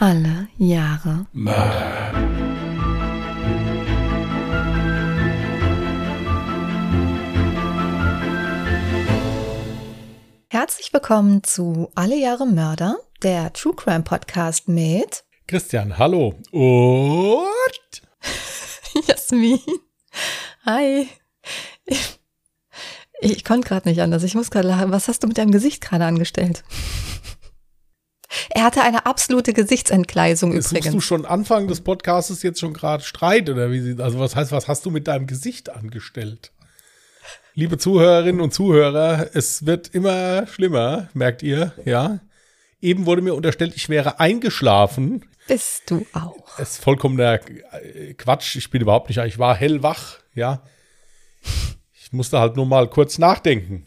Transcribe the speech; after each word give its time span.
Alle 0.00 0.46
Jahre 0.58 1.26
Mörder. 1.32 2.12
Herzlich 10.50 10.92
willkommen 10.92 11.42
zu 11.42 11.90
Alle 11.96 12.14
Jahre 12.14 12.46
Mörder, 12.46 12.98
der 13.24 13.52
True 13.52 13.74
Crime 13.74 14.04
Podcast 14.04 14.68
mit 14.68 15.24
Christian, 15.48 15.98
hallo. 15.98 16.36
Und 16.52 18.02
Jasmin. 19.08 19.58
Hi. 20.64 21.08
Ich, 21.86 22.20
ich 23.18 23.44
konnte 23.44 23.66
gerade 23.66 23.88
nicht 23.88 24.00
anders. 24.00 24.22
Ich 24.22 24.36
muss 24.36 24.52
gerade 24.52 24.68
lachen. 24.68 24.92
Was 24.92 25.08
hast 25.08 25.24
du 25.24 25.26
mit 25.26 25.38
deinem 25.38 25.50
Gesicht 25.50 25.80
gerade 25.80 26.04
angestellt? 26.04 26.62
Er 28.50 28.64
hatte 28.64 28.82
eine 28.82 29.06
absolute 29.06 29.52
Gesichtsentkleisung 29.52 30.52
suchst 30.52 30.72
übrigens. 30.72 30.94
du 30.94 31.00
schon 31.00 31.24
Anfang 31.24 31.68
des 31.68 31.80
Podcasts 31.80 32.42
jetzt 32.42 32.60
schon 32.60 32.72
gerade 32.72 33.02
Streit 33.02 33.48
oder 33.50 33.70
wie 33.70 33.80
sie, 33.80 34.02
also 34.02 34.18
was 34.18 34.36
heißt, 34.36 34.52
was 34.52 34.68
hast 34.68 34.86
du 34.86 34.90
mit 34.90 35.08
deinem 35.08 35.26
Gesicht 35.26 35.70
angestellt? 35.70 36.52
Liebe 37.54 37.78
Zuhörerinnen 37.78 38.40
und 38.40 38.54
Zuhörer, 38.54 39.30
es 39.34 39.66
wird 39.66 39.88
immer 39.88 40.46
schlimmer, 40.46 41.08
merkt 41.14 41.42
ihr, 41.42 41.72
ja? 41.84 42.20
Eben 42.80 43.06
wurde 43.06 43.22
mir 43.22 43.34
unterstellt, 43.34 43.72
ich 43.74 43.88
wäre 43.88 44.20
eingeschlafen. 44.20 45.24
Bist 45.48 45.90
du 45.90 46.06
auch. 46.12 46.58
Es 46.58 46.72
ist 46.72 46.84
vollkommener 46.84 47.40
äh, 47.72 48.14
Quatsch. 48.14 48.54
Ich 48.54 48.70
bin 48.70 48.82
überhaupt 48.82 49.08
nicht, 49.08 49.18
ich 49.18 49.38
war 49.38 49.56
hellwach, 49.56 50.18
ja. 50.34 50.62
Ich 51.92 52.12
musste 52.12 52.38
halt 52.38 52.56
nur 52.56 52.66
mal 52.66 52.88
kurz 52.88 53.18
nachdenken. 53.18 53.86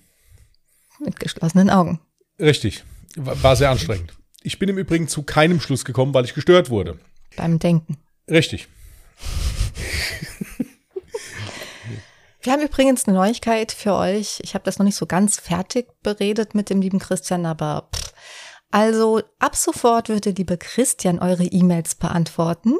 Mit 1.00 1.20
geschlossenen 1.20 1.70
Augen. 1.70 2.00
Richtig. 2.40 2.84
War 3.16 3.56
sehr 3.56 3.70
anstrengend. 3.70 4.14
Ich 4.44 4.58
bin 4.58 4.70
im 4.70 4.78
Übrigen 4.78 5.08
zu 5.08 5.24
keinem 5.24 5.60
Schluss 5.60 5.86
gekommen, 5.86 6.14
weil 6.14 6.26
ich 6.26 6.34
gestört 6.34 6.70
wurde. 6.70 7.00
Beim 7.36 7.60
Denken. 7.60 7.98
Richtig. 8.30 8.68
Wir 12.42 12.54
haben 12.54 12.64
übrigens 12.64 13.06
eine 13.06 13.16
Neuigkeit 13.16 13.72
für 13.72 13.94
euch. 13.94 14.40
Ich 14.42 14.56
habe 14.56 14.64
das 14.66 14.80
noch 14.80 14.86
nicht 14.86 14.96
so 14.96 15.06
ganz 15.06 15.40
fertig 15.40 15.88
beredet 16.02 16.56
mit 16.56 16.72
dem 16.72 16.82
lieben 16.82 16.98
Christian, 16.98 17.46
aber 17.46 17.90
pff. 17.94 18.14
also 18.72 19.22
ab 19.38 19.56
sofort 19.56 20.10
wird 20.10 20.26
der 20.26 20.34
liebe 20.34 20.58
Christian 20.58 21.20
eure 21.20 21.44
E-Mails 21.44 21.94
beantworten. 21.94 22.78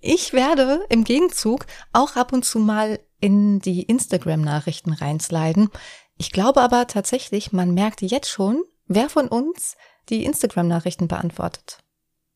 Ich 0.00 0.32
werde 0.34 0.84
im 0.88 1.02
Gegenzug 1.02 1.66
auch 1.92 2.14
ab 2.14 2.32
und 2.32 2.44
zu 2.44 2.60
mal 2.60 3.00
in 3.20 3.58
die 3.58 3.82
Instagram-Nachrichten 3.82 4.92
reinsliden. 4.92 5.70
Ich 6.16 6.30
glaube 6.30 6.60
aber 6.60 6.86
tatsächlich, 6.86 7.52
man 7.52 7.74
merkt 7.74 8.02
jetzt 8.02 8.28
schon, 8.28 8.62
wer 8.86 9.08
von 9.08 9.28
uns 9.28 9.76
die 10.08 10.24
Instagram-Nachrichten 10.24 11.08
beantwortet. 11.08 11.78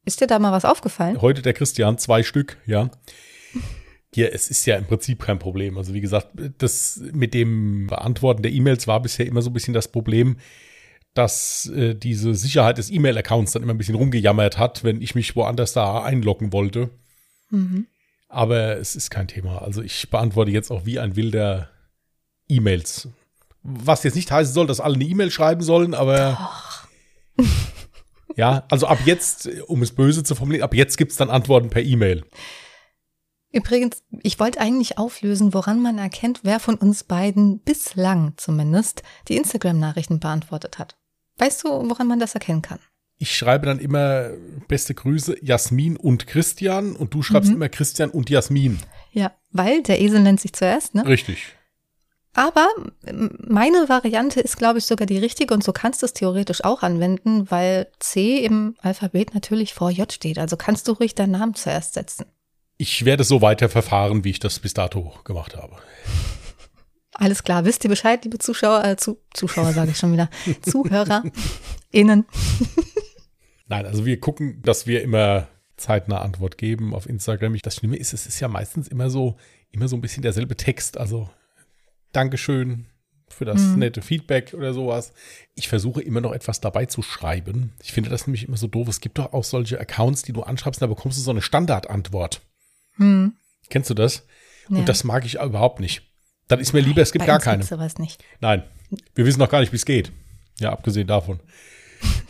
Ist 0.05 0.21
dir 0.21 0.27
da 0.27 0.39
mal 0.39 0.53
was 0.53 0.65
aufgefallen? 0.65 1.21
Heute 1.21 1.43
der 1.43 1.53
Christian, 1.53 1.99
zwei 1.99 2.23
Stück, 2.23 2.57
ja. 2.67 2.91
Hier, 4.15 4.33
es 4.33 4.49
ist 4.49 4.65
ja 4.65 4.77
im 4.77 4.87
Prinzip 4.87 5.21
kein 5.21 5.39
Problem. 5.39 5.77
Also 5.77 5.93
wie 5.93 6.01
gesagt, 6.01 6.29
das 6.59 7.01
mit 7.13 7.35
dem 7.35 7.89
Beantworten 7.89 8.43
der 8.43 8.53
E-Mails 8.53 8.87
war 8.87 9.03
bisher 9.03 9.27
immer 9.27 9.43
so 9.43 9.51
ein 9.51 9.53
bisschen 9.53 9.75
das 9.75 9.89
Problem, 9.89 10.39
dass 11.13 11.67
äh, 11.75 11.95
diese 11.95 12.35
Sicherheit 12.35 12.79
des 12.79 12.91
E-Mail-Accounts 12.91 13.53
dann 13.53 13.63
immer 13.63 13.75
ein 13.75 13.79
bisschen 13.79 13.97
rumgejammert 13.97 14.57
hat, 14.57 14.83
wenn 14.85 15.03
ich 15.03 15.15
mich 15.15 15.37
woanders 15.37 15.73
da 15.73 16.03
einloggen 16.03 16.53
wollte. 16.53 16.91
Mhm. 17.51 17.87
Aber 18.29 18.79
es 18.79 18.97
ist 18.97 19.11
kein 19.11 19.29
Thema. 19.29 19.61
Also 19.61 19.83
ich 19.83 20.09
beantworte 20.11 20.51
jetzt 20.51 20.71
auch 20.71 20.87
wie 20.87 20.99
ein 20.99 21.17
wilder 21.17 21.71
E-Mails. 22.49 23.09
Was 23.71 24.03
jetzt 24.05 24.15
nicht 24.17 24.31
heißen 24.31 24.55
soll, 24.55 24.67
dass 24.67 24.81
alle 24.81 24.95
eine 24.95 25.05
E-Mail 25.05 25.31
schreiben 25.31 25.63
sollen, 25.63 25.95
aber 25.95 26.39
ja, 28.37 28.65
also 28.71 28.87
ab 28.87 28.99
jetzt, 29.05 29.49
um 29.67 29.83
es 29.83 29.93
böse 29.95 30.23
zu 30.25 30.35
formulieren, 30.35 30.65
ab 30.65 30.75
jetzt 30.75 30.97
gibt's 30.97 31.17
dann 31.17 31.31
Antworten 31.31 31.71
per 31.71 31.83
E-Mail. 31.83 32.25
Übrigens, 33.51 34.03
ich 34.23 34.39
wollte 34.39 34.61
eigentlich 34.61 34.99
auflösen, 34.99 35.55
woran 35.55 35.81
man 35.81 35.99
erkennt, 35.99 36.41
wer 36.43 36.61
von 36.61 36.75
uns 36.75 37.05
beiden 37.05 37.61
bislang 37.61 38.35
zumindest 38.37 39.03
die 39.29 39.37
Instagram-Nachrichten 39.37 40.21
beantwortet 40.21 40.79
hat. 40.79 40.97
Weißt 41.39 41.65
du, 41.65 41.69
woran 41.89 42.09
man 42.09 42.21
das 42.21 42.35
erkennen 42.35 42.63
kann? 42.63 42.79
Ich 43.21 43.37
schreibe 43.37 43.67
dann 43.67 43.81
immer 43.81 44.31
beste 44.69 44.95
Grüße 44.95 45.39
Jasmin 45.43 45.97
und 45.97 46.27
Christian 46.27 46.95
und 46.95 47.15
du 47.15 47.23
schreibst 47.23 47.49
Mhm. 47.51 47.57
immer 47.57 47.69
Christian 47.69 48.11
und 48.11 48.31
Jasmin. 48.31 48.79
Ja, 49.13 49.33
weil 49.51 49.83
der 49.83 50.01
Esel 50.01 50.21
nennt 50.21 50.41
sich 50.41 50.53
zuerst, 50.53 50.95
ne? 50.95 51.05
Richtig. 51.07 51.57
Aber 52.39 52.69
meine 53.49 53.89
Variante 53.89 54.39
ist, 54.39 54.59
glaube 54.59 54.79
ich, 54.79 54.85
sogar 54.85 55.07
die 55.07 55.19
richtige 55.19 55.53
und 55.53 55.65
so 55.65 55.73
kannst 55.73 56.03
du 56.03 56.07
es 56.07 56.13
theoretisch 56.13 56.63
auch 56.63 56.85
anwenden, 56.85 57.51
weil 57.51 57.89
C 57.99 58.45
im 58.45 58.77
Alphabet 58.81 59.35
natürlich 59.35 59.75
vor 59.75 59.91
J 59.91 60.13
steht. 60.13 60.39
Also 60.39 60.57
kannst 60.57 60.87
du 60.87 60.93
ruhig 60.93 61.17
deinen 61.17 61.33
Namen 61.33 61.57
zuerst 61.57 61.95
setzen. 61.95 62.27
Ich 62.77 63.05
werde 63.05 63.25
so 63.25 63.43
weiter 63.43 63.69
verfahren, 63.69 64.23
wie 64.23 64.31
ich 64.31 64.39
das 64.39 64.61
bis 64.61 64.73
dato 64.73 65.13
gemacht 65.25 65.57
habe. 65.57 65.79
Alles 67.13 67.43
klar, 67.43 67.65
wisst 67.65 67.83
ihr 67.83 67.91
Bescheid, 67.91 68.23
liebe 68.23 68.39
Zuschauer, 68.39 68.85
äh, 68.85 68.97
zu, 68.97 69.19
Zuschauer 69.35 69.73
sage 69.73 69.91
ich 69.91 69.97
schon 69.97 70.13
wieder, 70.13 70.31
ZuhörerInnen. 70.63 71.33
Nein, 73.67 73.85
also 73.85 74.07
wir 74.07 74.21
gucken, 74.21 74.63
dass 74.63 74.87
wir 74.87 75.03
immer 75.03 75.49
zeitnah 75.77 76.21
Antwort 76.21 76.57
geben 76.57 76.95
auf 76.95 77.09
Instagram. 77.09 77.59
Das 77.65 77.75
Schlimme 77.75 77.97
ist, 77.97 78.13
es 78.13 78.29
ist 78.29 78.39
ja 78.39 78.47
meistens 78.47 78.87
immer 78.87 79.11
so, 79.11 79.39
immer 79.73 79.89
so 79.89 79.97
ein 79.97 80.01
bisschen 80.01 80.23
derselbe 80.23 80.55
Text. 80.55 80.99
Also 80.99 81.29
Dankeschön 82.13 82.87
für 83.29 83.45
das 83.45 83.61
Mhm. 83.61 83.79
nette 83.81 84.03
Feedback 84.03 84.55
oder 84.55 84.73
sowas. 84.73 85.13
Ich 85.55 85.69
versuche 85.69 86.01
immer 86.01 86.21
noch 86.21 86.33
etwas 86.33 86.61
dabei 86.61 86.87
zu 86.87 87.03
schreiben. 87.03 87.73
Ich 87.83 87.93
finde 87.93 88.11
das 88.11 88.27
nämlich 88.27 88.49
immer 88.49 88.57
so 88.57 88.67
doof. 88.67 88.89
Es 88.89 89.01
gibt 89.01 89.19
doch 89.19 89.33
auch 89.33 89.45
solche 89.45 89.79
Accounts, 89.79 90.23
die 90.23 90.33
du 90.33 90.43
anschreibst, 90.43 90.81
da 90.81 90.87
bekommst 90.87 91.19
du 91.19 91.23
so 91.23 91.31
eine 91.31 91.43
Standardantwort. 91.43 92.41
Hm. 92.97 93.35
Kennst 93.69 93.91
du 93.91 93.95
das? 93.95 94.25
Ja. 94.69 94.79
Und 94.79 94.89
das 94.89 95.05
mag 95.05 95.25
ich 95.27 95.35
überhaupt 95.35 95.81
nicht. 95.81 96.03
Dann 96.49 96.59
ist 96.61 96.73
mir 96.73 96.81
lieber, 96.81 97.03
es 97.03 97.13
gibt 97.13 97.23
Bei 97.23 97.27
gar 97.27 97.41
keine. 97.41 97.63
sowas 97.63 97.99
nicht. 97.99 98.25
Nein, 98.41 98.63
wir 99.15 99.27
wissen 99.27 99.39
noch 99.39 99.51
gar 99.51 99.61
nicht, 99.61 99.73
wie 99.73 99.77
es 99.77 99.85
geht. 99.85 100.11
Ja, 100.59 100.73
abgesehen 100.73 101.07
davon. 101.07 101.41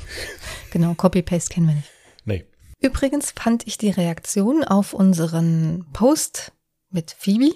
Genau, 0.71 0.93
Copy-Paste 0.95 1.55
kennen 1.55 1.69
wir 1.69 1.75
nicht. 1.77 1.89
Nee. 2.25 2.45
Übrigens 2.81 3.31
fand 3.33 3.67
ich 3.67 3.79
die 3.79 3.89
Reaktion 3.91 4.65
auf 4.65 4.93
unseren 4.93 5.87
Post 5.95 6.53
mit 6.91 7.11
Phoebe 7.19 7.55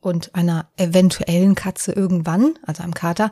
und 0.00 0.34
einer 0.34 0.70
eventuellen 0.76 1.54
Katze 1.54 1.92
irgendwann, 1.92 2.58
also 2.64 2.82
einem 2.82 2.94
Kater, 2.94 3.30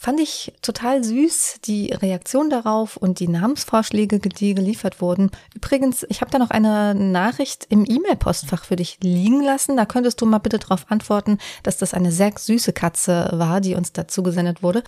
fand 0.00 0.20
ich 0.20 0.52
total 0.62 1.02
süß, 1.02 1.58
die 1.64 1.92
Reaktion 1.92 2.50
darauf 2.50 2.96
und 2.96 3.18
die 3.18 3.26
Namensvorschläge, 3.26 4.20
die 4.20 4.54
geliefert 4.54 5.00
wurden. 5.00 5.32
Übrigens, 5.56 6.06
ich 6.08 6.20
habe 6.20 6.30
da 6.30 6.38
noch 6.38 6.50
eine 6.50 6.94
Nachricht 6.94 7.66
im 7.68 7.84
E-Mail-Postfach 7.84 8.64
für 8.64 8.76
dich 8.76 8.98
liegen 9.02 9.42
lassen. 9.42 9.76
Da 9.76 9.86
könntest 9.86 10.20
du 10.20 10.26
mal 10.26 10.38
bitte 10.38 10.60
darauf 10.60 10.88
antworten, 10.88 11.38
dass 11.64 11.78
das 11.78 11.94
eine 11.94 12.12
sehr 12.12 12.32
süße 12.36 12.72
Katze 12.72 13.30
war, 13.32 13.60
die 13.60 13.74
uns 13.74 13.92
dazu 13.92 14.22
gesendet 14.22 14.62
wurde. 14.62 14.84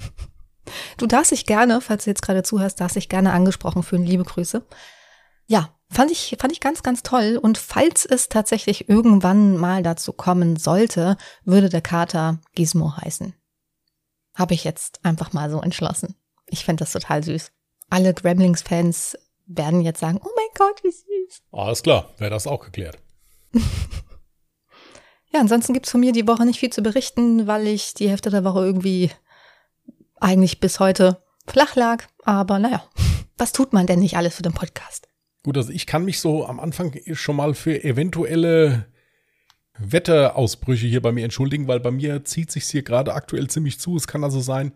Du 0.96 1.08
darfst 1.08 1.32
dich 1.32 1.44
gerne, 1.44 1.80
falls 1.80 2.04
du 2.04 2.10
jetzt 2.10 2.22
gerade 2.22 2.44
zuhörst, 2.44 2.80
darfst 2.80 2.94
dich 2.94 3.08
gerne 3.08 3.32
angesprochen 3.32 3.82
fühlen. 3.82 4.04
Liebe 4.04 4.22
Grüße. 4.22 4.64
Ja, 5.48 5.70
fand 5.90 6.10
ich, 6.10 6.36
fand 6.38 6.52
ich 6.52 6.60
ganz, 6.60 6.82
ganz 6.82 7.02
toll. 7.02 7.38
Und 7.40 7.58
falls 7.58 8.04
es 8.04 8.28
tatsächlich 8.28 8.88
irgendwann 8.88 9.56
mal 9.56 9.82
dazu 9.82 10.12
kommen 10.12 10.56
sollte, 10.56 11.16
würde 11.44 11.68
der 11.68 11.82
Kater 11.82 12.38
Gizmo 12.54 12.96
heißen. 12.96 13.34
Habe 14.34 14.54
ich 14.54 14.64
jetzt 14.64 15.00
einfach 15.04 15.32
mal 15.32 15.50
so 15.50 15.60
entschlossen. 15.60 16.14
Ich 16.46 16.64
fände 16.64 16.84
das 16.84 16.92
total 16.92 17.22
süß. 17.22 17.52
Alle 17.90 18.14
Gremlings-Fans 18.14 19.18
werden 19.46 19.80
jetzt 19.80 20.00
sagen, 20.00 20.20
oh 20.22 20.30
mein 20.36 20.46
Gott, 20.56 20.82
wie 20.84 20.92
süß. 20.92 21.42
Alles 21.52 21.82
klar, 21.82 22.10
wäre 22.18 22.30
das 22.30 22.46
auch 22.46 22.60
geklärt. 22.60 22.98
Ja, 25.32 25.38
ansonsten 25.40 25.74
gibt's 25.74 25.92
von 25.92 26.00
mir 26.00 26.12
die 26.12 26.26
Woche 26.26 26.44
nicht 26.44 26.58
viel 26.58 26.70
zu 26.70 26.82
berichten, 26.82 27.46
weil 27.46 27.68
ich 27.68 27.94
die 27.94 28.08
Hälfte 28.08 28.30
der 28.30 28.44
Woche 28.44 28.64
irgendwie 28.64 29.10
eigentlich 30.18 30.58
bis 30.58 30.80
heute 30.80 31.22
flach 31.46 31.76
lag. 31.76 32.04
Aber 32.24 32.58
naja, 32.58 32.82
was 33.38 33.52
tut 33.52 33.72
man 33.72 33.86
denn 33.86 34.00
nicht 34.00 34.16
alles 34.16 34.34
für 34.34 34.42
den 34.42 34.54
Podcast? 34.54 35.09
Gut, 35.42 35.56
also 35.56 35.72
ich 35.72 35.86
kann 35.86 36.04
mich 36.04 36.20
so 36.20 36.46
am 36.46 36.60
Anfang 36.60 36.98
schon 37.12 37.36
mal 37.36 37.54
für 37.54 37.82
eventuelle 37.82 38.86
Wetterausbrüche 39.78 40.86
hier 40.86 41.00
bei 41.00 41.12
mir 41.12 41.24
entschuldigen, 41.24 41.66
weil 41.66 41.80
bei 41.80 41.90
mir 41.90 42.24
zieht 42.24 42.50
sich 42.50 42.64
hier 42.64 42.82
gerade 42.82 43.14
aktuell 43.14 43.48
ziemlich 43.48 43.80
zu. 43.80 43.96
Es 43.96 44.06
kann 44.06 44.22
also 44.22 44.40
sein, 44.40 44.72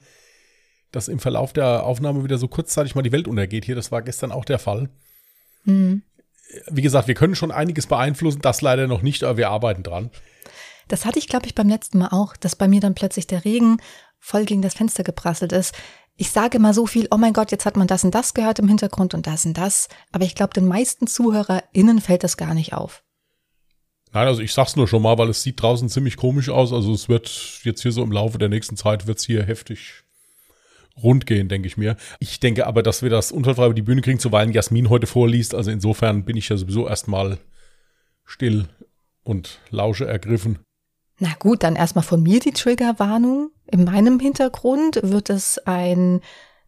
dass 0.90 1.08
im 1.08 1.18
Verlauf 1.18 1.52
der 1.52 1.84
Aufnahme 1.84 2.24
wieder 2.24 2.38
so 2.38 2.48
kurzzeitig 2.48 2.94
mal 2.94 3.02
die 3.02 3.12
Welt 3.12 3.28
untergeht. 3.28 3.64
Hier, 3.64 3.74
das 3.74 3.92
war 3.92 4.00
gestern 4.00 4.32
auch 4.32 4.44
der 4.44 4.58
Fall. 4.58 4.88
Hm. 5.64 6.02
Wie 6.70 6.82
gesagt, 6.82 7.08
wir 7.08 7.14
können 7.14 7.34
schon 7.34 7.50
einiges 7.50 7.86
beeinflussen, 7.86 8.40
das 8.40 8.62
leider 8.62 8.86
noch 8.86 9.02
nicht, 9.02 9.24
aber 9.24 9.36
wir 9.36 9.50
arbeiten 9.50 9.82
dran. 9.82 10.10
Das 10.88 11.04
hatte 11.04 11.18
ich, 11.18 11.28
glaube 11.28 11.46
ich, 11.46 11.54
beim 11.54 11.68
letzten 11.68 11.98
Mal 11.98 12.08
auch, 12.08 12.36
dass 12.36 12.56
bei 12.56 12.68
mir 12.68 12.80
dann 12.80 12.94
plötzlich 12.94 13.26
der 13.26 13.44
Regen 13.44 13.78
voll 14.18 14.44
gegen 14.44 14.62
das 14.62 14.74
Fenster 14.74 15.02
geprasselt 15.02 15.52
ist. 15.52 15.74
Ich 16.16 16.30
sage 16.30 16.58
immer 16.58 16.72
so 16.72 16.86
viel, 16.86 17.08
oh 17.10 17.16
mein 17.16 17.32
Gott, 17.32 17.50
jetzt 17.50 17.66
hat 17.66 17.76
man 17.76 17.88
das 17.88 18.04
und 18.04 18.14
das 18.14 18.34
gehört 18.34 18.60
im 18.60 18.68
Hintergrund 18.68 19.14
und 19.14 19.26
das 19.26 19.46
und 19.46 19.58
das. 19.58 19.88
Aber 20.12 20.24
ich 20.24 20.34
glaube, 20.34 20.54
den 20.54 20.66
meisten 20.66 21.06
ZuhörerInnen 21.06 22.00
fällt 22.00 22.22
das 22.22 22.36
gar 22.36 22.54
nicht 22.54 22.72
auf. 22.72 23.02
Nein, 24.12 24.28
also 24.28 24.40
ich 24.40 24.54
sag's 24.54 24.76
nur 24.76 24.86
schon 24.86 25.02
mal, 25.02 25.18
weil 25.18 25.28
es 25.28 25.42
sieht 25.42 25.60
draußen 25.60 25.88
ziemlich 25.88 26.16
komisch 26.16 26.48
aus. 26.48 26.72
Also 26.72 26.92
es 26.92 27.08
wird 27.08 27.60
jetzt 27.64 27.82
hier 27.82 27.90
so 27.90 28.02
im 28.02 28.12
Laufe 28.12 28.38
der 28.38 28.48
nächsten 28.48 28.76
Zeit 28.76 29.08
wird's 29.08 29.24
hier 29.24 29.42
heftig 29.42 30.04
rund 30.96 31.26
gehen, 31.26 31.48
denke 31.48 31.66
ich 31.66 31.76
mir. 31.76 31.96
Ich 32.20 32.38
denke 32.38 32.68
aber, 32.68 32.84
dass 32.84 33.02
wir 33.02 33.10
das 33.10 33.32
unfallfrei 33.32 33.66
über 33.66 33.74
die 33.74 33.82
Bühne 33.82 34.00
kriegen, 34.00 34.20
zuweilen 34.20 34.52
Jasmin 34.52 34.90
heute 34.90 35.08
vorliest. 35.08 35.52
Also 35.52 35.72
insofern 35.72 36.24
bin 36.24 36.36
ich 36.36 36.48
ja 36.48 36.56
sowieso 36.56 36.86
erstmal 36.86 37.38
still 38.24 38.68
und 39.24 39.58
lausche 39.70 40.06
ergriffen. 40.06 40.60
Na 41.18 41.30
gut, 41.38 41.62
dann 41.62 41.76
erstmal 41.76 42.04
von 42.04 42.22
mir 42.22 42.40
die 42.40 42.52
Triggerwarnung. 42.52 43.50
In 43.70 43.84
meinem 43.84 44.18
Hintergrund 44.18 45.00
wird 45.02 45.30
es 45.30 45.58
ein 45.58 46.20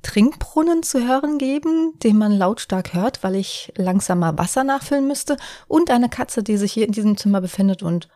Trinkbrunnen 0.03 0.83
zu 0.83 1.07
hören 1.07 1.39
geben, 1.39 1.95
den 2.03 2.17
man 2.17 2.33
lautstark 2.33 2.95
hört, 2.95 3.25
weil 3.25 3.35
ich 3.35 3.73
langsam 3.77 4.21
mal 4.21 4.39
Wasser 4.39 4.63
nachfüllen 4.63 5.09
müsste 5.09 5.37
und 5.67 5.91
eine 5.91 6.09
Katze, 6.09 6.43
die 6.43 6.57
sich 6.57 6.73
hier 6.73 6.87
in 6.87 6.93
diesem 6.93 7.17
Zimmer 7.17 7.41
befindet 7.41 7.83
und 7.83 8.09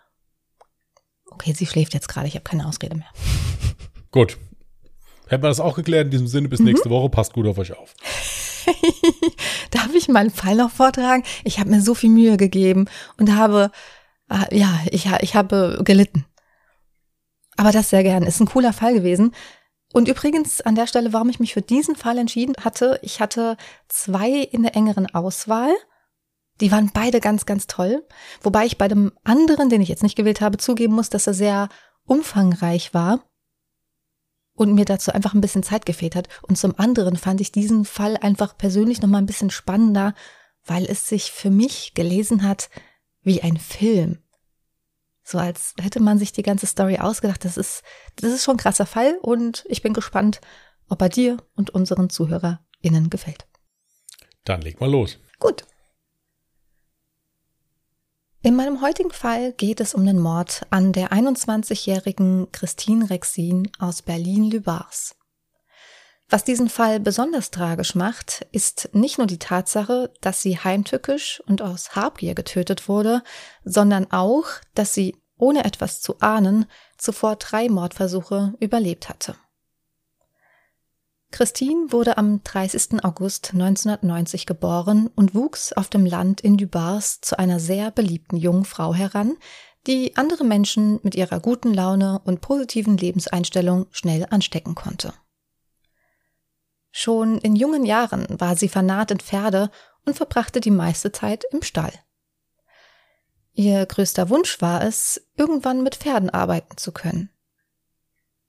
okay, 1.31 1.53
sie 1.53 1.67
schläft 1.67 1.95
jetzt 1.95 2.09
gerade, 2.09 2.29
ich 2.29 2.35
habe 2.35 2.45
keine 2.45 2.67
Ausrede 2.67 2.97
mehr. 2.97 3.09
Gut. 4.13 4.39
Hätten 5.27 5.45
wir 5.45 5.49
das 5.49 5.61
auch 5.61 5.77
geklärt 5.77 6.07
in 6.07 6.11
diesem 6.11 6.27
Sinne, 6.27 6.49
bis 6.49 6.61
mhm. 6.61 6.67
nächste 6.67 6.91
Woche, 6.91 7.09
passt 7.09 7.33
gut 7.33 7.47
auf 7.47 7.59
euch 7.59 7.77
auf. 7.77 7.95
Darf 9.71 9.95
ich 9.95 10.09
meinen 10.09 10.31
Fall 10.31 10.57
noch 10.57 10.71
vortragen? 10.71 11.23
Ich 11.45 11.61
habe 11.61 11.71
mir 11.71 11.81
so 11.81 11.95
viel 11.95 12.11
Mühe 12.11 12.37
gegeben 12.37 12.87
und 13.17 13.37
habe, 13.37 13.71
ja, 14.51 14.81
ich, 14.91 15.07
ich 15.21 15.35
habe 15.35 15.81
gelitten. 15.85 16.25
Aber 17.57 17.73
das 17.73 17.91
sehr 17.91 18.03
gern. 18.03 18.23
Ist 18.23 18.41
ein 18.41 18.47
cooler 18.47 18.73
Fall 18.73 18.95
gewesen. 18.95 19.35
Und 19.93 20.09
übrigens 20.09 20.61
an 20.61 20.77
der 20.77 20.87
Stelle, 20.87 21.13
warum 21.13 21.29
ich 21.29 21.41
mich 21.41 21.53
für 21.53 21.63
diesen 21.63 21.97
Fall 21.97 22.19
entschieden 22.19 22.55
hatte, 22.65 23.01
ich 23.03 23.21
hatte 23.21 23.57
zwei 23.89 24.31
in 24.31 24.63
der 24.63 24.77
engeren 24.77 25.13
Auswahl. 25.13 25.73
Die 26.61 26.71
waren 26.71 26.91
beide 26.93 27.21
ganz, 27.21 27.47
ganz 27.47 27.67
toll. 27.67 28.07
Wobei 28.43 28.67
ich 28.67 28.79
bei 28.79 28.87
dem 28.87 29.13
anderen, 29.25 29.69
den 29.69 29.81
ich 29.81 29.89
jetzt 29.89 30.03
nicht 30.03 30.17
gewählt 30.17 30.41
habe, 30.41 30.59
zugeben 30.59 30.95
muss, 30.95 31.11
dass 31.11 31.27
er 31.27 31.35
sehr 31.35 31.69
umfangreich 32.07 32.95
war 32.95 33.25
und 34.55 34.75
mir 34.75 34.85
dazu 34.85 35.11
einfach 35.11 35.35
ein 35.35 35.41
bisschen 35.41 35.63
Zeit 35.63 35.87
gefehlt 35.87 36.15
hat. 36.15 36.29
Und 36.43 36.57
zum 36.57 36.79
anderen 36.79 37.17
fand 37.17 37.41
ich 37.41 37.51
diesen 37.51 37.85
Fall 37.85 38.17
einfach 38.17 38.57
persönlich 38.57 39.03
nochmal 39.03 39.23
ein 39.23 39.27
bisschen 39.27 39.51
spannender, 39.51 40.15
weil 40.65 40.85
es 40.85 41.09
sich 41.09 41.33
für 41.33 41.51
mich 41.51 41.95
gelesen 41.95 42.47
hat 42.47 42.69
wie 43.23 43.43
ein 43.43 43.57
Film. 43.57 44.19
So 45.23 45.39
als 45.39 45.75
hätte 45.81 46.01
man 46.01 46.19
sich 46.19 46.33
die 46.33 46.43
ganze 46.43 46.67
Story 46.67 46.99
ausgedacht. 46.99 47.45
Das 47.45 47.57
ist, 47.57 47.83
das 48.17 48.33
ist 48.33 48.45
schon 48.45 48.57
ein 48.57 48.61
krasser 48.61 48.87
Fall 48.87 49.17
und 49.23 49.65
ich 49.69 49.83
bin 49.83 49.95
gespannt, 49.95 50.41
ob 50.89 51.01
er 51.03 51.09
dir 51.09 51.37
und 51.55 51.71
unseren 51.71 52.11
ZuhörerInnen 52.11 53.11
gefällt. 53.11 53.47
Dann 54.45 54.63
leg 54.63 54.81
mal 54.81 54.91
los. 54.91 55.19
Gut. 55.39 55.65
In 58.43 58.57
meinem 58.57 58.81
heutigen 58.81 59.11
Fall 59.11 59.53
geht 59.53 59.81
es 59.81 59.95
um 59.95 60.07
den 60.07 60.19
Mord 60.19 60.67
an 60.71 60.93
der 60.93 61.13
21-jährigen 61.13 62.51
Christine 62.53 63.11
Rexin 63.11 63.71
aus 63.79 64.01
Berlin-Lübars. 64.01 65.15
Was 66.31 66.45
diesen 66.45 66.69
Fall 66.69 67.01
besonders 67.01 67.51
tragisch 67.51 67.97
macht, 67.97 68.47
ist 68.53 68.91
nicht 68.93 69.19
nur 69.19 69.27
die 69.27 69.41
Tatsache, 69.41 70.13
dass 70.21 70.41
sie 70.41 70.57
heimtückisch 70.57 71.43
und 71.47 71.61
aus 71.61 71.97
Habgier 71.97 72.37
getötet 72.37 72.89
wurde, 72.89 73.25
sondern 73.65 74.13
auch, 74.13 74.47
dass 74.77 74.95
sie 74.95 75.17
ohne 75.37 75.65
etwas 75.65 76.01
zu 76.01 76.21
ahnen, 76.21 76.67
zuvor 76.97 77.35
drei 77.35 77.69
Mordversuche 77.69 78.55
überlebt 78.61 79.09
hatte. 79.09 79.35
Christine 81.33 81.91
wurde 81.91 82.17
am 82.17 82.43
30. 82.45 83.05
August 83.05 83.51
1990 83.53 84.47
geboren 84.47 85.11
und 85.17 85.35
wuchs 85.35 85.73
auf 85.73 85.89
dem 85.89 86.07
Land 86.07 86.41
in 86.41 86.57
Dubars 86.57 87.21
zu 87.21 87.39
einer 87.39 87.59
sehr 87.59 87.91
beliebten 87.91 88.37
jungen 88.37 88.65
Frau 88.65 88.95
heran, 88.95 89.37
die 89.87 90.17
andere 90.17 90.45
Menschen 90.45 91.01
mit 91.03 91.17
ihrer 91.17 91.41
guten 91.41 91.75
Laune 91.75 92.21
und 92.25 92.41
positiven 92.41 92.97
Lebenseinstellung 92.97 93.87
schnell 93.91 94.27
anstecken 94.31 94.75
konnte. 94.75 95.13
Schon 96.91 97.39
in 97.39 97.57
jungen 97.57 97.85
Jahren 97.85 98.27
war 98.41 98.57
sie 98.57 98.69
vernarrt 98.69 99.11
in 99.11 99.21
Pferde 99.21 99.71
und 100.05 100.17
verbrachte 100.17 100.61
die 100.61 100.71
meiste 100.71 101.13
Zeit 101.13 101.45
im 101.53 101.63
Stall. 101.63 101.93
Ihr 103.53 103.85
größter 103.87 104.31
Wunsch 104.31 104.61
war 104.61 104.83
es, 104.83 105.21
irgendwann 105.37 105.83
mit 105.83 105.97
Pferden 105.97 106.31
arbeiten 106.31 106.77
zu 106.77 106.93
können. 106.93 107.31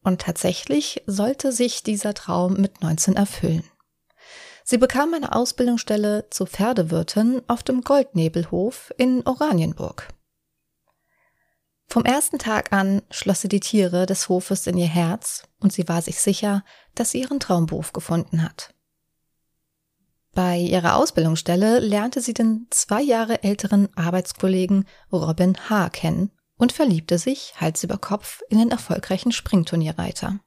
Und 0.04 0.22
tatsächlich 0.22 1.04
sollte 1.06 1.52
sich 1.52 1.84
dieser 1.84 2.14
Traum 2.14 2.54
mit 2.54 2.82
19 2.82 3.16
erfüllen. 3.16 3.64
Sie 4.64 4.78
bekam 4.78 5.14
eine 5.14 5.36
Ausbildungsstelle 5.36 6.30
zur 6.30 6.48
Pferdewirtin 6.48 7.42
auf 7.48 7.62
dem 7.62 7.82
Goldnebelhof 7.82 8.94
in 8.98 9.26
Oranienburg. 9.28 10.08
Vom 11.92 12.06
ersten 12.06 12.40
Tag 12.40 12.72
an 12.72 13.02
schloss 13.12 13.42
sie 13.42 13.50
die 13.50 13.60
Tiere 13.60 14.06
des 14.06 14.30
Hofes 14.30 14.66
in 14.66 14.78
ihr 14.78 14.88
Herz 14.88 15.44
und 15.60 15.74
sie 15.74 15.90
war 15.90 16.02
sich 16.02 16.22
sicher, 16.22 16.64
dass 16.96 17.12
sie 17.12 17.20
ihren 17.20 17.42
Traumberuf 17.42 17.92
gefunden 17.92 18.44
hat. 18.44 18.74
Bei 20.34 20.58
ihrer 20.58 20.96
Ausbildungsstelle 20.96 21.80
lernte 21.80 22.22
sie 22.22 22.34
den 22.34 22.68
zwei 22.70 23.02
Jahre 23.02 23.44
älteren 23.44 23.90
Arbeitskollegen 23.98 24.86
Robin 25.12 25.58
H. 25.70 25.90
kennen 25.90 26.32
und 26.56 26.72
verliebte 26.72 27.18
sich 27.18 27.56
Hals 27.60 27.84
über 27.84 27.98
Kopf 27.98 28.42
in 28.48 28.60
den 28.60 28.72
erfolgreichen 28.72 29.34
Springturnierreiter. 29.34 30.40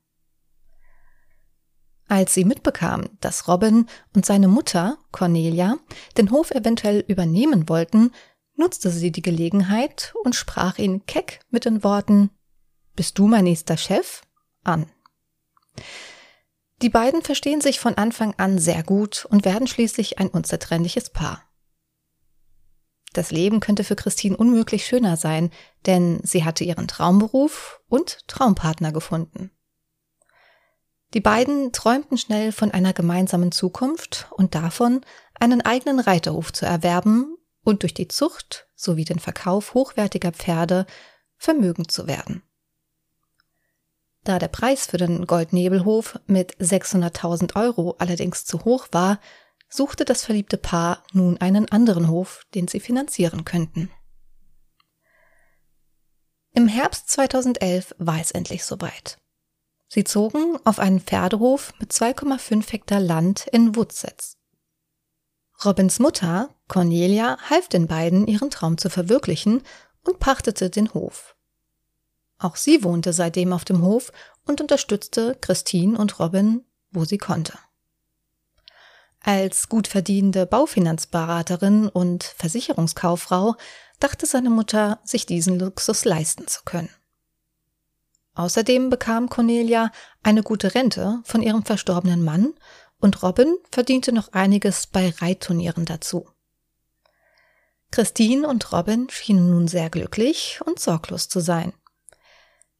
Als 2.09 2.33
sie 2.33 2.47
mitbekam, 2.47 3.11
dass 3.21 3.49
Robin 3.49 3.85
und 4.15 4.25
seine 4.25 4.49
Mutter, 4.49 4.97
Cornelia, 5.13 5.77
den 6.17 6.31
Hof 6.31 6.53
eventuell 6.53 7.05
übernehmen 7.07 7.69
wollten, 7.69 8.13
nutzte 8.57 8.91
sie 8.91 9.13
die 9.13 9.23
Gelegenheit 9.23 10.15
und 10.25 10.35
sprach 10.35 10.79
ihn 10.79 11.07
keck 11.07 11.41
mit 11.51 11.65
den 11.65 11.85
Worten 11.85 12.31
Bist 12.95 13.19
du 13.19 13.27
mein 13.27 13.45
nächster 13.45 13.77
Chef? 13.77 14.23
an. 14.63 14.91
Die 16.83 16.89
beiden 16.89 17.23
verstehen 17.23 17.61
sich 17.61 17.81
von 17.81 17.95
Anfang 17.95 18.35
an 18.39 18.59
sehr 18.59 18.83
gut 18.83 19.27
und 19.31 19.45
werden 19.45 19.67
schließlich 19.67 20.19
ein 20.19 20.29
unzertrennliches 20.29 21.11
Paar. 21.11 21.43
Das 23.13 23.31
Leben 23.31 23.61
könnte 23.61 23.85
für 23.85 23.95
Christine 23.95 24.37
unmöglich 24.37 24.87
schöner 24.87 25.17
sein, 25.17 25.51
denn 25.87 26.21
sie 26.25 26.45
hatte 26.45 26.65
ihren 26.65 26.89
Traumberuf 26.89 27.81
und 27.89 28.27
Traumpartner 28.27 28.91
gefunden. 28.93 29.51
Die 31.15 31.21
beiden 31.21 31.71
träumten 31.71 32.19
schnell 32.19 32.51
von 32.51 32.73
einer 32.73 32.93
gemeinsamen 32.93 33.53
Zukunft 33.53 34.27
und 34.33 34.57
davon, 34.57 35.03
einen 35.39 35.61
eigenen 35.61 36.01
Reiterhof 36.01 36.53
zu 36.53 36.67
erwerben 36.67 37.37
und 37.65 37.83
durch 37.83 37.95
die 37.95 38.09
Zucht 38.09 38.69
sowie 38.75 39.05
den 39.05 39.19
Verkauf 39.19 39.75
hochwertiger 39.75 40.33
Pferde 40.33 40.87
vermögend 41.37 41.91
zu 41.91 42.07
werden. 42.07 42.43
Da 44.23 44.39
der 44.39 44.49
Preis 44.49 44.87
für 44.87 44.97
den 44.97 45.27
Goldnebelhof 45.27 46.19
mit 46.27 46.57
600.000 46.57 47.57
Euro 47.57 47.97
allerdings 47.99 48.45
zu 48.45 48.65
hoch 48.65 48.89
war, 48.93 49.21
suchte 49.69 50.05
das 50.05 50.25
verliebte 50.25 50.57
Paar 50.57 51.03
nun 51.13 51.39
einen 51.39 51.69
anderen 51.71 52.09
Hof, 52.09 52.47
den 52.55 52.69
sie 52.69 52.81
finanzieren 52.81 53.45
könnten. 53.45 53.91
Im 56.53 56.69
Herbst 56.69 57.11
2011 57.11 57.97
war 57.99 58.21
es 58.21 58.31
endlich 58.31 58.65
soweit. 58.65 59.19
Sie 59.89 60.05
zogen 60.05 60.59
auf 60.65 60.79
einen 60.79 61.01
Pferdehof 61.01 61.75
mit 61.79 61.93
2,5 61.93 62.71
Hektar 62.71 63.01
Land 63.01 63.47
in 63.53 63.77
Woodsetz. 63.77 64.39
Robins 65.63 65.99
Mutter, 65.99 66.55
Cornelia, 66.69 67.37
half 67.51 67.69
den 67.69 67.87
beiden, 67.87 68.27
ihren 68.27 68.51
Traum 68.51 68.79
zu 68.79 68.91
verwirklichen 68.91 69.63
und 70.05 70.19
pachtete 70.19 70.71
den 70.71 70.93
Hof. 70.95 71.37
Auch 72.39 72.57
sie 72.57 72.83
wohnte 72.83 73.13
seitdem 73.13 73.53
auf 73.53 73.65
dem 73.65 73.83
Hof 73.83 74.13
und 74.47 74.61
unterstützte 74.61 75.37
Christine 75.41 75.97
und 75.97 76.19
Robin, 76.19 76.65
wo 76.91 77.05
sie 77.05 77.19
konnte. 77.19 77.55
Als 79.21 79.71
gut 79.71 79.89
verdienende 79.89 80.45
Baufinanzberaterin 80.45 81.89
und 81.89 82.25
Versicherungskauffrau 82.25 83.55
dachte 83.99 84.27
seine 84.27 84.51
Mutter, 84.51 85.01
sich 85.05 85.25
diesen 85.25 85.59
Luxus 85.59 86.05
leisten 86.05 86.47
zu 86.47 86.61
können. 86.65 86.91
Außerdem 88.35 88.91
bekam 88.91 89.31
Cornelia 89.31 89.91
eine 90.23 90.43
gute 90.43 90.75
Rente 90.75 91.21
von 91.25 91.41
ihrem 91.41 91.65
verstorbenen 91.65 92.23
Mann 92.23 92.53
und 93.05 93.23
Robin 93.23 93.59
verdiente 93.71 94.13
noch 94.13 94.33
einiges 94.33 94.87
bei 94.87 95.11
Reitturnieren 95.11 95.85
dazu. 95.85 96.27
Christine 97.91 98.49
und 98.49 98.73
Robin 98.73 99.09
schienen 99.11 99.51
nun 99.51 99.69
sehr 99.69 99.91
glücklich 99.91 100.61
und 100.65 100.81
sorglos 100.81 101.29
zu 101.29 101.41
sein. 101.41 101.75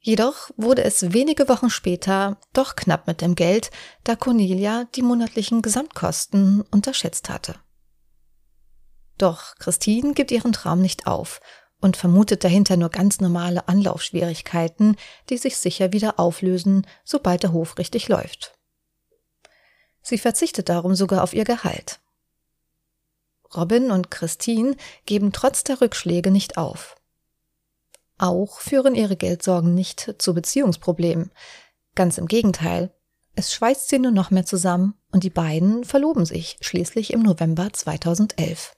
Jedoch 0.01 0.51
wurde 0.57 0.83
es 0.83 1.13
wenige 1.13 1.47
Wochen 1.51 1.69
später 1.69 2.39
doch 2.55 2.75
knapp 2.75 3.07
mit 3.07 3.21
dem 3.21 3.35
Geld, 3.35 3.71
da 4.03 4.17
Cornelia 4.17 4.85
die 4.95 5.03
monatlichen 5.03 5.61
Gesamtkosten 5.61 6.63
unterschätzt 6.71 7.29
hatte. 7.29 7.57
Doch 9.19 9.55
Christine 9.57 10.15
gibt 10.15 10.31
ihren 10.31 10.55
Traum 10.55 10.81
nicht 10.81 11.07
auf 11.07 11.43
und 11.83 11.99
vermutet 11.99 12.45
dahinter 12.45 12.79
nur 12.79 12.89
ganz 12.89 13.21
normale 13.21 13.69
Anlaufschwierigkeiten, 13.69 14.97
die 15.29 15.37
sich 15.37 15.59
sicher 15.59 15.93
wieder 15.93 16.19
auflösen, 16.19 16.87
sobald 17.05 17.43
der 17.43 17.53
Hof 17.53 17.77
richtig 17.77 18.09
läuft. 18.09 18.54
Sie 20.05 20.19
verzichtet 20.19 20.69
darum 20.69 20.95
sogar 20.95 21.23
auf 21.23 21.33
ihr 21.33 21.45
Gehalt. 21.45 21.99
Robin 23.57 23.91
und 23.91 24.11
Christine 24.11 24.77
geben 25.07 25.33
trotz 25.33 25.65
der 25.65 25.81
Rückschläge 25.81 26.31
nicht 26.31 26.59
auf. 26.59 26.97
Auch 28.19 28.61
führen 28.61 28.95
ihre 28.95 29.17
Geldsorgen 29.17 29.75
nicht 29.75 30.15
zu 30.19 30.35
Beziehungsproblemen. 30.35 31.33
Ganz 31.95 32.19
im 32.19 32.27
Gegenteil. 32.27 32.93
Es 33.35 33.53
schweißt 33.53 33.89
sie 33.89 33.99
nur 33.99 34.13
noch 34.13 34.31
mehr 34.31 34.45
zusammen 34.45 34.95
und 35.11 35.25
die 35.25 35.31
beiden 35.31 35.85
verloben 35.85 36.27
sich 36.27 36.59
schließlich 36.61 37.13
im 37.13 37.23
November 37.23 37.73
2011. 37.73 38.77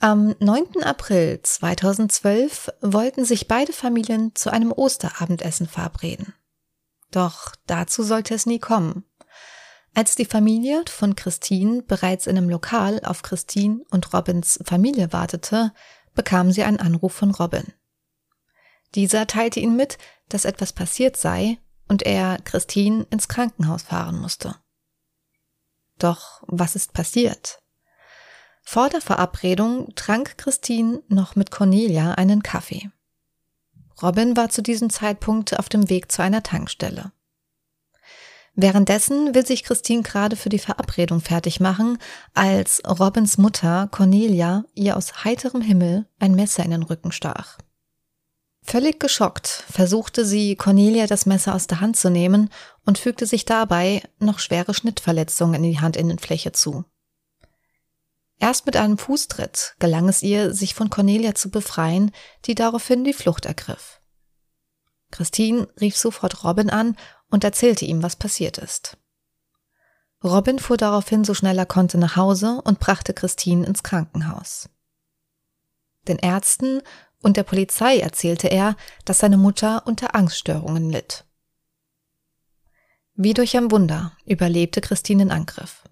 Am 0.00 0.34
9. 0.40 0.82
April 0.82 1.40
2012 1.42 2.72
wollten 2.80 3.24
sich 3.24 3.48
beide 3.48 3.72
Familien 3.72 4.34
zu 4.34 4.50
einem 4.50 4.72
Osterabendessen 4.72 5.68
verabreden. 5.68 6.34
Doch 7.10 7.54
dazu 7.66 8.02
sollte 8.02 8.34
es 8.34 8.44
nie 8.44 8.58
kommen. 8.58 9.04
Als 9.96 10.16
die 10.16 10.24
Familie 10.24 10.82
von 10.88 11.14
Christine 11.14 11.82
bereits 11.82 12.26
in 12.26 12.36
einem 12.36 12.48
Lokal 12.48 13.00
auf 13.04 13.22
Christine 13.22 13.84
und 13.90 14.12
Robins 14.12 14.58
Familie 14.64 15.12
wartete, 15.12 15.72
bekam 16.14 16.50
sie 16.50 16.64
einen 16.64 16.80
Anruf 16.80 17.12
von 17.12 17.30
Robin. 17.30 17.72
Dieser 18.96 19.28
teilte 19.28 19.60
ihnen 19.60 19.76
mit, 19.76 19.98
dass 20.28 20.44
etwas 20.44 20.72
passiert 20.72 21.16
sei 21.16 21.58
und 21.88 22.02
er 22.02 22.38
Christine 22.42 23.06
ins 23.10 23.28
Krankenhaus 23.28 23.82
fahren 23.82 24.20
musste. 24.20 24.56
Doch 25.98 26.42
was 26.46 26.74
ist 26.74 26.92
passiert? 26.92 27.60
Vor 28.62 28.88
der 28.88 29.00
Verabredung 29.00 29.94
trank 29.94 30.38
Christine 30.38 31.02
noch 31.06 31.36
mit 31.36 31.52
Cornelia 31.52 32.12
einen 32.12 32.42
Kaffee. 32.42 32.90
Robin 34.02 34.36
war 34.36 34.48
zu 34.48 34.60
diesem 34.60 34.90
Zeitpunkt 34.90 35.56
auf 35.56 35.68
dem 35.68 35.88
Weg 35.88 36.10
zu 36.10 36.22
einer 36.22 36.42
Tankstelle. 36.42 37.12
Währenddessen 38.56 39.34
will 39.34 39.44
sich 39.44 39.64
Christine 39.64 40.02
gerade 40.02 40.36
für 40.36 40.48
die 40.48 40.60
Verabredung 40.60 41.20
fertig 41.20 41.58
machen, 41.58 41.98
als 42.34 42.80
Robins 42.86 43.36
Mutter 43.36 43.88
Cornelia 43.90 44.64
ihr 44.74 44.96
aus 44.96 45.24
heiterem 45.24 45.60
Himmel 45.60 46.06
ein 46.20 46.34
Messer 46.34 46.64
in 46.64 46.70
den 46.70 46.84
Rücken 46.84 47.10
stach. 47.10 47.58
Völlig 48.62 49.00
geschockt 49.00 49.64
versuchte 49.70 50.24
sie, 50.24 50.56
Cornelia 50.56 51.06
das 51.06 51.26
Messer 51.26 51.54
aus 51.54 51.66
der 51.66 51.80
Hand 51.80 51.96
zu 51.96 52.10
nehmen 52.10 52.48
und 52.86 52.98
fügte 52.98 53.26
sich 53.26 53.44
dabei 53.44 54.02
noch 54.18 54.38
schwere 54.38 54.72
Schnittverletzungen 54.72 55.56
in 55.56 55.70
die 55.70 55.80
Handinnenfläche 55.80 56.52
zu. 56.52 56.84
Erst 58.38 58.66
mit 58.66 58.76
einem 58.76 58.98
Fußtritt 58.98 59.74
gelang 59.80 60.08
es 60.08 60.22
ihr, 60.22 60.54
sich 60.54 60.74
von 60.74 60.90
Cornelia 60.90 61.34
zu 61.34 61.50
befreien, 61.50 62.12
die 62.46 62.54
daraufhin 62.54 63.04
die 63.04 63.12
Flucht 63.12 63.46
ergriff. 63.46 64.00
Christine 65.10 65.68
rief 65.80 65.96
sofort 65.96 66.42
Robin 66.42 66.70
an 66.70 66.96
und 67.30 67.44
erzählte 67.44 67.84
ihm, 67.84 68.02
was 68.02 68.16
passiert 68.16 68.58
ist. 68.58 68.96
Robin 70.22 70.58
fuhr 70.58 70.76
daraufhin 70.76 71.24
so 71.24 71.34
schnell 71.34 71.58
er 71.58 71.66
konnte 71.66 71.98
nach 71.98 72.16
Hause 72.16 72.60
und 72.64 72.80
brachte 72.80 73.12
Christine 73.12 73.66
ins 73.66 73.82
Krankenhaus. 73.82 74.70
Den 76.08 76.18
Ärzten 76.18 76.80
und 77.22 77.36
der 77.36 77.42
Polizei 77.42 77.98
erzählte 77.98 78.48
er, 78.48 78.76
dass 79.04 79.18
seine 79.18 79.36
Mutter 79.36 79.86
unter 79.86 80.14
Angststörungen 80.14 80.90
litt. 80.90 81.24
Wie 83.14 83.34
durch 83.34 83.56
ein 83.56 83.70
Wunder 83.70 84.16
überlebte 84.26 84.80
Christine 84.80 85.24
den 85.24 85.30
Angriff. 85.30 85.84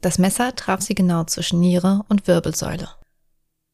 Das 0.00 0.18
Messer 0.18 0.54
traf 0.56 0.80
sie 0.80 0.94
genau 0.94 1.24
zwischen 1.24 1.60
Niere 1.60 2.04
und 2.08 2.26
Wirbelsäule. 2.26 2.88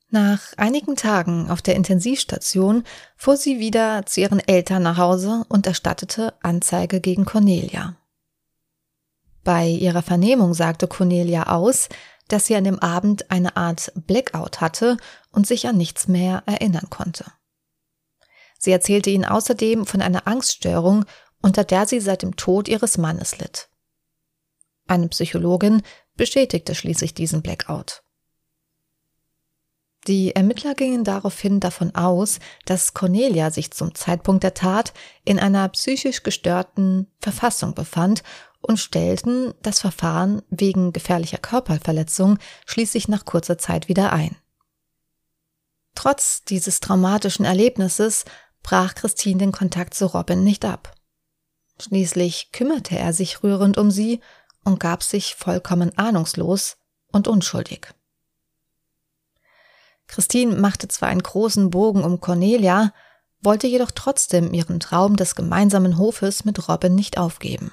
Nach 0.08 0.52
einigen 0.56 0.94
Tagen 0.94 1.50
auf 1.50 1.62
der 1.62 1.74
Intensivstation 1.74 2.84
fuhr 3.16 3.36
sie 3.36 3.58
wieder 3.58 4.06
zu 4.06 4.20
ihren 4.20 4.40
Eltern 4.40 4.84
nach 4.84 4.98
Hause 4.98 5.44
und 5.48 5.66
erstattete 5.66 6.34
Anzeige 6.42 7.00
gegen 7.00 7.24
Cornelia. 7.24 7.96
Bei 9.42 9.66
ihrer 9.66 10.02
Vernehmung 10.02 10.54
sagte 10.54 10.86
Cornelia 10.86 11.44
aus, 11.44 11.88
dass 12.28 12.46
sie 12.46 12.56
an 12.56 12.64
dem 12.64 12.78
Abend 12.78 13.30
eine 13.30 13.56
Art 13.56 13.92
Blackout 13.94 14.60
hatte 14.60 14.96
und 15.30 15.46
sich 15.46 15.66
an 15.66 15.76
nichts 15.76 16.08
mehr 16.08 16.42
erinnern 16.46 16.88
konnte. 16.90 17.24
Sie 18.58 18.72
erzählte 18.72 19.10
ihnen 19.10 19.24
außerdem 19.24 19.86
von 19.86 20.02
einer 20.02 20.26
Angststörung, 20.26 21.04
unter 21.42 21.64
der 21.64 21.86
sie 21.86 22.00
seit 22.00 22.22
dem 22.22 22.36
Tod 22.36 22.68
ihres 22.68 22.98
Mannes 22.98 23.38
litt. 23.38 23.68
Eine 24.88 25.08
Psychologin 25.08 25.82
bestätigte 26.16 26.74
schließlich 26.74 27.14
diesen 27.14 27.42
Blackout. 27.42 28.02
Die 30.06 30.36
Ermittler 30.36 30.74
gingen 30.74 31.02
daraufhin 31.02 31.58
davon 31.58 31.94
aus, 31.96 32.38
dass 32.64 32.94
Cornelia 32.94 33.50
sich 33.50 33.72
zum 33.72 33.94
Zeitpunkt 33.94 34.44
der 34.44 34.54
Tat 34.54 34.92
in 35.24 35.40
einer 35.40 35.68
psychisch 35.70 36.22
gestörten 36.22 37.08
Verfassung 37.18 37.74
befand 37.74 38.22
und 38.60 38.78
stellten 38.78 39.52
das 39.62 39.80
Verfahren 39.80 40.42
wegen 40.48 40.92
gefährlicher 40.92 41.38
Körperverletzung 41.38 42.38
schließlich 42.66 43.08
nach 43.08 43.24
kurzer 43.24 43.58
Zeit 43.58 43.88
wieder 43.88 44.12
ein. 44.12 44.36
Trotz 45.96 46.44
dieses 46.44 46.78
traumatischen 46.78 47.44
Erlebnisses 47.44 48.24
brach 48.62 48.94
Christine 48.94 49.38
den 49.38 49.52
Kontakt 49.52 49.94
zu 49.94 50.06
Robin 50.06 50.44
nicht 50.44 50.64
ab. 50.64 50.94
Schließlich 51.80 52.52
kümmerte 52.52 52.96
er 52.96 53.12
sich 53.12 53.42
rührend 53.42 53.76
um 53.76 53.90
sie 53.90 54.20
und 54.64 54.78
gab 54.78 55.02
sich 55.02 55.34
vollkommen 55.34 55.96
ahnungslos 55.98 56.76
und 57.12 57.28
unschuldig. 57.28 57.94
Christine 60.06 60.56
machte 60.56 60.88
zwar 60.88 61.08
einen 61.08 61.22
großen 61.22 61.70
Bogen 61.70 62.04
um 62.04 62.20
Cornelia, 62.20 62.92
wollte 63.40 63.66
jedoch 63.66 63.90
trotzdem 63.90 64.52
ihren 64.52 64.80
Traum 64.80 65.16
des 65.16 65.34
gemeinsamen 65.34 65.98
Hofes 65.98 66.44
mit 66.44 66.68
Robin 66.68 66.94
nicht 66.94 67.18
aufgeben. 67.18 67.72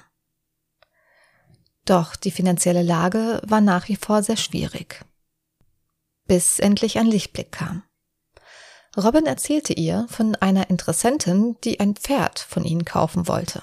Doch 1.84 2.16
die 2.16 2.30
finanzielle 2.30 2.82
Lage 2.82 3.40
war 3.44 3.60
nach 3.60 3.88
wie 3.88 3.96
vor 3.96 4.22
sehr 4.22 4.36
schwierig. 4.36 5.04
Bis 6.26 6.58
endlich 6.58 6.98
ein 6.98 7.06
Lichtblick 7.06 7.52
kam. 7.52 7.82
Robin 8.96 9.26
erzählte 9.26 9.72
ihr 9.72 10.06
von 10.08 10.36
einer 10.36 10.70
Interessentin, 10.70 11.56
die 11.64 11.80
ein 11.80 11.96
Pferd 11.96 12.38
von 12.38 12.64
ihnen 12.64 12.84
kaufen 12.84 13.26
wollte. 13.28 13.62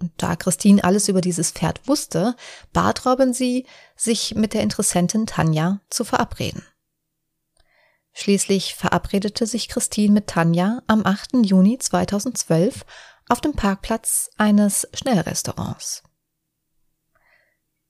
Und 0.00 0.12
da 0.18 0.36
Christine 0.36 0.84
alles 0.84 1.08
über 1.08 1.20
dieses 1.20 1.50
Pferd 1.50 1.88
wusste, 1.88 2.36
bat 2.72 3.04
Robin 3.04 3.32
sie, 3.32 3.66
sich 3.96 4.34
mit 4.34 4.54
der 4.54 4.62
Interessentin 4.62 5.26
Tanja 5.26 5.80
zu 5.90 6.04
verabreden. 6.04 6.62
Schließlich 8.18 8.74
verabredete 8.74 9.46
sich 9.46 9.68
Christine 9.68 10.14
mit 10.14 10.26
Tanja 10.26 10.82
am 10.86 11.04
8. 11.04 11.44
Juni 11.44 11.76
2012 11.76 12.86
auf 13.28 13.42
dem 13.42 13.52
Parkplatz 13.52 14.30
eines 14.38 14.88
Schnellrestaurants. 14.94 16.02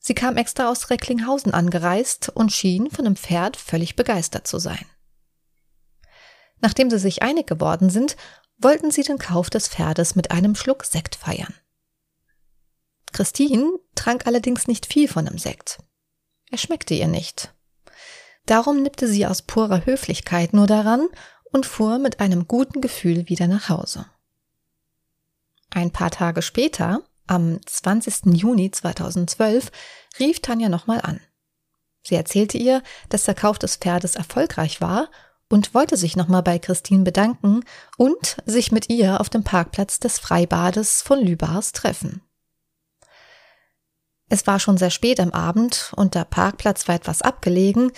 Sie 0.01 0.15
kam 0.15 0.37
extra 0.37 0.69
aus 0.69 0.91
Recklinghausen 0.91 1.55
angereist 1.55 2.29
und 2.31 2.51
schien 2.51 2.91
von 2.91 3.05
dem 3.05 3.15
Pferd 3.15 3.57
völlig 3.57 3.95
begeistert 3.95 4.49
zu 4.49 4.59
sein. 4.59 4.85
Nachdem 6.61 6.91
sie 6.91 6.99
sich 6.99 7.23
einig 7.23 7.47
geworden 7.47 7.89
sind, 7.89 8.17
wollten 8.59 8.91
sie 8.91 9.05
den 9.05 9.19
Kauf 9.19 9.49
des 9.49 9.69
Pferdes 9.69 10.17
mit 10.17 10.33
einem 10.33 10.57
Schluck 10.57 10.85
Sekt 10.85 11.15
feiern. 11.15 11.55
Christine 13.13 13.79
trank 13.95 14.27
allerdings 14.27 14.67
nicht 14.67 14.87
viel 14.87 15.07
von 15.07 15.27
dem 15.27 15.39
Sekt. 15.39 15.79
Er 16.51 16.59
schmeckte 16.59 16.95
ihr 16.95 17.07
nicht. 17.07 17.56
Darum 18.47 18.83
nippte 18.83 19.09
sie 19.09 19.27
aus 19.27 19.43
purer 19.43 19.85
Höflichkeit 19.87 20.53
nur 20.53 20.67
daran 20.67 21.09
und 21.53 21.67
fuhr 21.67 21.99
mit 21.99 22.21
einem 22.21 22.47
guten 22.47 22.81
Gefühl 22.81 23.29
wieder 23.29 23.49
nach 23.49 23.69
Hause. 23.69 24.07
Ein 25.71 25.91
paar 25.91 26.11
Tage 26.11 26.43
später 26.43 27.03
am 27.27 27.59
20. 27.67 28.35
Juni 28.35 28.71
2012 28.71 29.71
rief 30.21 30.41
Tanja 30.41 30.69
nochmal 30.69 31.01
an. 31.01 31.21
Sie 32.03 32.15
erzählte 32.15 32.57
ihr, 32.57 32.83
dass 33.09 33.25
der 33.25 33.35
Kauf 33.35 33.59
des 33.59 33.77
Pferdes 33.77 34.15
erfolgreich 34.15 34.81
war 34.81 35.11
und 35.49 35.75
wollte 35.75 35.97
sich 35.97 36.17
nochmal 36.17 36.43
bei 36.43 36.61
Christine 36.61 37.03
bedanken 37.03 37.65
und 37.97 38.37
sich 38.47 38.71
mit 38.71 38.89
ihr 38.89 39.21
auf 39.21 39.29
dem 39.29 39.43
Parkplatz 39.43 39.99
des 39.99 40.21
Freibades 40.21 41.03
von 41.03 41.21
Lübars 41.21 41.73
treffen. 41.73 42.23
Es 44.29 44.47
war 44.47 44.59
schon 44.59 44.77
sehr 44.77 44.91
spät 44.91 45.21
am 45.21 45.31
Abend 45.31 45.93
und 45.97 46.15
der 46.15 46.25
Parkplatz 46.25 46.89
war 46.89 46.95
etwas 46.95 47.23
abgelegen, 47.23 47.93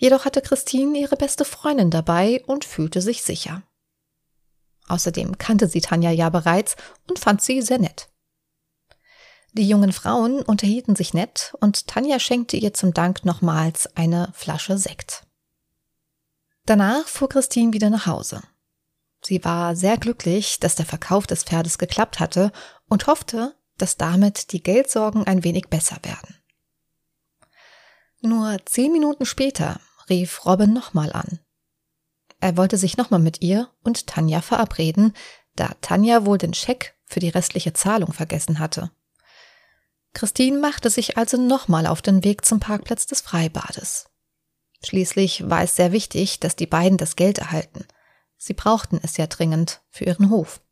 jedoch 0.00 0.24
hatte 0.24 0.40
Christine 0.40 0.98
ihre 0.98 1.16
beste 1.16 1.44
Freundin 1.44 1.90
dabei 1.90 2.42
und 2.46 2.64
fühlte 2.64 3.00
sich 3.00 3.22
sicher. 3.22 3.62
Außerdem 4.88 5.38
kannte 5.38 5.68
sie 5.68 5.80
Tanja 5.80 6.10
ja 6.10 6.30
bereits 6.30 6.74
und 7.08 7.18
fand 7.18 7.42
sie 7.42 7.62
sehr 7.62 7.78
nett. 7.78 8.08
Die 9.52 9.68
jungen 9.68 9.92
Frauen 9.92 10.42
unterhielten 10.42 10.96
sich 10.96 11.12
nett 11.12 11.54
und 11.60 11.86
Tanja 11.86 12.18
schenkte 12.18 12.56
ihr 12.56 12.72
zum 12.72 12.94
Dank 12.94 13.24
nochmals 13.24 13.94
eine 13.96 14.32
Flasche 14.32 14.78
Sekt. 14.78 15.26
Danach 16.66 17.06
fuhr 17.06 17.28
Christine 17.28 17.72
wieder 17.72 17.90
nach 17.90 18.06
Hause. 18.06 18.42
Sie 19.22 19.44
war 19.44 19.76
sehr 19.76 19.98
glücklich, 19.98 20.60
dass 20.60 20.76
der 20.76 20.86
Verkauf 20.86 21.26
des 21.26 21.44
Pferdes 21.44 21.78
geklappt 21.78 22.20
hatte 22.20 22.52
und 22.88 23.06
hoffte, 23.06 23.54
dass 23.76 23.96
damit 23.96 24.52
die 24.52 24.62
Geldsorgen 24.62 25.26
ein 25.26 25.44
wenig 25.44 25.68
besser 25.68 25.98
werden. 26.02 26.36
Nur 28.22 28.58
zehn 28.66 28.92
Minuten 28.92 29.26
später 29.26 29.80
rief 30.10 30.44
Robin 30.44 30.72
nochmal 30.72 31.12
an. 31.12 31.40
Er 32.40 32.56
wollte 32.56 32.76
sich 32.76 32.96
nochmal 32.96 33.20
mit 33.20 33.42
ihr 33.42 33.68
und 33.82 34.06
Tanja 34.06 34.40
verabreden, 34.40 35.14
da 35.56 35.70
Tanja 35.80 36.26
wohl 36.26 36.38
den 36.38 36.54
Scheck 36.54 36.94
für 37.04 37.20
die 37.20 37.28
restliche 37.28 37.72
Zahlung 37.72 38.12
vergessen 38.12 38.58
hatte. 38.58 38.90
Christine 40.12 40.58
machte 40.58 40.90
sich 40.90 41.16
also 41.16 41.36
nochmal 41.36 41.86
auf 41.86 42.02
den 42.02 42.24
Weg 42.24 42.44
zum 42.44 42.60
Parkplatz 42.60 43.06
des 43.06 43.20
Freibades. 43.20 44.06
Schließlich 44.84 45.48
war 45.48 45.62
es 45.62 45.76
sehr 45.76 45.92
wichtig, 45.92 46.40
dass 46.40 46.56
die 46.56 46.66
beiden 46.66 46.98
das 46.98 47.16
Geld 47.16 47.38
erhalten. 47.38 47.84
Sie 48.36 48.54
brauchten 48.54 48.98
es 49.02 49.16
ja 49.18 49.26
dringend 49.26 49.82
für 49.90 50.04
ihren 50.04 50.30
Hof. 50.30 50.62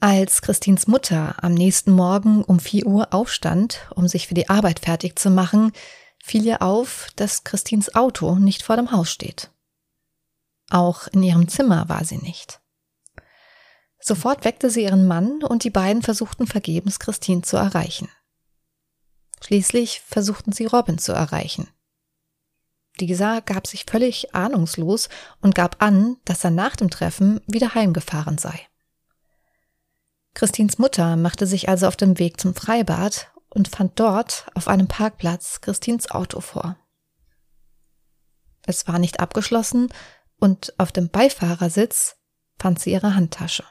Als 0.00 0.42
Christins 0.42 0.86
Mutter 0.86 1.34
am 1.42 1.54
nächsten 1.54 1.90
Morgen 1.90 2.44
um 2.44 2.60
4 2.60 2.86
Uhr 2.86 3.12
aufstand, 3.12 3.88
um 3.96 4.06
sich 4.06 4.28
für 4.28 4.34
die 4.34 4.48
Arbeit 4.48 4.78
fertig 4.78 5.18
zu 5.18 5.28
machen, 5.28 5.72
fiel 6.28 6.44
ihr 6.44 6.62
auf, 6.62 7.08
dass 7.16 7.44
Christins 7.44 7.94
Auto 7.94 8.36
nicht 8.36 8.62
vor 8.62 8.76
dem 8.76 8.92
Haus 8.92 9.10
steht. 9.10 9.50
Auch 10.70 11.08
in 11.08 11.22
ihrem 11.22 11.48
Zimmer 11.48 11.88
war 11.88 12.04
sie 12.04 12.18
nicht. 12.18 12.60
Sofort 13.98 14.44
weckte 14.44 14.70
sie 14.70 14.82
ihren 14.82 15.06
Mann 15.06 15.42
und 15.42 15.64
die 15.64 15.70
beiden 15.70 16.02
versuchten 16.02 16.46
vergebens 16.46 16.98
Christine 16.98 17.42
zu 17.42 17.56
erreichen. 17.56 18.08
Schließlich 19.42 20.02
versuchten 20.06 20.52
sie 20.52 20.66
Robin 20.66 20.98
zu 20.98 21.12
erreichen. 21.12 21.68
Dieser 23.00 23.40
gab 23.40 23.66
sich 23.66 23.86
völlig 23.88 24.34
ahnungslos 24.34 25.08
und 25.40 25.54
gab 25.54 25.82
an, 25.82 26.16
dass 26.24 26.44
er 26.44 26.50
nach 26.50 26.76
dem 26.76 26.90
Treffen 26.90 27.40
wieder 27.46 27.74
heimgefahren 27.74 28.38
sei. 28.38 28.60
Christins 30.34 30.78
Mutter 30.78 31.16
machte 31.16 31.46
sich 31.46 31.68
also 31.68 31.86
auf 31.86 31.96
den 31.96 32.18
Weg 32.18 32.40
zum 32.40 32.54
Freibad 32.54 33.32
und 33.50 33.68
fand 33.68 33.98
dort 33.98 34.46
auf 34.54 34.68
einem 34.68 34.88
Parkplatz 34.88 35.60
Christins 35.60 36.10
Auto 36.10 36.40
vor. 36.40 36.76
Es 38.66 38.86
war 38.86 38.98
nicht 38.98 39.20
abgeschlossen 39.20 39.88
und 40.38 40.74
auf 40.78 40.92
dem 40.92 41.08
Beifahrersitz 41.08 42.16
fand 42.58 42.78
sie 42.78 42.92
ihre 42.92 43.14
Handtasche. 43.14 43.64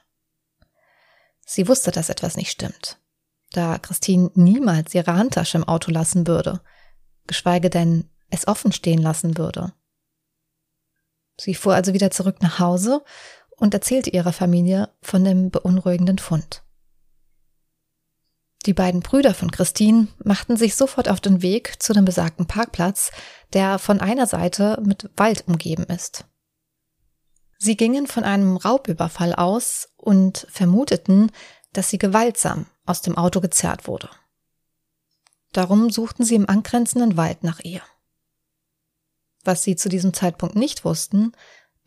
Sie 1.45 1.67
wusste, 1.67 1.91
dass 1.91 2.09
etwas 2.09 2.35
nicht 2.35 2.51
stimmt, 2.51 2.99
da 3.51 3.77
Christine 3.77 4.31
niemals 4.33 4.93
ihre 4.93 5.13
Handtasche 5.13 5.57
im 5.57 5.63
Auto 5.63 5.91
lassen 5.91 6.27
würde, 6.27 6.61
geschweige 7.25 7.69
denn 7.69 8.09
es 8.29 8.47
offen 8.47 8.71
stehen 8.71 9.01
lassen 9.01 9.37
würde. 9.37 9.73
Sie 11.39 11.55
fuhr 11.55 11.75
also 11.75 11.93
wieder 11.93 12.11
zurück 12.11 12.41
nach 12.41 12.59
Hause 12.59 13.03
und 13.55 13.73
erzählte 13.73 14.09
ihrer 14.09 14.33
Familie 14.33 14.89
von 15.01 15.23
dem 15.23 15.51
beunruhigenden 15.51 16.17
Fund. 16.17 16.63
Die 18.65 18.73
beiden 18.73 19.01
Brüder 19.01 19.33
von 19.33 19.51
Christine 19.51 20.07
machten 20.23 20.57
sich 20.57 20.75
sofort 20.75 21.09
auf 21.09 21.21
den 21.21 21.41
Weg 21.41 21.81
zu 21.81 21.93
dem 21.93 22.05
besagten 22.05 22.47
Parkplatz, 22.47 23.11
der 23.53 23.79
von 23.79 24.01
einer 24.01 24.27
Seite 24.27 24.81
mit 24.83 25.09
Wald 25.15 25.47
umgeben 25.47 25.83
ist. 25.83 26.25
Sie 27.59 27.77
gingen 27.77 28.07
von 28.07 28.23
einem 28.23 28.57
Raubüberfall 28.57 29.33
aus 29.33 29.89
und 29.95 30.47
vermuteten, 30.49 31.31
dass 31.73 31.89
sie 31.89 31.97
gewaltsam 31.97 32.67
aus 32.85 33.01
dem 33.01 33.17
Auto 33.17 33.41
gezerrt 33.41 33.87
wurde. 33.87 34.09
Darum 35.53 35.89
suchten 35.89 36.23
sie 36.23 36.35
im 36.35 36.49
angrenzenden 36.49 37.17
Wald 37.17 37.43
nach 37.43 37.59
ihr. 37.61 37.81
Was 39.43 39.63
sie 39.63 39.75
zu 39.75 39.89
diesem 39.89 40.13
Zeitpunkt 40.13 40.55
nicht 40.55 40.83
wussten, 40.83 41.31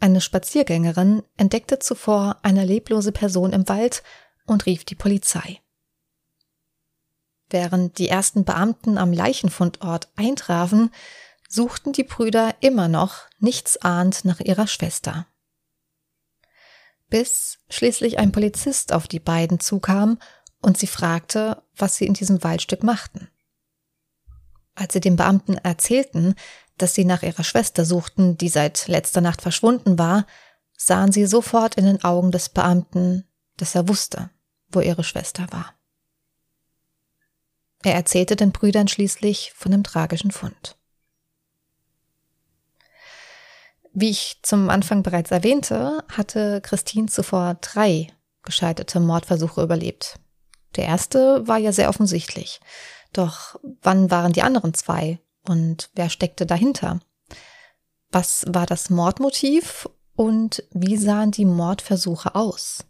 eine 0.00 0.22
Spaziergängerin 0.22 1.22
entdeckte 1.36 1.78
zuvor 1.78 2.38
eine 2.42 2.64
leblose 2.64 3.12
Person 3.12 3.52
im 3.52 3.68
Wald 3.68 4.02
und 4.46 4.64
rief 4.64 4.84
die 4.84 4.94
Polizei. 4.94 5.60
Während 7.50 7.98
die 7.98 8.08
ersten 8.08 8.44
Beamten 8.44 8.96
am 8.96 9.12
Leichenfundort 9.12 10.08
eintrafen, 10.16 10.90
suchten 11.48 11.92
die 11.92 12.04
Brüder 12.04 12.54
immer 12.60 12.86
noch 12.86 13.24
nichtsahnd 13.40 14.24
nach 14.24 14.38
ihrer 14.38 14.68
Schwester. 14.68 15.26
Bis 17.08 17.58
schließlich 17.68 18.20
ein 18.20 18.30
Polizist 18.30 18.92
auf 18.92 19.08
die 19.08 19.18
beiden 19.18 19.58
zukam 19.58 20.18
und 20.62 20.78
sie 20.78 20.86
fragte, 20.86 21.60
was 21.76 21.96
sie 21.96 22.06
in 22.06 22.14
diesem 22.14 22.44
Waldstück 22.44 22.84
machten. 22.84 23.28
Als 24.76 24.92
sie 24.92 25.00
dem 25.00 25.16
Beamten 25.16 25.56
erzählten, 25.56 26.36
dass 26.78 26.94
sie 26.94 27.04
nach 27.04 27.24
ihrer 27.24 27.42
Schwester 27.42 27.84
suchten, 27.84 28.38
die 28.38 28.48
seit 28.48 28.86
letzter 28.86 29.20
Nacht 29.20 29.42
verschwunden 29.42 29.98
war, 29.98 30.26
sahen 30.76 31.10
sie 31.10 31.26
sofort 31.26 31.74
in 31.74 31.84
den 31.84 32.04
Augen 32.04 32.30
des 32.30 32.48
Beamten, 32.48 33.24
dass 33.56 33.74
er 33.74 33.88
wusste, 33.88 34.30
wo 34.68 34.80
ihre 34.80 35.04
Schwester 35.04 35.46
war. 35.50 35.74
Er 37.82 37.94
erzählte 37.94 38.36
den 38.36 38.52
Brüdern 38.52 38.88
schließlich 38.88 39.52
von 39.56 39.72
dem 39.72 39.82
tragischen 39.82 40.30
Fund. 40.30 40.76
Wie 43.92 44.10
ich 44.10 44.38
zum 44.42 44.70
Anfang 44.70 45.02
bereits 45.02 45.30
erwähnte, 45.30 46.04
hatte 46.08 46.60
Christine 46.60 47.06
zuvor 47.06 47.54
drei 47.60 48.08
gescheiterte 48.42 49.00
Mordversuche 49.00 49.62
überlebt. 49.62 50.18
Der 50.76 50.84
erste 50.84 51.46
war 51.48 51.58
ja 51.58 51.72
sehr 51.72 51.88
offensichtlich. 51.88 52.60
Doch 53.12 53.58
wann 53.82 54.10
waren 54.10 54.32
die 54.32 54.42
anderen 54.42 54.74
zwei 54.74 55.18
und 55.48 55.90
wer 55.94 56.08
steckte 56.10 56.46
dahinter? 56.46 57.00
Was 58.12 58.44
war 58.48 58.66
das 58.66 58.90
Mordmotiv 58.90 59.88
und 60.14 60.64
wie 60.72 60.96
sahen 60.96 61.32
die 61.32 61.44
Mordversuche 61.44 62.34
aus? 62.34 62.84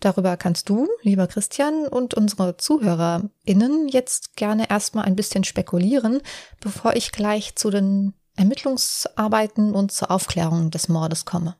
Darüber 0.00 0.36
kannst 0.36 0.68
du, 0.68 0.88
lieber 1.02 1.26
Christian, 1.26 1.86
und 1.88 2.14
unsere 2.14 2.56
ZuhörerInnen 2.56 3.88
jetzt 3.88 4.36
gerne 4.36 4.68
erstmal 4.68 5.04
ein 5.04 5.16
bisschen 5.16 5.44
spekulieren, 5.44 6.20
bevor 6.60 6.94
ich 6.96 7.12
gleich 7.12 7.56
zu 7.56 7.70
den 7.70 8.12
Ermittlungsarbeiten 8.36 9.74
und 9.74 9.92
zur 9.92 10.10
Aufklärung 10.10 10.70
des 10.70 10.88
Mordes 10.88 11.24
komme. 11.24 11.56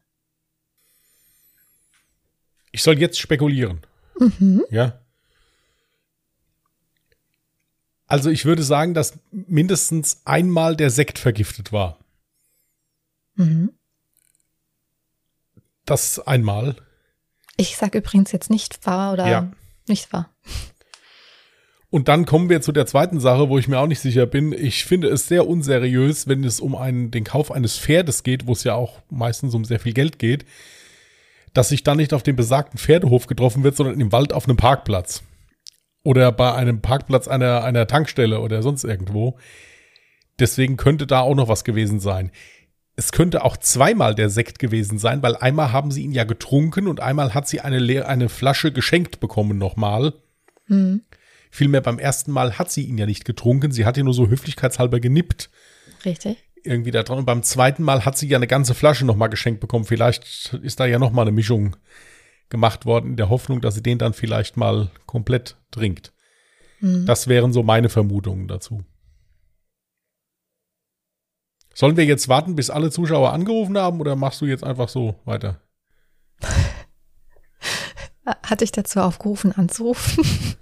Ich 2.72 2.83
soll 2.83 2.99
jetzt 2.99 3.18
spekulieren. 3.18 3.81
Mhm. 4.18 4.64
Ja. 4.70 5.01
Also 8.07 8.31
ich 8.31 8.44
würde 8.44 8.62
sagen, 8.62 8.92
dass 8.92 9.18
mindestens 9.31 10.20
einmal 10.27 10.77
der 10.77 10.90
Sekt 10.90 11.18
vergiftet 11.18 11.72
war. 11.72 11.99
Mhm. 13.35 13.72
Das 15.87 16.18
einmal. 16.20 16.77
Ich 17.56 17.76
sage 17.76 17.98
übrigens 17.98 18.32
jetzt 18.32 18.50
nicht 18.50 18.86
wahr 18.86 19.12
oder 19.12 19.26
Ja. 19.28 19.50
nicht 19.88 20.12
wahr. 20.12 20.30
Und 21.88 22.08
dann 22.08 22.26
kommen 22.26 22.50
wir 22.50 22.60
zu 22.60 22.72
der 22.72 22.86
zweiten 22.86 23.20
Sache, 23.20 23.48
wo 23.48 23.58
ich 23.58 23.68
mir 23.68 23.78
auch 23.78 23.86
nicht 23.86 24.00
sicher 24.00 24.26
bin. 24.26 24.52
Ich 24.52 24.84
finde 24.84 25.08
es 25.08 25.28
sehr 25.28 25.46
unseriös, 25.46 26.26
wenn 26.28 26.44
es 26.44 26.60
um 26.60 26.74
einen, 26.74 27.10
den 27.10 27.24
Kauf 27.24 27.50
eines 27.52 27.78
Pferdes 27.78 28.22
geht, 28.22 28.46
wo 28.46 28.52
es 28.52 28.64
ja 28.64 28.74
auch 28.74 29.00
meistens 29.08 29.54
um 29.54 29.64
sehr 29.64 29.80
viel 29.80 29.92
Geld 29.92 30.18
geht, 30.18 30.44
dass 31.54 31.70
sich 31.70 31.84
dann 31.84 31.96
nicht 31.96 32.12
auf 32.12 32.22
dem 32.22 32.36
besagten 32.36 32.78
Pferdehof 32.78 33.26
getroffen 33.28 33.62
wird, 33.64 33.76
sondern 33.76 34.00
im 34.00 34.12
Wald 34.12 34.32
auf 34.32 34.46
einem 34.46 34.56
Parkplatz. 34.56 35.22
Oder 36.02 36.32
bei 36.32 36.52
einem 36.54 36.82
Parkplatz 36.82 37.28
einer, 37.28 37.64
einer 37.64 37.86
Tankstelle 37.86 38.40
oder 38.40 38.62
sonst 38.62 38.84
irgendwo. 38.84 39.38
Deswegen 40.38 40.76
könnte 40.76 41.06
da 41.06 41.20
auch 41.20 41.34
noch 41.34 41.48
was 41.48 41.64
gewesen 41.64 41.98
sein. 41.98 42.30
Es 42.98 43.12
könnte 43.12 43.44
auch 43.44 43.59
zweimal 43.59 44.14
der 44.14 44.30
Sekt 44.30 44.59
gewesen 44.59 44.98
sein, 44.98 45.22
weil 45.22 45.37
einmal 45.37 45.70
haben 45.70 45.90
sie 45.90 46.02
ihn 46.02 46.12
ja 46.12 46.24
getrunken 46.24 46.88
und 46.88 47.00
einmal 47.00 47.35
hat 47.35 47.46
sie 47.46 47.61
eine, 47.61 47.78
leer, 47.78 48.09
eine 48.09 48.30
Flasche 48.30 48.72
geschenkt 48.72 49.20
bekommen 49.20 49.59
nochmal. 49.59 50.14
Hm. 50.66 51.02
Vielmehr 51.50 51.82
beim 51.82 51.98
ersten 51.98 52.32
Mal 52.32 52.59
hat 52.59 52.70
sie 52.70 52.85
ihn 52.85 52.98
ja 52.98 53.06
nicht 53.06 53.24
getrunken, 53.24 53.70
sie 53.70 53.85
hat 53.85 53.96
ihn 53.98 54.06
nur 54.06 54.14
so 54.14 54.28
höflichkeitshalber 54.28 54.98
genippt 54.98 55.50
Richtig. 56.04 56.38
irgendwie 56.64 56.90
da 56.90 57.02
dran. 57.02 57.18
Und 57.18 57.26
beim 57.26 57.42
zweiten 57.42 57.82
Mal 57.82 58.04
hat 58.06 58.16
sie 58.16 58.28
ja 58.28 58.38
eine 58.38 58.46
ganze 58.46 58.74
Flasche 58.74 59.04
nochmal 59.04 59.28
geschenkt 59.28 59.61
bekommen. 59.61 59.85
Vielleicht 59.85 60.54
ist 60.62 60.80
da 60.80 60.87
ja 60.87 60.98
nochmal 60.98 61.24
eine 61.24 61.32
Mischung 61.32 61.76
gemacht 62.48 62.87
worden, 62.87 63.11
in 63.11 63.16
der 63.16 63.28
Hoffnung, 63.28 63.61
dass 63.61 63.74
sie 63.74 63.82
den 63.82 63.98
dann 63.98 64.14
vielleicht 64.14 64.56
mal 64.56 64.90
komplett 65.04 65.56
trinkt. 65.70 66.12
Hm. 66.78 67.04
Das 67.06 67.28
wären 67.28 67.52
so 67.52 67.62
meine 67.62 67.88
Vermutungen 67.88 68.48
dazu. 68.48 68.85
Sollen 71.76 71.98
wir 71.98 72.06
jetzt 72.06 72.28
warten, 72.28 72.56
bis 72.56 72.70
alle 72.70 72.90
Zuschauer 72.90 73.34
angerufen 73.34 73.76
haben 73.76 74.00
oder 74.00 74.16
machst 74.16 74.40
du 74.40 74.46
jetzt 74.46 74.64
einfach 74.64 74.88
so 74.88 75.16
weiter? 75.26 75.60
Hatte 78.24 78.64
ich 78.64 78.72
dazu 78.72 79.00
aufgerufen, 79.00 79.52
anzurufen? 79.52 80.24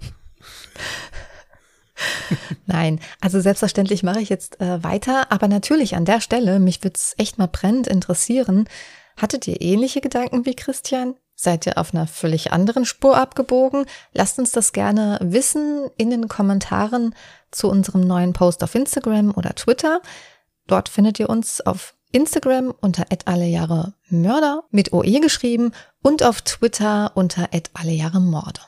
Nein, 2.65 2.99
also 3.21 3.39
selbstverständlich 3.39 4.03
mache 4.03 4.19
ich 4.19 4.27
jetzt 4.27 4.59
äh, 4.59 4.83
weiter, 4.83 5.31
aber 5.31 5.47
natürlich 5.47 5.95
an 5.95 6.03
der 6.03 6.19
Stelle, 6.19 6.59
mich 6.59 6.83
würde 6.83 6.95
es 6.97 7.15
echt 7.17 7.37
mal 7.37 7.47
brennend 7.47 7.87
interessieren, 7.87 8.67
hattet 9.15 9.47
ihr 9.47 9.61
ähnliche 9.61 10.01
Gedanken 10.01 10.45
wie 10.45 10.53
Christian? 10.53 11.15
Seid 11.33 11.65
ihr 11.65 11.77
auf 11.77 11.93
einer 11.93 12.07
völlig 12.07 12.51
anderen 12.51 12.83
Spur 12.83 13.17
abgebogen? 13.17 13.85
Lasst 14.13 14.37
uns 14.37 14.51
das 14.51 14.73
gerne 14.73 15.17
wissen 15.21 15.89
in 15.95 16.09
den 16.09 16.27
Kommentaren 16.27 17.15
zu 17.51 17.69
unserem 17.69 18.01
neuen 18.01 18.33
Post 18.33 18.65
auf 18.65 18.75
Instagram 18.75 19.31
oder 19.33 19.55
Twitter. 19.55 20.01
Dort 20.67 20.89
findet 20.89 21.19
ihr 21.19 21.29
uns 21.29 21.61
auf 21.61 21.95
Instagram 22.11 22.73
unter 22.81 23.05
@allejahremörder 23.25 24.63
mit 24.71 24.93
OE 24.93 25.19
geschrieben 25.19 25.71
und 26.01 26.23
auf 26.23 26.41
Twitter 26.41 27.11
unter 27.15 27.49
@allejahremorde. 27.73 28.61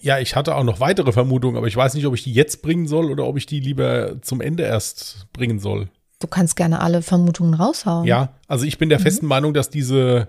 Ja, 0.00 0.18
ich 0.18 0.36
hatte 0.36 0.54
auch 0.54 0.62
noch 0.62 0.78
weitere 0.78 1.12
Vermutungen, 1.12 1.56
aber 1.56 1.66
ich 1.66 1.76
weiß 1.76 1.94
nicht, 1.94 2.06
ob 2.06 2.14
ich 2.14 2.22
die 2.22 2.32
jetzt 2.32 2.62
bringen 2.62 2.86
soll 2.86 3.10
oder 3.10 3.26
ob 3.26 3.36
ich 3.36 3.46
die 3.46 3.58
lieber 3.58 4.22
zum 4.22 4.40
Ende 4.40 4.62
erst 4.62 5.26
bringen 5.32 5.58
soll. 5.58 5.90
Du 6.20 6.26
kannst 6.26 6.56
gerne 6.56 6.80
alle 6.80 7.02
Vermutungen 7.02 7.54
raushauen. 7.54 8.06
Ja, 8.06 8.34
also 8.46 8.64
ich 8.64 8.78
bin 8.78 8.88
der 8.88 9.00
festen 9.00 9.26
Meinung, 9.26 9.54
dass 9.54 9.70
diese 9.70 10.28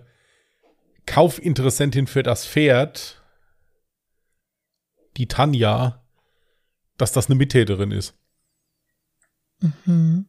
Kaufinteressentin 1.05 2.07
für 2.07 2.23
das 2.23 2.45
Pferd, 2.45 3.21
die 5.17 5.27
Tanja, 5.27 6.03
dass 6.97 7.11
das 7.11 7.27
eine 7.27 7.35
Mittäterin 7.35 7.91
ist. 7.91 8.13
Mhm. 9.85 10.27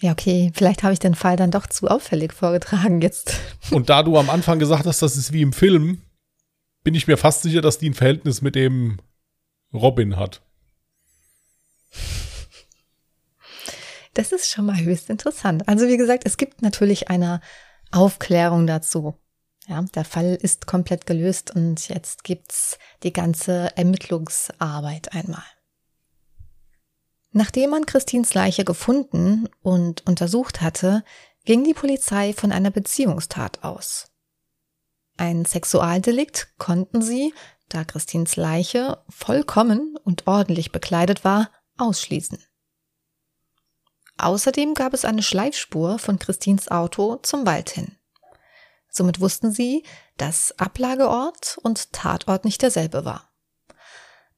Ja, 0.00 0.12
okay. 0.12 0.50
Vielleicht 0.54 0.82
habe 0.82 0.92
ich 0.92 0.98
den 0.98 1.14
Fall 1.14 1.36
dann 1.36 1.50
doch 1.50 1.66
zu 1.66 1.88
auffällig 1.88 2.32
vorgetragen 2.32 3.00
jetzt. 3.00 3.34
Und 3.70 3.88
da 3.88 4.02
du 4.02 4.18
am 4.18 4.30
Anfang 4.30 4.58
gesagt 4.58 4.86
hast, 4.86 5.02
das 5.02 5.16
ist 5.16 5.32
wie 5.32 5.42
im 5.42 5.52
Film, 5.52 6.02
bin 6.82 6.94
ich 6.94 7.06
mir 7.06 7.16
fast 7.16 7.42
sicher, 7.42 7.62
dass 7.62 7.78
die 7.78 7.90
ein 7.90 7.94
Verhältnis 7.94 8.42
mit 8.42 8.54
dem 8.54 8.98
Robin 9.72 10.16
hat. 10.16 10.42
Das 14.14 14.30
ist 14.30 14.48
schon 14.48 14.66
mal 14.66 14.78
höchst 14.78 15.10
interessant. 15.10 15.68
Also 15.68 15.88
wie 15.88 15.96
gesagt, 15.96 16.22
es 16.24 16.36
gibt 16.36 16.62
natürlich 16.62 17.08
eine 17.10 17.40
Aufklärung 17.90 18.66
dazu. 18.66 19.14
Ja, 19.66 19.82
der 19.94 20.04
Fall 20.04 20.38
ist 20.40 20.66
komplett 20.66 21.06
gelöst 21.06 21.54
und 21.54 21.88
jetzt 21.88 22.22
gibt's 22.22 22.78
die 23.02 23.12
ganze 23.12 23.76
Ermittlungsarbeit 23.76 25.12
einmal. 25.14 25.42
Nachdem 27.36 27.70
man 27.70 27.84
Christins 27.84 28.32
Leiche 28.32 28.64
gefunden 28.64 29.48
und 29.60 30.06
untersucht 30.06 30.60
hatte, 30.60 31.02
ging 31.44 31.64
die 31.64 31.74
Polizei 31.74 32.32
von 32.32 32.52
einer 32.52 32.70
Beziehungstat 32.70 33.64
aus. 33.64 34.12
Ein 35.16 35.44
Sexualdelikt 35.44 36.56
konnten 36.58 37.02
sie, 37.02 37.34
da 37.68 37.82
Christins 37.82 38.36
Leiche 38.36 39.02
vollkommen 39.08 39.96
und 40.04 40.28
ordentlich 40.28 40.70
bekleidet 40.70 41.24
war, 41.24 41.50
ausschließen. 41.76 42.38
Außerdem 44.16 44.74
gab 44.74 44.94
es 44.94 45.04
eine 45.04 45.24
Schleifspur 45.24 45.98
von 45.98 46.20
Christins 46.20 46.68
Auto 46.68 47.16
zum 47.16 47.44
Wald 47.46 47.68
hin. 47.70 47.96
Somit 48.88 49.18
wussten 49.18 49.50
sie, 49.50 49.82
dass 50.18 50.56
Ablageort 50.60 51.58
und 51.64 51.92
Tatort 51.92 52.44
nicht 52.44 52.62
derselbe 52.62 53.04
war. 53.04 53.33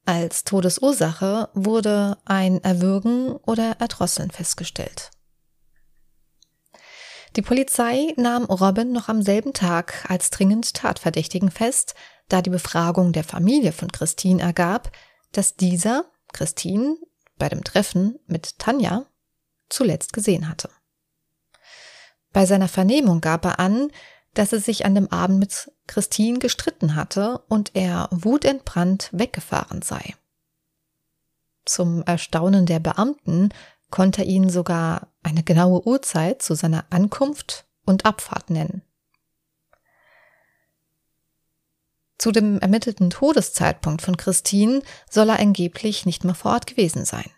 Als 0.07 0.45
Todesursache 0.45 1.49
wurde 1.53 2.17
ein 2.23 2.63
Erwürgen 2.63 3.35
oder 3.45 3.75
Erdrosseln 3.81 4.31
festgestellt. 4.31 5.11
Die 7.35 7.41
Polizei 7.41 8.13
nahm 8.15 8.45
Robin 8.45 8.93
noch 8.93 9.09
am 9.09 9.21
selben 9.21 9.51
Tag 9.51 10.05
als 10.07 10.29
dringend 10.29 10.73
Tatverdächtigen 10.73 11.51
fest, 11.51 11.93
da 12.29 12.41
die 12.41 12.49
Befragung 12.49 13.11
der 13.11 13.25
Familie 13.25 13.73
von 13.73 13.91
Christine 13.91 14.41
ergab, 14.41 14.93
dass 15.33 15.57
dieser 15.57 16.05
Christine 16.31 16.95
bei 17.37 17.49
dem 17.49 17.65
Treffen 17.65 18.17
mit 18.27 18.59
Tanja 18.59 19.07
zuletzt 19.67 20.13
gesehen 20.13 20.47
hatte. 20.47 20.69
Bei 22.31 22.45
seiner 22.45 22.69
Vernehmung 22.69 23.19
gab 23.19 23.43
er 23.43 23.59
an, 23.59 23.91
dass 24.35 24.53
er 24.53 24.61
sich 24.61 24.85
an 24.85 24.95
dem 24.95 25.11
Abend 25.11 25.39
mit 25.39 25.69
Christine 25.87 26.39
gestritten 26.39 26.95
hatte 26.95 27.39
und 27.47 27.71
er 27.73 28.09
wutentbrannt 28.11 29.09
weggefahren 29.11 29.81
sei. 29.81 30.15
Zum 31.65 32.03
Erstaunen 32.03 32.65
der 32.65 32.79
Beamten 32.79 33.49
konnte 33.89 34.21
er 34.21 34.27
ihnen 34.27 34.49
sogar 34.49 35.07
eine 35.23 35.43
genaue 35.43 35.85
Uhrzeit 35.85 36.41
zu 36.41 36.55
seiner 36.55 36.85
Ankunft 36.89 37.65
und 37.85 38.05
Abfahrt 38.05 38.49
nennen. 38.49 38.81
Zu 42.17 42.31
dem 42.31 42.59
ermittelten 42.59 43.09
Todeszeitpunkt 43.09 44.01
von 44.01 44.17
Christine 44.17 44.81
soll 45.09 45.29
er 45.29 45.39
angeblich 45.39 46.05
nicht 46.05 46.23
mehr 46.23 46.35
vor 46.35 46.51
Ort 46.51 46.67
gewesen 46.67 47.05
sein. 47.05 47.29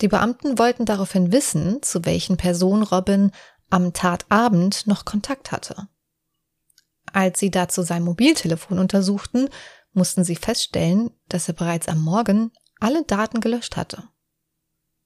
Die 0.00 0.08
Beamten 0.08 0.58
wollten 0.58 0.84
daraufhin 0.84 1.32
wissen, 1.32 1.82
zu 1.82 2.04
welchen 2.04 2.36
Personen 2.36 2.82
Robin 2.82 3.32
am 3.70 3.92
Tatabend 3.92 4.86
noch 4.86 5.04
Kontakt 5.04 5.52
hatte. 5.52 5.88
Als 7.12 7.40
sie 7.40 7.50
dazu 7.50 7.82
sein 7.82 8.02
Mobiltelefon 8.02 8.78
untersuchten, 8.78 9.48
mussten 9.92 10.24
sie 10.24 10.36
feststellen, 10.36 11.10
dass 11.28 11.48
er 11.48 11.54
bereits 11.54 11.88
am 11.88 12.00
Morgen 12.00 12.52
alle 12.78 13.04
Daten 13.04 13.40
gelöscht 13.40 13.76
hatte. 13.76 14.04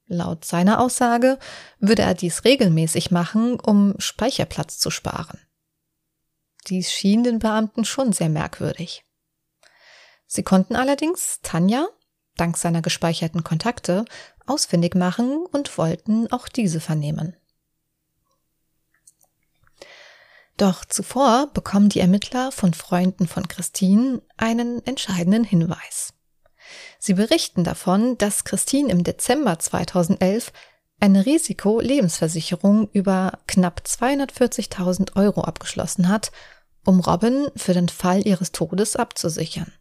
Laut 0.07 0.45
seiner 0.45 0.81
Aussage 0.81 1.38
würde 1.79 2.03
er 2.03 2.14
dies 2.14 2.45
regelmäßig 2.45 3.11
machen, 3.11 3.59
um 3.59 3.95
Speicherplatz 3.99 4.79
zu 4.79 4.90
sparen. 4.90 5.40
Dies 6.67 6.93
schien 6.93 7.25
den 7.25 7.38
Beamten 7.38 7.85
schon 7.85 8.12
sehr 8.12 8.29
merkwürdig. 8.29 9.05
Sie 10.27 10.43
konnten 10.43 10.77
allerdings 10.77 11.40
Tanja, 11.43 11.87
dank 12.37 12.57
seiner 12.57 12.83
gespeicherten 12.83 13.45
Kontakte, 13.45 14.05
ausfindig 14.47 14.95
machen 14.95 15.47
und 15.53 15.77
wollten 15.79 16.31
auch 16.33 16.49
diese 16.49 16.81
vernehmen. 16.81 17.37
Doch 20.57 20.85
zuvor 20.85 21.49
bekommen 21.53 21.88
die 21.88 22.01
Ermittler 22.01 22.53
von 22.53 22.75
Freunden 22.75 23.27
von 23.27 23.49
Christine 23.49 24.23
einen 24.37 24.85
entscheidenden 24.87 25.45
Hinweis. 25.45 26.14
Sie 26.99 27.14
berichten 27.14 27.64
davon, 27.64 28.17
dass 28.19 28.45
Christine 28.45 28.90
im 28.90 29.05
Dezember 29.05 29.59
2011 29.59 30.53
eine 31.01 31.27
Risiko-Lebensversicherung 31.27 32.88
über 32.93 33.40
knapp 33.47 33.83
240.000 33.85 35.17
Euro 35.17 35.43
abgeschlossen 35.43 36.09
hat, 36.09 36.31
um 36.85 37.01
Robin 37.01 37.49
für 37.57 37.75
den 37.75 37.88
Fall 37.88 38.27
ihres 38.27 38.53
Todes 38.53 38.97
abzusichern. 38.97 39.73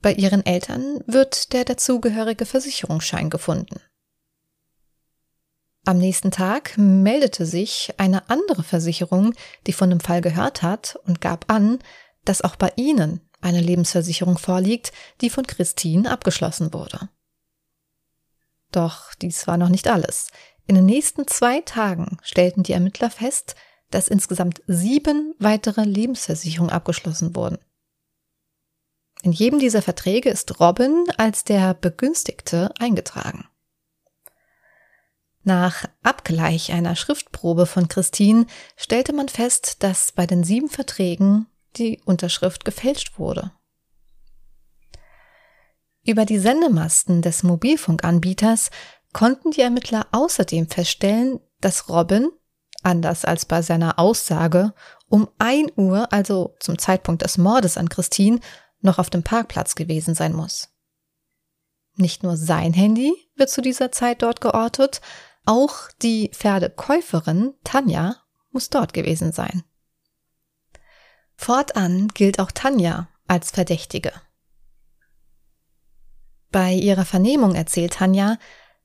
Bei 0.00 0.14
ihren 0.14 0.46
Eltern 0.46 1.02
wird 1.06 1.52
der 1.52 1.64
dazugehörige 1.64 2.46
Versicherungsschein 2.46 3.28
gefunden. 3.28 3.80
Am 5.90 5.98
nächsten 5.98 6.30
Tag 6.30 6.78
meldete 6.78 7.44
sich 7.44 7.94
eine 7.96 8.30
andere 8.30 8.62
Versicherung, 8.62 9.34
die 9.66 9.72
von 9.72 9.90
dem 9.90 9.98
Fall 9.98 10.20
gehört 10.20 10.62
hat 10.62 10.96
und 11.04 11.20
gab 11.20 11.50
an, 11.50 11.80
dass 12.24 12.42
auch 12.42 12.54
bei 12.54 12.72
ihnen 12.76 13.28
eine 13.40 13.60
Lebensversicherung 13.60 14.38
vorliegt, 14.38 14.92
die 15.20 15.30
von 15.30 15.48
Christine 15.48 16.08
abgeschlossen 16.08 16.72
wurde. 16.72 17.08
Doch 18.70 19.14
dies 19.14 19.48
war 19.48 19.56
noch 19.56 19.68
nicht 19.68 19.88
alles. 19.88 20.28
In 20.68 20.76
den 20.76 20.86
nächsten 20.86 21.26
zwei 21.26 21.60
Tagen 21.62 22.18
stellten 22.22 22.62
die 22.62 22.72
Ermittler 22.72 23.10
fest, 23.10 23.56
dass 23.90 24.06
insgesamt 24.06 24.62
sieben 24.68 25.34
weitere 25.40 25.82
Lebensversicherungen 25.82 26.72
abgeschlossen 26.72 27.34
wurden. 27.34 27.58
In 29.22 29.32
jedem 29.32 29.58
dieser 29.58 29.82
Verträge 29.82 30.30
ist 30.30 30.60
Robin 30.60 31.06
als 31.16 31.42
der 31.42 31.74
Begünstigte 31.74 32.72
eingetragen. 32.78 33.48
Nach 35.42 35.86
Abgleich 36.02 36.72
einer 36.72 36.96
Schriftprobe 36.96 37.66
von 37.66 37.88
Christine 37.88 38.46
stellte 38.76 39.12
man 39.12 39.28
fest, 39.28 39.82
dass 39.82 40.12
bei 40.12 40.26
den 40.26 40.44
sieben 40.44 40.68
Verträgen 40.68 41.46
die 41.76 42.00
Unterschrift 42.04 42.64
gefälscht 42.64 43.18
wurde. 43.18 43.52
Über 46.04 46.24
die 46.24 46.38
Sendemasten 46.38 47.22
des 47.22 47.42
Mobilfunkanbieters 47.42 48.70
konnten 49.12 49.50
die 49.50 49.60
Ermittler 49.60 50.06
außerdem 50.12 50.68
feststellen, 50.68 51.40
dass 51.60 51.88
Robin, 51.88 52.30
anders 52.82 53.24
als 53.24 53.44
bei 53.44 53.62
seiner 53.62 53.98
Aussage, 53.98 54.72
um 55.08 55.28
ein 55.38 55.70
Uhr, 55.76 56.12
also 56.12 56.54
zum 56.60 56.78
Zeitpunkt 56.78 57.22
des 57.22 57.38
Mordes 57.38 57.76
an 57.76 57.88
Christine, 57.88 58.40
noch 58.80 58.98
auf 58.98 59.10
dem 59.10 59.22
Parkplatz 59.22 59.74
gewesen 59.74 60.14
sein 60.14 60.32
muss. 60.32 60.70
Nicht 61.96 62.22
nur 62.22 62.36
sein 62.36 62.72
Handy 62.72 63.12
wird 63.36 63.50
zu 63.50 63.60
dieser 63.60 63.92
Zeit 63.92 64.22
dort 64.22 64.40
geortet, 64.40 65.00
auch 65.44 65.90
die 66.02 66.30
Pferdekäuferin 66.32 67.54
Tanja 67.64 68.16
muss 68.50 68.70
dort 68.70 68.92
gewesen 68.92 69.32
sein. 69.32 69.64
Fortan 71.36 72.08
gilt 72.08 72.38
auch 72.38 72.50
Tanja 72.50 73.08
als 73.26 73.50
Verdächtige. 73.50 74.12
Bei 76.50 76.72
ihrer 76.72 77.04
Vernehmung 77.04 77.54
erzählt 77.54 77.94
Tanja, 77.94 78.38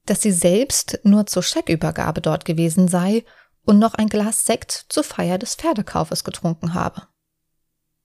dass 0.06 0.22
sie 0.22 0.32
selbst 0.32 1.00
nur 1.04 1.26
zur 1.26 1.44
Scheckübergabe 1.44 2.22
dort 2.22 2.46
gewesen 2.46 2.88
sei 2.88 3.26
und 3.66 3.80
noch 3.80 3.96
ein 3.96 4.08
Glas 4.08 4.46
Sekt 4.46 4.86
zur 4.90 5.04
Feier 5.04 5.38
des 5.38 5.56
Pferdekaufes 5.56 6.24
getrunken 6.24 6.74
habe. 6.74 7.08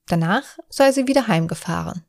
Danach 0.07 0.59
sei 0.69 0.93
sie 0.93 1.07
wieder 1.07 1.29
heimgefahren. 1.29 2.05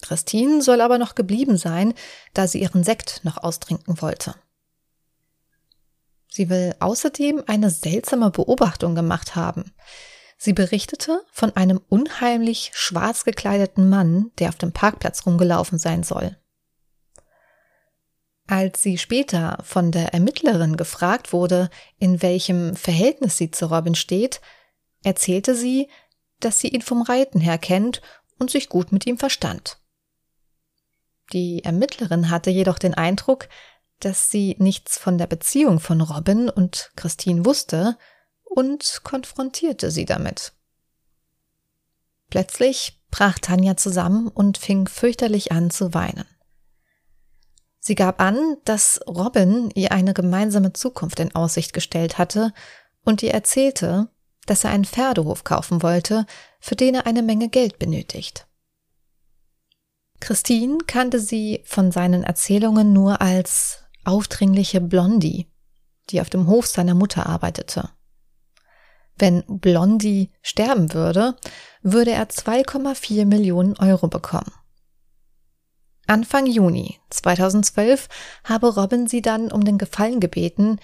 Christine 0.00 0.62
soll 0.62 0.80
aber 0.80 0.98
noch 0.98 1.14
geblieben 1.14 1.56
sein, 1.56 1.94
da 2.34 2.46
sie 2.46 2.60
ihren 2.60 2.84
Sekt 2.84 3.24
noch 3.24 3.38
austrinken 3.38 4.00
wollte. 4.00 4.34
Sie 6.36 6.50
will 6.50 6.74
außerdem 6.80 7.44
eine 7.46 7.70
seltsame 7.70 8.28
Beobachtung 8.28 8.96
gemacht 8.96 9.36
haben. 9.36 9.72
Sie 10.36 10.52
berichtete 10.52 11.22
von 11.30 11.54
einem 11.54 11.80
unheimlich 11.88 12.72
schwarz 12.74 13.22
gekleideten 13.22 13.88
Mann, 13.88 14.32
der 14.40 14.48
auf 14.48 14.56
dem 14.56 14.72
Parkplatz 14.72 15.26
rumgelaufen 15.26 15.78
sein 15.78 16.02
soll. 16.02 16.36
Als 18.48 18.82
sie 18.82 18.98
später 18.98 19.58
von 19.62 19.92
der 19.92 20.12
Ermittlerin 20.12 20.76
gefragt 20.76 21.32
wurde, 21.32 21.70
in 22.00 22.20
welchem 22.20 22.74
Verhältnis 22.74 23.36
sie 23.36 23.52
zu 23.52 23.66
Robin 23.66 23.94
steht, 23.94 24.40
erzählte 25.04 25.54
sie, 25.54 25.88
dass 26.40 26.58
sie 26.58 26.66
ihn 26.66 26.82
vom 26.82 27.02
Reiten 27.02 27.38
her 27.38 27.58
kennt 27.58 28.02
und 28.40 28.50
sich 28.50 28.68
gut 28.68 28.90
mit 28.90 29.06
ihm 29.06 29.18
verstand. 29.18 29.78
Die 31.32 31.62
Ermittlerin 31.62 32.28
hatte 32.28 32.50
jedoch 32.50 32.80
den 32.80 32.94
Eindruck, 32.94 33.48
dass 34.04 34.30
sie 34.30 34.56
nichts 34.58 34.98
von 34.98 35.18
der 35.18 35.26
Beziehung 35.26 35.80
von 35.80 36.00
Robin 36.00 36.50
und 36.50 36.92
Christine 36.96 37.44
wusste 37.44 37.96
und 38.42 39.00
konfrontierte 39.02 39.90
sie 39.90 40.04
damit. 40.04 40.52
Plötzlich 42.28 43.00
brach 43.10 43.38
Tanja 43.38 43.76
zusammen 43.76 44.28
und 44.28 44.58
fing 44.58 44.88
fürchterlich 44.88 45.52
an 45.52 45.70
zu 45.70 45.94
weinen. 45.94 46.26
Sie 47.78 47.94
gab 47.94 48.20
an, 48.20 48.56
dass 48.64 49.00
Robin 49.06 49.70
ihr 49.74 49.92
eine 49.92 50.14
gemeinsame 50.14 50.72
Zukunft 50.72 51.20
in 51.20 51.34
Aussicht 51.34 51.72
gestellt 51.72 52.18
hatte 52.18 52.52
und 53.04 53.22
ihr 53.22 53.32
erzählte, 53.32 54.08
dass 54.46 54.64
er 54.64 54.70
einen 54.70 54.84
Pferdehof 54.84 55.44
kaufen 55.44 55.82
wollte, 55.82 56.26
für 56.60 56.76
den 56.76 56.94
er 56.94 57.06
eine 57.06 57.22
Menge 57.22 57.48
Geld 57.48 57.78
benötigt. 57.78 58.46
Christine 60.20 60.78
kannte 60.86 61.20
sie 61.20 61.62
von 61.66 61.92
seinen 61.92 62.24
Erzählungen 62.24 62.92
nur 62.92 63.20
als 63.20 63.83
aufdringliche 64.04 64.80
Blondie, 64.80 65.50
die 66.10 66.20
auf 66.20 66.30
dem 66.30 66.46
Hof 66.46 66.66
seiner 66.66 66.94
Mutter 66.94 67.26
arbeitete. 67.26 67.90
Wenn 69.16 69.44
Blondie 69.46 70.30
sterben 70.42 70.92
würde, 70.92 71.36
würde 71.82 72.10
er 72.10 72.28
2,4 72.28 73.26
Millionen 73.26 73.76
Euro 73.78 74.08
bekommen. 74.08 74.52
Anfang 76.06 76.46
Juni 76.46 76.98
2012 77.10 78.08
habe 78.44 78.74
Robin 78.74 79.06
sie 79.06 79.22
dann 79.22 79.50
um 79.50 79.64
den 79.64 79.78
Gefallen 79.78 80.20
gebeten, 80.20 80.78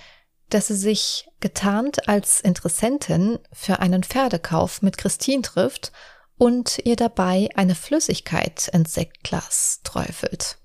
dass 0.48 0.68
sie 0.68 0.76
sich 0.76 1.28
getarnt 1.40 2.08
als 2.08 2.40
Interessentin 2.40 3.38
für 3.52 3.80
einen 3.80 4.02
Pferdekauf 4.02 4.82
mit 4.82 4.96
Christine 4.96 5.42
trifft 5.42 5.92
und 6.36 6.78
ihr 6.84 6.96
dabei 6.96 7.50
eine 7.54 7.74
Flüssigkeit 7.74 8.68
ins 8.68 8.94
Sektglas 8.94 9.80
träufelt. 9.84 10.59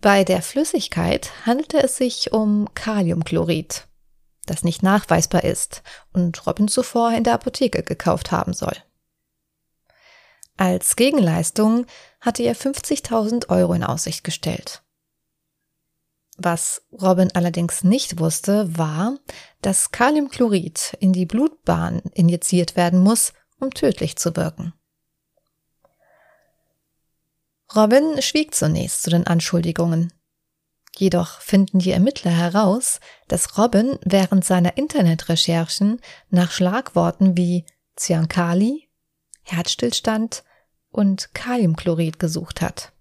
Bei 0.00 0.24
der 0.24 0.40
Flüssigkeit 0.40 1.30
handelte 1.44 1.82
es 1.82 1.96
sich 1.96 2.32
um 2.32 2.72
Kaliumchlorid, 2.74 3.86
das 4.46 4.64
nicht 4.64 4.82
nachweisbar 4.82 5.44
ist 5.44 5.82
und 6.14 6.46
Robin 6.46 6.68
zuvor 6.68 7.12
in 7.12 7.22
der 7.22 7.34
Apotheke 7.34 7.82
gekauft 7.82 8.32
haben 8.32 8.54
soll. 8.54 8.76
Als 10.56 10.96
Gegenleistung 10.96 11.86
hatte 12.20 12.42
er 12.42 12.56
50.000 12.56 13.50
Euro 13.50 13.74
in 13.74 13.84
Aussicht 13.84 14.24
gestellt. 14.24 14.82
Was 16.38 16.82
Robin 16.92 17.30
allerdings 17.34 17.84
nicht 17.84 18.18
wusste, 18.18 18.78
war, 18.78 19.18
dass 19.60 19.90
Kaliumchlorid 19.90 20.96
in 20.98 21.12
die 21.12 21.26
Blutbahn 21.26 22.00
injiziert 22.14 22.74
werden 22.74 23.00
muss, 23.00 23.34
um 23.58 23.74
tödlich 23.74 24.16
zu 24.16 24.34
wirken. 24.36 24.72
Robin 27.74 28.20
schwieg 28.20 28.54
zunächst 28.54 29.02
zu 29.02 29.10
den 29.10 29.26
Anschuldigungen. 29.26 30.12
Jedoch 30.96 31.40
finden 31.40 31.78
die 31.78 31.92
Ermittler 31.92 32.32
heraus, 32.32 33.00
dass 33.28 33.56
Robin 33.56 33.98
während 34.04 34.44
seiner 34.44 34.76
Internetrecherchen 34.76 36.00
nach 36.30 36.50
Schlagworten 36.50 37.36
wie 37.36 37.64
Cyankali, 37.96 38.88
Herzstillstand 39.42 40.42
und 40.90 41.32
Kaliumchlorid 41.32 42.18
gesucht 42.18 42.60
hat. 42.60 42.92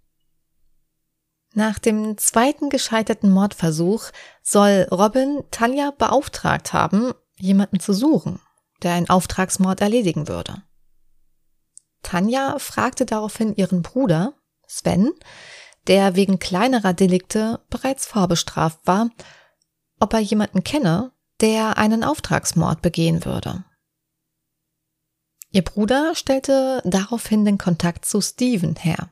Nach 1.53 1.79
dem 1.79 2.17
zweiten 2.17 2.69
gescheiterten 2.69 3.31
Mordversuch 3.31 4.11
soll 4.43 4.87
Robin 4.91 5.43
Tanja 5.49 5.91
beauftragt 5.91 6.73
haben, 6.73 7.13
jemanden 7.37 7.79
zu 7.79 7.93
suchen, 7.93 8.39
der 8.83 8.93
einen 8.93 9.09
Auftragsmord 9.09 9.81
erledigen 9.81 10.27
würde. 10.27 10.61
Tanja 12.03 12.59
fragte 12.59 13.05
daraufhin 13.05 13.55
ihren 13.55 13.81
Bruder, 13.81 14.38
Sven, 14.69 15.11
der 15.87 16.15
wegen 16.15 16.37
kleinerer 16.37 16.93
Delikte 16.93 17.59
bereits 17.69 18.05
vorbestraft 18.05 18.79
war, 18.85 19.09
ob 19.99 20.13
er 20.13 20.19
jemanden 20.19 20.63
kenne, 20.63 21.11
der 21.41 21.77
einen 21.77 22.03
Auftragsmord 22.03 22.81
begehen 22.81 23.25
würde. 23.25 23.65
Ihr 25.51 25.63
Bruder 25.63 26.13
stellte 26.13 26.81
daraufhin 26.85 27.43
den 27.43 27.57
Kontakt 27.57 28.05
zu 28.05 28.21
Steven 28.21 28.75
her. 28.75 29.09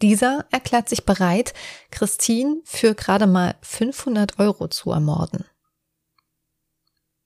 Dieser 0.00 0.46
erklärt 0.52 0.88
sich 0.88 1.04
bereit, 1.04 1.54
Christine 1.90 2.60
für 2.64 2.94
gerade 2.94 3.26
mal 3.26 3.56
500 3.62 4.38
Euro 4.38 4.68
zu 4.68 4.92
ermorden. 4.92 5.44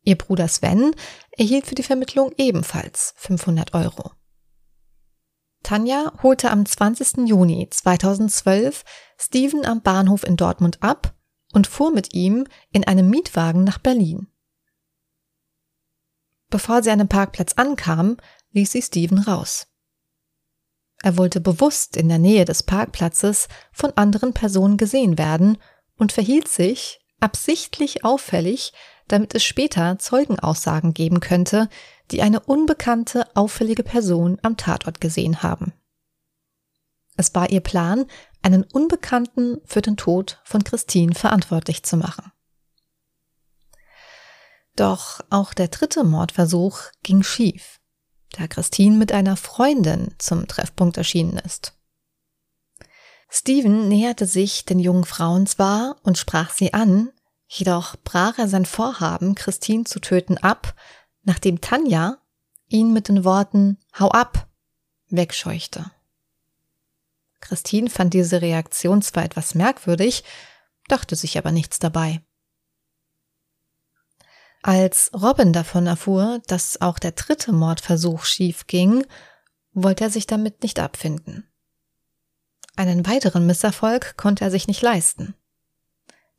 Ihr 0.03 0.17
Bruder 0.17 0.49
Sven 0.49 0.95
erhielt 1.33 1.67
für 1.67 1.75
die 1.75 1.83
Vermittlung 1.83 2.33
ebenfalls 2.39 3.13
500 3.17 3.75
Euro. 3.75 4.13
Tanja 5.69 6.15
holte 6.23 6.51
am 6.51 6.65
20. 6.65 7.29
Juni 7.29 7.69
2012 7.69 8.87
Steven 9.19 9.67
am 9.67 9.83
Bahnhof 9.83 10.25
in 10.25 10.39
Dortmund 10.39 10.83
ab 10.83 11.15
und 11.53 11.67
fuhr 11.67 11.91
mit 11.91 12.15
ihm 12.15 12.47
in 12.73 12.87
einem 12.87 13.11
Mietwagen 13.11 13.65
nach 13.65 13.77
Berlin. 13.77 14.29
Bevor 16.49 16.83
sie 16.83 16.91
an 16.91 17.01
den 17.01 17.09
Parkplatz 17.09 17.53
ankam, 17.57 18.17
ließ 18.53 18.73
sie 18.73 18.81
Steven 18.81 19.19
raus. 19.19 19.67
Er 21.03 21.19
wollte 21.19 21.39
bewusst 21.39 21.99
in 21.99 22.09
der 22.09 22.17
Nähe 22.17 22.47
des 22.47 22.63
Parkplatzes 22.63 23.49
von 23.71 23.93
anderen 23.95 24.33
Personen 24.33 24.79
gesehen 24.79 25.19
werden 25.19 25.59
und 25.99 26.13
verhielt 26.13 26.49
sich 26.49 26.99
absichtlich 27.21 28.07
auffällig, 28.07 28.73
damit 29.09 29.35
es 29.35 29.43
später 29.45 29.99
Zeugenaussagen 29.99 30.95
geben 30.95 31.21
könnte, 31.21 31.69
die 32.11 32.23
eine 32.23 32.41
unbekannte, 32.41 33.27
auffällige 33.35 33.83
Person 33.83 34.39
am 34.43 34.57
Tatort 34.57 35.01
gesehen 35.01 35.43
haben. 35.43 35.73
Es 37.17 37.35
war 37.35 37.51
ihr 37.51 37.61
Plan, 37.61 38.07
einen 38.43 38.63
Unbekannten 38.63 39.61
für 39.65 39.83
den 39.83 39.97
Tod 39.97 40.41
von 40.45 40.63
Christine 40.63 41.15
verantwortlich 41.15 41.83
zu 41.83 41.97
machen. 41.97 42.33
Doch 44.77 45.21
auch 45.29 45.55
der 45.55 45.69
dritte 45.69 46.05
Mordversuch 46.05 46.83
ging 47.03 47.25
schief, 47.25 47.81
da 48.31 48.47
Christine 48.47 48.97
mit 48.97 49.11
einer 49.11 49.37
Freundin 49.37 50.15
zum 50.19 50.47
Treffpunkt 50.47 50.97
erschienen 50.97 51.39
ist. 51.39 51.75
Steven 53.29 53.89
näherte 53.89 54.27
sich 54.27 54.65
den 54.65 54.79
jungen 54.79 55.05
Frauen 55.05 55.47
zwar 55.47 55.97
und 56.05 56.17
sprach 56.17 56.53
sie 56.53 56.73
an, 56.73 57.11
jedoch 57.49 57.97
brach 58.05 58.39
er 58.39 58.49
sein 58.49 58.67
Vorhaben, 58.67 59.35
Christine 59.35 59.85
zu 59.85 59.99
töten, 59.99 60.39
ab, 60.39 60.75
nachdem 61.23 61.61
Tanja 61.61 62.19
ihn 62.69 62.93
mit 62.93 63.09
den 63.09 63.25
Worten 63.25 63.79
Hau 63.99 64.11
ab 64.11 64.47
wegscheuchte. 65.09 65.91
Christine 67.41 67.89
fand 67.89 68.15
diese 68.15 68.43
Reaktion 68.43 69.01
zwar 69.01 69.25
etwas 69.25 69.55
merkwürdig, 69.55 70.25
dachte 70.89 71.17
sich 71.17 71.39
aber 71.39 71.51
nichts 71.51 71.79
dabei. 71.79 72.21
Als 74.63 75.11
Robin 75.15 75.53
davon 75.53 75.87
erfuhr, 75.87 76.43
dass 76.47 76.81
auch 76.81 76.99
der 76.99 77.13
dritte 77.13 77.53
Mordversuch 77.53 78.25
schief 78.25 78.67
ging, 78.67 79.07
wollte 79.73 80.05
er 80.05 80.11
sich 80.11 80.27
damit 80.27 80.63
nicht 80.63 80.81
abfinden. 80.81 81.49
Einen 82.77 83.07
weiteren 83.07 83.47
Misserfolg 83.47 84.17
konnte 84.17 84.45
er 84.45 84.51
sich 84.51 84.67
nicht 84.67 84.83
leisten. 84.83 85.35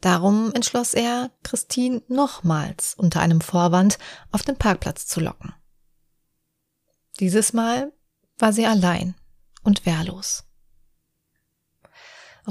Darum 0.02 0.54
entschloss 0.54 0.94
er, 0.94 1.32
Christine 1.44 2.02
nochmals 2.08 2.94
unter 2.94 3.20
einem 3.20 3.42
Vorwand 3.42 3.98
auf 4.32 4.44
den 4.44 4.56
Parkplatz 4.56 5.08
zu 5.08 5.20
locken. 5.20 5.54
Dieses 7.20 7.52
Mal 7.52 7.92
war 8.38 8.54
sie 8.54 8.66
allein 8.66 9.16
und 9.64 9.86
wehrlos. 9.86 10.46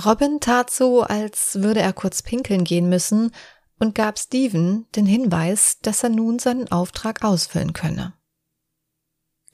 Robin 0.05 0.41
tat 0.41 0.71
so, 0.71 1.03
als 1.03 1.57
würde 1.63 1.81
er 1.81 1.95
kurz 1.95 2.23
pinkeln 2.23 2.65
gehen 2.65 2.89
müssen 2.89 3.33
und 3.79 3.95
gab 3.95 4.19
Steven 4.19 4.87
den 4.95 5.07
Hinweis, 5.07 5.79
dass 5.81 6.03
er 6.03 6.11
nun 6.11 6.39
seinen 6.39 6.71
Auftrag 6.71 7.25
ausfüllen 7.25 7.73
könne. 7.73 8.13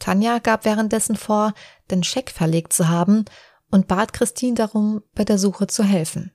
Tanja 0.01 0.41
gab 0.41 0.65
währenddessen 0.65 1.17
vor, 1.17 1.55
den 1.91 2.03
Scheck 2.03 2.31
verlegt 2.31 2.73
zu 2.73 2.89
haben 2.89 3.25
und 3.71 3.87
bat 3.87 4.13
Christine 4.13 4.55
darum, 4.55 5.03
bei 5.15 5.25
der 5.25 5.39
Suche 5.39 5.69
zu 5.69 5.85
helfen. 5.85 6.33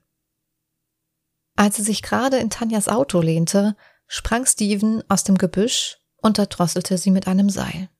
Als 1.60 1.76
sie 1.76 1.82
sich 1.82 2.00
gerade 2.00 2.38
in 2.38 2.48
Tanjas 2.48 2.88
Auto 2.88 3.20
lehnte, 3.20 3.76
sprang 4.06 4.46
Steven 4.46 5.04
aus 5.10 5.24
dem 5.24 5.36
Gebüsch 5.36 5.98
und 6.16 6.38
erdrosselte 6.38 6.96
sie 6.96 7.10
mit 7.10 7.26
einem 7.26 7.50
Seil. 7.50 7.90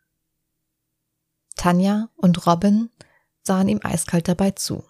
Tanja 1.56 2.08
und 2.16 2.46
Robin 2.46 2.88
sahen 3.42 3.68
ihm 3.68 3.80
eiskalt 3.82 4.28
dabei 4.28 4.52
zu. 4.52 4.82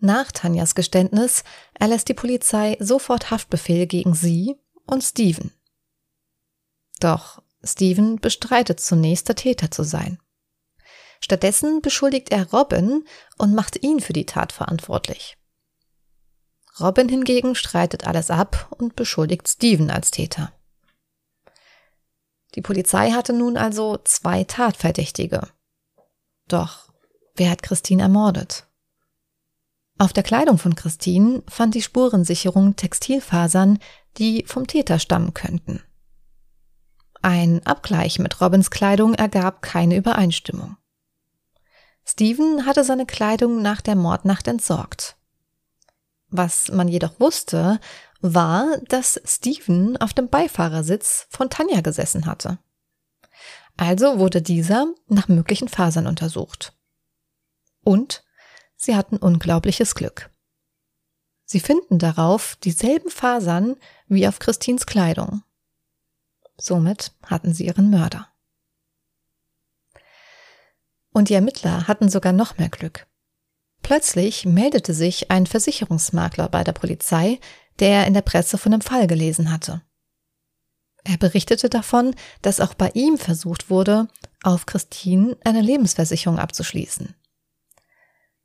Nach 0.00 0.32
Tanjas 0.32 0.74
Geständnis 0.74 1.44
erlässt 1.72 2.10
die 2.10 2.14
Polizei 2.14 2.76
sofort 2.78 3.30
Haftbefehl 3.30 3.86
gegen 3.86 4.14
sie 4.14 4.56
und 4.84 5.02
Steven. 5.02 5.50
Doch 7.00 7.42
Steven 7.62 8.16
bestreitet 8.16 8.80
zunächst 8.80 9.28
der 9.28 9.36
Täter 9.36 9.70
zu 9.70 9.82
sein. 9.82 10.20
Stattdessen 11.20 11.80
beschuldigt 11.80 12.32
er 12.32 12.50
Robin 12.50 13.06
und 13.38 13.54
macht 13.54 13.82
ihn 13.82 14.00
für 14.00 14.12
die 14.12 14.26
Tat 14.26 14.52
verantwortlich. 14.52 15.38
Robin 16.80 17.08
hingegen 17.08 17.54
streitet 17.54 18.06
alles 18.06 18.30
ab 18.30 18.68
und 18.78 18.96
beschuldigt 18.96 19.48
Steven 19.48 19.90
als 19.90 20.10
Täter. 20.10 20.52
Die 22.54 22.62
Polizei 22.62 23.10
hatte 23.10 23.32
nun 23.32 23.56
also 23.56 23.98
zwei 24.04 24.44
Tatverdächtige. 24.44 25.48
Doch 26.48 26.92
wer 27.34 27.50
hat 27.50 27.62
Christine 27.62 28.02
ermordet? 28.02 28.66
Auf 29.98 30.12
der 30.12 30.22
Kleidung 30.24 30.58
von 30.58 30.74
Christine 30.74 31.42
fand 31.48 31.74
die 31.74 31.82
Spurensicherung 31.82 32.74
Textilfasern, 32.74 33.78
die 34.18 34.44
vom 34.46 34.66
Täter 34.66 34.98
stammen 34.98 35.34
könnten. 35.34 35.82
Ein 37.22 37.64
Abgleich 37.64 38.18
mit 38.18 38.40
Robins 38.40 38.70
Kleidung 38.70 39.14
ergab 39.14 39.62
keine 39.62 39.96
Übereinstimmung. 39.96 40.76
Steven 42.04 42.66
hatte 42.66 42.84
seine 42.84 43.06
Kleidung 43.06 43.62
nach 43.62 43.80
der 43.80 43.96
Mordnacht 43.96 44.46
entsorgt. 44.46 45.16
Was 46.36 46.68
man 46.72 46.88
jedoch 46.88 47.20
wusste, 47.20 47.78
war, 48.20 48.78
dass 48.88 49.20
Steven 49.24 49.96
auf 49.98 50.12
dem 50.12 50.28
Beifahrersitz 50.28 51.28
von 51.30 51.48
Tanja 51.48 51.80
gesessen 51.80 52.26
hatte. 52.26 52.58
Also 53.76 54.18
wurde 54.18 54.42
dieser 54.42 54.92
nach 55.06 55.28
möglichen 55.28 55.68
Fasern 55.68 56.08
untersucht. 56.08 56.76
Und 57.84 58.24
sie 58.74 58.96
hatten 58.96 59.16
unglaubliches 59.16 59.94
Glück. 59.94 60.28
Sie 61.44 61.60
finden 61.60 62.00
darauf 62.00 62.56
dieselben 62.64 63.10
Fasern 63.10 63.76
wie 64.08 64.26
auf 64.26 64.40
Christins 64.40 64.86
Kleidung. 64.86 65.44
Somit 66.56 67.12
hatten 67.24 67.54
sie 67.54 67.66
ihren 67.66 67.90
Mörder. 67.90 68.26
Und 71.12 71.28
die 71.28 71.34
Ermittler 71.34 71.86
hatten 71.86 72.08
sogar 72.08 72.32
noch 72.32 72.58
mehr 72.58 72.70
Glück. 72.70 73.06
Plötzlich 73.84 74.46
meldete 74.46 74.94
sich 74.94 75.30
ein 75.30 75.44
Versicherungsmakler 75.46 76.48
bei 76.48 76.64
der 76.64 76.72
Polizei, 76.72 77.38
der 77.80 78.06
in 78.06 78.14
der 78.14 78.22
Presse 78.22 78.56
von 78.56 78.72
dem 78.72 78.80
Fall 78.80 79.06
gelesen 79.06 79.52
hatte. 79.52 79.82
Er 81.04 81.18
berichtete 81.18 81.68
davon, 81.68 82.16
dass 82.40 82.60
auch 82.60 82.72
bei 82.72 82.90
ihm 82.94 83.18
versucht 83.18 83.68
wurde, 83.68 84.08
auf 84.42 84.64
Christine 84.64 85.36
eine 85.44 85.60
Lebensversicherung 85.60 86.38
abzuschließen. 86.38 87.14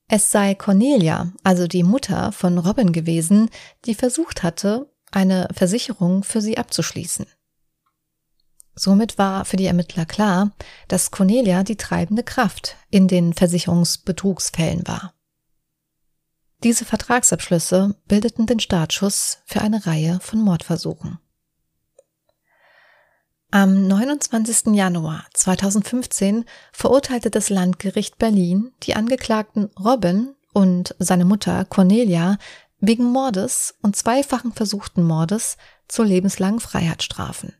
Es 0.09 0.29
sei 0.29 0.55
Cornelia, 0.55 1.31
also 1.41 1.67
die 1.67 1.83
Mutter 1.83 2.33
von 2.33 2.57
Robin 2.57 2.91
gewesen, 2.91 3.49
die 3.85 3.95
versucht 3.95 4.43
hatte, 4.43 4.91
eine 5.11 5.47
Versicherung 5.53 6.25
für 6.25 6.41
sie 6.41 6.57
abzuschließen. 6.57 7.25
Somit 8.75 9.17
war 9.17 9.45
für 9.45 9.55
die 9.55 9.67
Ermittler 9.67 10.05
klar, 10.05 10.51
dass 10.89 11.11
Cornelia 11.11 11.63
die 11.63 11.77
treibende 11.77 12.23
Kraft 12.23 12.75
in 12.89 13.07
den 13.07 13.33
Versicherungsbetrugsfällen 13.33 14.85
war. 14.85 15.13
Diese 16.63 16.83
Vertragsabschlüsse 16.83 17.95
bildeten 18.07 18.45
den 18.45 18.59
Startschuss 18.59 19.37
für 19.45 19.61
eine 19.61 19.85
Reihe 19.85 20.19
von 20.21 20.41
Mordversuchen. 20.41 21.19
Am 23.51 23.87
29. 23.87 24.75
Januar 24.75 25.25
2015 25.33 26.45
verurteilte 26.73 27.31
das 27.31 27.49
Landgericht 27.49 28.17
Berlin 28.17 28.73
die 28.83 28.95
Angeklagten 28.95 29.71
Robin 29.79 30.35
und 30.53 30.95
seine 30.99 31.25
Mutter 31.25 31.63
Cornelia 31.65 32.37
wegen 32.79 33.05
Mordes 33.05 33.75
und 33.81 33.95
zweifachen 33.95 34.51
versuchten 34.51 35.03
Mordes 35.03 35.57
zu 35.87 36.03
lebenslangen 36.03 36.59
Freiheitsstrafen. 36.59 37.53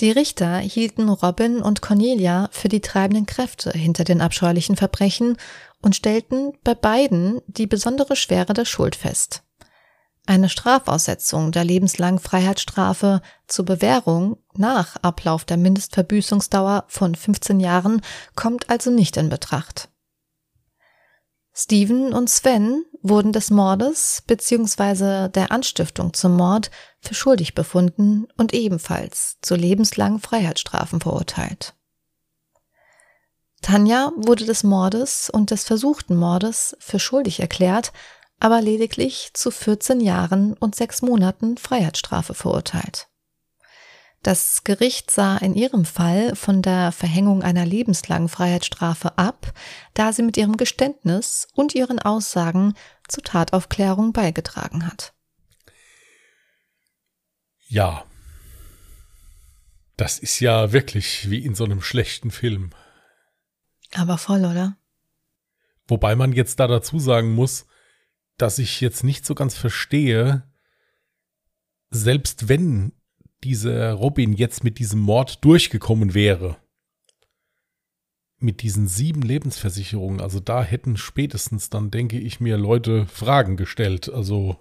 Die 0.00 0.10
Richter 0.12 0.58
hielten 0.58 1.08
Robin 1.08 1.60
und 1.60 1.82
Cornelia 1.82 2.48
für 2.52 2.68
die 2.68 2.80
treibenden 2.80 3.26
Kräfte 3.26 3.70
hinter 3.70 4.04
den 4.04 4.20
abscheulichen 4.20 4.76
Verbrechen 4.76 5.36
und 5.82 5.96
stellten 5.96 6.52
bei 6.64 6.74
beiden 6.74 7.40
die 7.46 7.66
besondere 7.66 8.16
Schwere 8.16 8.52
der 8.52 8.64
Schuld 8.64 8.96
fest. 8.96 9.42
Eine 10.26 10.50
Strafaussetzung 10.50 11.52
der 11.52 11.64
lebenslangen 11.64 12.18
Freiheitsstrafe 12.18 13.22
zur 13.46 13.64
Bewährung 13.64 14.36
nach 14.54 14.96
Ablauf 14.96 15.46
der 15.46 15.56
Mindestverbüßungsdauer 15.56 16.84
von 16.88 17.14
15 17.14 17.60
Jahren 17.60 18.02
kommt 18.34 18.68
also 18.68 18.90
nicht 18.90 19.16
in 19.16 19.30
Betracht. 19.30 19.88
Steven 21.54 22.12
und 22.12 22.28
Sven 22.28 22.84
wurden 23.02 23.32
des 23.32 23.50
Mordes 23.50 24.22
bzw. 24.26 25.28
der 25.28 25.50
Anstiftung 25.50 26.12
zum 26.12 26.36
Mord 26.36 26.70
für 27.00 27.14
schuldig 27.14 27.54
befunden 27.54 28.28
und 28.36 28.52
ebenfalls 28.52 29.38
zu 29.40 29.54
lebenslangen 29.54 30.20
Freiheitsstrafen 30.20 31.00
verurteilt. 31.00 31.74
Tanja 33.62 34.12
wurde 34.16 34.44
des 34.44 34.62
Mordes 34.62 35.30
und 35.30 35.50
des 35.50 35.64
versuchten 35.64 36.16
Mordes 36.16 36.76
für 36.78 36.98
schuldig 36.98 37.40
erklärt, 37.40 37.92
aber 38.40 38.60
lediglich 38.60 39.30
zu 39.34 39.50
14 39.50 40.00
Jahren 40.00 40.54
und 40.54 40.74
sechs 40.74 41.02
Monaten 41.02 41.56
Freiheitsstrafe 41.56 42.34
verurteilt. 42.34 43.08
Das 44.22 44.64
Gericht 44.64 45.10
sah 45.10 45.36
in 45.36 45.54
ihrem 45.54 45.84
Fall 45.84 46.34
von 46.34 46.60
der 46.60 46.90
Verhängung 46.90 47.42
einer 47.42 47.64
lebenslangen 47.64 48.28
Freiheitsstrafe 48.28 49.16
ab, 49.16 49.52
da 49.94 50.12
sie 50.12 50.22
mit 50.22 50.36
ihrem 50.36 50.56
Geständnis 50.56 51.46
und 51.54 51.74
ihren 51.74 52.00
Aussagen 52.00 52.74
zur 53.06 53.22
Tataufklärung 53.22 54.12
beigetragen 54.12 54.86
hat. 54.86 55.14
Ja. 57.68 58.04
Das 59.96 60.18
ist 60.18 60.40
ja 60.40 60.72
wirklich 60.72 61.30
wie 61.30 61.44
in 61.44 61.54
so 61.54 61.64
einem 61.64 61.82
schlechten 61.82 62.30
Film. 62.30 62.70
Aber 63.94 64.18
voll, 64.18 64.44
oder? 64.44 64.76
Wobei 65.86 66.14
man 66.16 66.32
jetzt 66.32 66.60
da 66.60 66.66
dazu 66.66 66.98
sagen 66.98 67.34
muss, 67.34 67.66
dass 68.36 68.58
ich 68.58 68.80
jetzt 68.80 69.04
nicht 69.04 69.24
so 69.24 69.34
ganz 69.34 69.56
verstehe, 69.56 70.44
selbst 71.90 72.48
wenn 72.48 72.92
dieser 73.42 73.92
Robin 73.92 74.32
jetzt 74.32 74.64
mit 74.64 74.78
diesem 74.78 75.00
Mord 75.00 75.44
durchgekommen 75.44 76.14
wäre, 76.14 76.56
mit 78.38 78.62
diesen 78.62 78.86
sieben 78.86 79.22
Lebensversicherungen, 79.22 80.20
also 80.20 80.40
da 80.40 80.62
hätten 80.62 80.96
spätestens 80.96 81.70
dann, 81.70 81.90
denke 81.90 82.18
ich 82.18 82.38
mir, 82.40 82.56
Leute 82.56 83.06
Fragen 83.06 83.56
gestellt. 83.56 84.08
Also. 84.08 84.56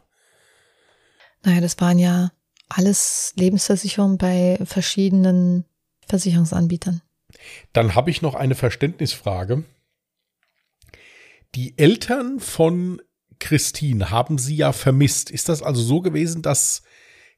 Naja, 1.43 1.61
das 1.61 1.79
waren 1.79 1.99
ja 1.99 2.31
alles 2.69 3.33
Lebensversicherungen 3.35 4.17
bei 4.17 4.57
verschiedenen 4.63 5.65
Versicherungsanbietern. 6.07 7.01
Dann 7.73 7.95
habe 7.95 8.09
ich 8.09 8.21
noch 8.21 8.35
eine 8.35 8.55
Verständnisfrage. 8.55 9.63
Die 11.55 11.77
Eltern 11.77 12.39
von 12.39 13.01
Christine 13.39 14.09
haben 14.09 14.37
sie 14.37 14.55
ja 14.55 14.71
vermisst. 14.73 15.29
Ist 15.29 15.49
das 15.49 15.61
also 15.61 15.81
so 15.81 16.01
gewesen, 16.01 16.41
dass 16.41 16.83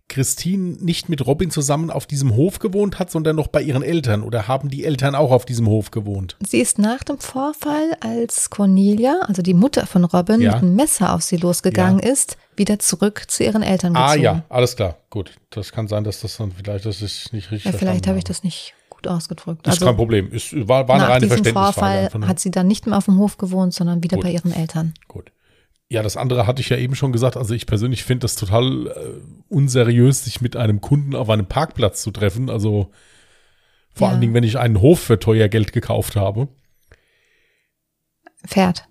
Christine 0.10 0.78
nicht 0.82 1.08
mit 1.08 1.26
Robin 1.26 1.52
zusammen 1.52 1.92
auf 1.92 2.08
diesem 2.08 2.36
Hof 2.36 2.60
gewohnt 2.60 3.00
hat, 3.00 3.12
sondern 3.12 3.36
noch 3.36 3.48
bei 3.48 3.62
ihren 3.62 3.84
Eltern? 3.84 4.24
Oder 4.24 4.48
haben 4.48 4.70
die 4.70 4.84
Eltern 4.84 5.16
auch 5.16 5.32
auf 5.32 5.46
diesem 5.46 5.68
Hof 5.68 5.92
gewohnt? 5.92 6.36
Sie 6.46 6.60
ist 6.60 6.80
nach 6.80 7.04
dem 7.04 7.20
Vorfall, 7.20 7.96
als 8.02 8.50
Cornelia, 8.50 9.20
also 9.28 9.42
die 9.42 9.54
Mutter 9.54 9.86
von 9.86 10.04
Robin, 10.04 10.42
ja. 10.42 10.54
mit 10.54 10.64
einem 10.64 10.76
Messer 10.76 11.14
auf 11.14 11.22
sie 11.22 11.38
losgegangen 11.38 12.00
ja. 12.00 12.12
ist, 12.12 12.38
wieder 12.56 12.80
zurück 12.80 13.26
zu 13.28 13.44
ihren 13.44 13.62
Eltern 13.62 13.94
gezogen. 13.94 14.10
Ah 14.10 14.16
ja, 14.16 14.44
alles 14.50 14.76
klar, 14.76 14.98
gut. 15.10 15.36
Das 15.52 15.72
kann 15.72 15.88
sein, 15.88 16.04
dass 16.04 16.22
das 16.22 16.38
dann 16.38 16.52
vielleicht, 16.52 16.86
das 16.86 17.02
ist 17.02 17.32
nicht 17.32 17.52
richtig. 17.52 17.72
Ja, 17.72 17.78
vielleicht 17.78 18.08
habe 18.08 18.18
ich 18.18 18.24
das 18.24 18.44
nicht 18.44 18.74
gut 19.00 19.08
ausgedrückt. 19.08 19.66
Das 19.66 19.76
ist 19.76 19.82
also, 19.82 19.88
kein 19.88 19.96
Problem. 19.96 20.30
Es 20.34 20.54
war, 20.54 20.88
war 20.88 20.96
eine 20.96 21.08
reine 21.08 21.28
Verständnisfrage. 21.28 22.10
Vorfall 22.12 22.28
hat 22.28 22.40
sie 22.40 22.52
dann 22.52 22.68
nicht 22.68 22.86
mehr 22.86 22.98
auf 22.98 23.06
dem 23.06 23.18
Hof 23.18 23.38
gewohnt, 23.38 23.74
sondern 23.74 24.04
wieder 24.04 24.18
gut. 24.18 24.26
bei 24.26 24.32
ihren 24.32 24.52
Eltern. 24.52 24.94
Gut. 25.08 25.32
Ja, 25.90 26.04
das 26.04 26.18
andere 26.18 26.46
hatte 26.46 26.62
ich 26.62 26.70
ja 26.70 26.78
eben 26.78 26.96
schon 26.96 27.12
gesagt. 27.12 27.36
Also 27.36 27.54
ich 27.54 27.66
persönlich 27.66 28.04
finde 28.04 28.22
das 28.22 28.36
total 28.36 28.88
äh, 28.88 28.92
unseriös, 29.48 30.26
sich 30.26 30.42
mit 30.42 30.56
einem 30.56 30.82
Kunden 30.82 31.16
auf 31.16 31.30
einem 31.30 31.48
Parkplatz 31.48 32.04
zu 32.04 32.12
treffen. 32.12 32.50
Also 32.50 32.92
vor 33.94 34.08
ja. 34.08 34.12
allen 34.12 34.22
Dingen, 34.22 34.34
wenn 34.34 34.44
ich 34.44 34.60
einen 34.60 34.82
Hof 34.82 35.00
für 35.00 35.20
teuer 35.20 35.48
Geld 35.48 35.74
gekauft 35.74 36.16
habe. 36.16 36.48
Pferd. 38.46 38.86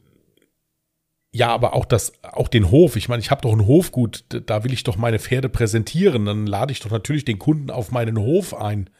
Ja, 1.30 1.48
aber 1.48 1.74
auch 1.74 1.84
das, 1.84 2.12
auch 2.22 2.48
den 2.48 2.70
Hof. 2.70 2.96
Ich 2.96 3.08
meine, 3.08 3.20
ich 3.20 3.30
habe 3.30 3.42
doch 3.42 3.52
ein 3.52 3.66
Hofgut, 3.66 4.24
da 4.46 4.64
will 4.64 4.72
ich 4.72 4.82
doch 4.82 4.96
meine 4.96 5.18
Pferde 5.18 5.48
präsentieren. 5.48 6.24
Dann 6.24 6.46
lade 6.46 6.72
ich 6.72 6.80
doch 6.80 6.90
natürlich 6.90 7.24
den 7.24 7.38
Kunden 7.38 7.70
auf 7.70 7.92
meinen 7.92 8.18
Hof 8.18 8.54
ein. 8.54 8.90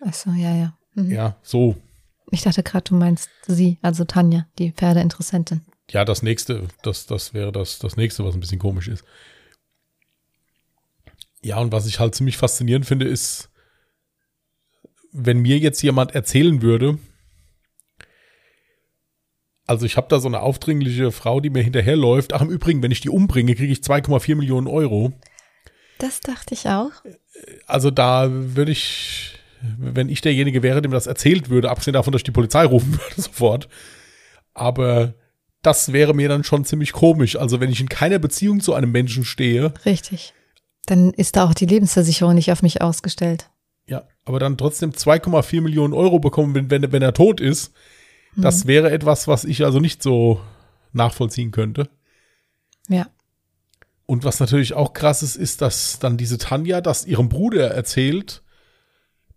Ach 0.00 0.14
so, 0.14 0.30
ja, 0.30 0.54
ja. 0.54 0.78
Mhm. 0.94 1.10
Ja, 1.10 1.36
so. 1.42 1.76
Ich 2.30 2.42
dachte 2.42 2.62
gerade, 2.62 2.84
du 2.84 2.94
meinst 2.94 3.30
sie, 3.46 3.78
also 3.82 4.04
Tanja, 4.04 4.46
die 4.58 4.72
Pferdeinteressentin 4.72 5.62
ja, 5.90 6.04
das 6.04 6.22
nächste, 6.22 6.66
das, 6.82 7.06
das 7.06 7.32
wäre 7.32 7.52
das, 7.52 7.78
das 7.78 7.96
nächste, 7.96 8.24
was 8.24 8.34
ein 8.34 8.40
bisschen 8.40 8.58
komisch 8.58 8.88
ist. 8.88 9.04
Ja, 11.42 11.58
und 11.58 11.70
was 11.70 11.86
ich 11.86 12.00
halt 12.00 12.14
ziemlich 12.14 12.36
faszinierend 12.36 12.86
finde, 12.86 13.06
ist, 13.06 13.50
wenn 15.12 15.38
mir 15.38 15.58
jetzt 15.58 15.82
jemand 15.82 16.14
erzählen 16.14 16.60
würde, 16.60 16.98
also 19.64 19.86
ich 19.86 19.96
habe 19.96 20.08
da 20.08 20.18
so 20.18 20.28
eine 20.28 20.40
aufdringliche 20.40 21.12
Frau, 21.12 21.40
die 21.40 21.50
mir 21.50 21.62
hinterherläuft. 21.62 22.32
Ach, 22.32 22.40
im 22.40 22.50
Übrigen, 22.50 22.82
wenn 22.82 22.92
ich 22.92 23.00
die 23.00 23.10
umbringe, 23.10 23.54
kriege 23.54 23.72
ich 23.72 23.80
2,4 23.80 24.36
Millionen 24.36 24.66
Euro. 24.66 25.12
Das 25.98 26.20
dachte 26.20 26.54
ich 26.54 26.68
auch. 26.68 26.92
Also 27.66 27.90
da 27.90 28.28
würde 28.30 28.70
ich, 28.72 29.35
wenn 29.78 30.08
ich 30.08 30.20
derjenige 30.20 30.62
wäre, 30.62 30.82
dem 30.82 30.90
das 30.92 31.06
erzählt 31.06 31.50
würde, 31.50 31.70
abgesehen 31.70 31.94
davon, 31.94 32.12
dass 32.12 32.20
ich 32.20 32.24
die 32.24 32.32
Polizei 32.32 32.64
rufen 32.64 32.92
würde 32.98 33.20
sofort. 33.20 33.68
Aber 34.54 35.14
das 35.62 35.92
wäre 35.92 36.14
mir 36.14 36.28
dann 36.28 36.44
schon 36.44 36.64
ziemlich 36.64 36.92
komisch. 36.92 37.36
Also 37.36 37.60
wenn 37.60 37.70
ich 37.70 37.80
in 37.80 37.88
keiner 37.88 38.18
Beziehung 38.18 38.60
zu 38.60 38.74
einem 38.74 38.92
Menschen 38.92 39.24
stehe. 39.24 39.74
Richtig. 39.84 40.32
Dann 40.86 41.12
ist 41.12 41.36
da 41.36 41.44
auch 41.44 41.54
die 41.54 41.66
Lebensversicherung 41.66 42.34
nicht 42.34 42.52
auf 42.52 42.62
mich 42.62 42.80
ausgestellt. 42.82 43.50
Ja, 43.88 44.04
aber 44.24 44.38
dann 44.38 44.58
trotzdem 44.58 44.92
2,4 44.92 45.60
Millionen 45.60 45.92
Euro 45.92 46.18
bekommen, 46.18 46.54
wenn, 46.54 46.70
wenn, 46.70 46.92
wenn 46.92 47.02
er 47.02 47.14
tot 47.14 47.40
ist. 47.40 47.72
Mhm. 48.34 48.42
Das 48.42 48.66
wäre 48.66 48.90
etwas, 48.90 49.28
was 49.28 49.44
ich 49.44 49.64
also 49.64 49.80
nicht 49.80 50.02
so 50.02 50.40
nachvollziehen 50.92 51.50
könnte. 51.50 51.88
Ja. 52.88 53.08
Und 54.06 54.24
was 54.24 54.38
natürlich 54.38 54.74
auch 54.74 54.92
krass 54.92 55.22
ist, 55.22 55.36
ist, 55.36 55.62
dass 55.62 55.98
dann 55.98 56.16
diese 56.16 56.38
Tanja 56.38 56.80
das 56.80 57.06
ihrem 57.06 57.28
Bruder 57.28 57.72
erzählt, 57.72 58.42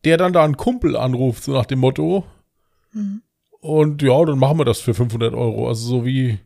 der 0.06 0.18
dann 0.18 0.34
da 0.34 0.44
einen 0.44 0.58
Kumpel 0.58 0.96
anruft, 0.96 1.44
so 1.44 1.52
nach 1.54 1.66
dem 1.66 1.80
Motto, 1.80 2.24
mhm. 2.94 3.22
Und 3.62 4.02
ja, 4.02 4.24
dann 4.24 4.40
machen 4.40 4.58
wir 4.58 4.64
das 4.64 4.80
für 4.80 4.94
500 4.94 5.34
Euro. 5.34 5.68
Also 5.68 5.86
so 5.86 6.06
wie. 6.06 6.40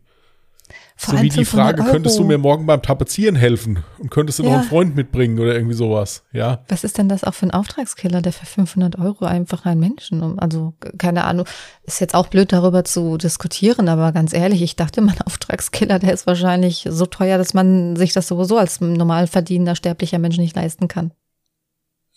Vor 0.95 1.15
so 1.17 1.21
wie 1.21 1.29
die 1.29 1.45
500 1.45 1.77
Frage, 1.77 1.91
könntest 1.91 2.17
du 2.17 2.21
Euro. 2.21 2.27
mir 2.29 2.37
morgen 2.39 2.65
beim 2.65 2.81
Tapezieren 2.81 3.35
helfen? 3.35 3.83
Und 3.99 4.09
könntest 4.09 4.39
du 4.39 4.43
noch 4.43 4.49
Ja. 4.49 4.57
einen 4.61 4.67
Freund 4.67 4.95
mitbringen 4.95 5.37
oder 5.39 5.53
irgendwie 5.53 5.75
sowas? 5.75 6.23
Ja. 6.31 6.63
Was 6.69 6.83
ist 6.83 6.97
denn 6.97 7.09
das 7.09 7.23
auch 7.23 7.35
für 7.35 7.45
ein 7.45 7.51
Auftragskiller, 7.51 8.23
der 8.23 8.33
für 8.33 8.47
500 8.47 8.97
Euro 8.97 9.25
einfach 9.25 9.65
einen 9.67 9.79
Menschen, 9.79 10.23
um- 10.23 10.39
also 10.39 10.73
keine 10.97 11.25
Ahnung, 11.25 11.45
ist 11.83 12.01
jetzt 12.01 12.15
auch 12.15 12.25
blöd 12.29 12.51
darüber 12.51 12.83
zu 12.83 13.17
diskutieren, 13.17 13.89
aber 13.89 14.11
ganz 14.11 14.33
ehrlich, 14.33 14.63
ich 14.63 14.75
dachte, 14.75 15.01
mein 15.01 15.21
Auftragskiller, 15.25 15.99
der 15.99 16.13
ist 16.13 16.25
wahrscheinlich 16.25 16.87
so 16.89 17.05
teuer, 17.05 17.37
dass 17.37 17.53
man 17.53 17.95
sich 17.95 18.13
das 18.13 18.27
sowieso 18.27 18.57
als 18.57 18.81
normal 18.81 19.27
verdienender 19.27 19.75
sterblicher 19.75 20.17
Mensch 20.17 20.37
nicht 20.39 20.55
leisten 20.55 20.87
kann. 20.87 21.11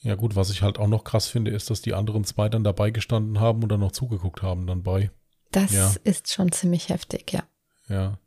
Ja 0.06 0.14
gut, 0.14 0.36
was 0.36 0.50
ich 0.50 0.62
halt 0.62 0.78
auch 0.78 0.86
noch 0.86 1.02
krass 1.02 1.26
finde, 1.26 1.50
ist, 1.50 1.68
dass 1.68 1.82
die 1.82 1.92
anderen 1.92 2.22
zwei 2.22 2.48
dann 2.48 2.62
dabei 2.62 2.92
gestanden 2.92 3.40
haben 3.40 3.64
und 3.64 3.70
dann 3.70 3.80
noch 3.80 3.90
zugeguckt 3.90 4.40
haben 4.40 4.68
dann 4.68 4.84
bei. 4.84 5.10
Das 5.50 5.72
Ja. 5.72 5.92
ist 6.04 6.32
schon 6.32 6.52
ziemlich 6.52 6.90
heftig, 6.90 7.32
ja. 7.32 7.42
Ja. 7.88 8.20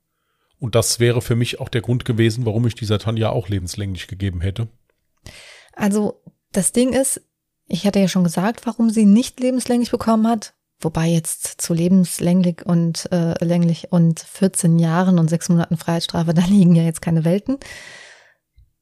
Und 0.59 0.75
das 0.75 0.99
wäre 0.99 1.21
für 1.21 1.37
mich 1.37 1.61
auch 1.61 1.69
der 1.69 1.79
Grund 1.79 2.03
gewesen, 2.03 2.45
warum 2.45 2.67
ich 2.67 2.75
dieser 2.75 2.99
Tanja 2.99 3.29
auch 3.29 3.47
lebenslänglich 3.47 4.07
gegeben 4.07 4.41
hätte. 4.41 4.67
Also 5.71 6.21
das 6.51 6.73
Ding 6.73 6.91
ist, 6.91 7.21
ich 7.65 7.87
hatte 7.87 7.99
ja 7.99 8.09
schon 8.09 8.25
gesagt, 8.25 8.65
warum 8.65 8.89
sie 8.89 9.05
nicht 9.05 9.39
lebenslänglich 9.39 9.89
bekommen 9.89 10.27
hat. 10.27 10.55
Wobei 10.81 11.07
jetzt 11.07 11.61
zu 11.61 11.73
lebenslänglich 11.73 12.65
und 12.65 13.09
äh, 13.13 13.41
länglich 13.43 13.91
und 13.91 14.19
14 14.19 14.79
Jahren 14.79 15.17
und 15.17 15.29
sechs 15.29 15.47
Monaten 15.47 15.77
Freiheitsstrafe, 15.77 16.33
da 16.33 16.43
liegen 16.45 16.75
ja 16.75 16.83
jetzt 16.83 17.01
keine 17.01 17.23
Welten. 17.23 17.57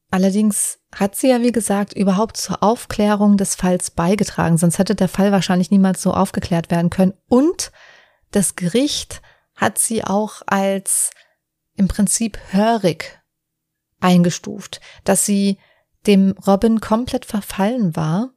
Allerdings 0.10 0.80
hat 0.96 1.16
sie 1.16 1.30
ja, 1.30 1.42
wie 1.42 1.52
gesagt, 1.52 1.94
überhaupt 1.94 2.38
zur 2.38 2.64
Aufklärung 2.64 3.38
des 3.38 3.56
Falls 3.56 3.92
beigetragen, 3.92 4.58
sonst 4.58 4.80
hätte 4.80 4.96
der 4.96 5.10
Fall 5.10 5.32
wahrscheinlich 5.32 5.70
niemals 5.70 6.02
so 6.02 6.14
aufgeklärt 6.14 6.72
werden 6.72 6.90
können. 6.90 7.14
Und 7.28 7.72
das 8.32 8.56
Gericht 8.56 9.22
hat 9.56 9.78
sie 9.78 10.04
auch 10.04 10.42
als 10.46 11.12
im 11.76 11.88
Prinzip 11.88 12.40
hörig 12.52 13.20
eingestuft, 14.00 14.80
dass 15.04 15.26
sie 15.26 15.58
dem 16.06 16.36
Robin 16.46 16.80
komplett 16.80 17.26
verfallen 17.26 17.96
war. 17.96 18.32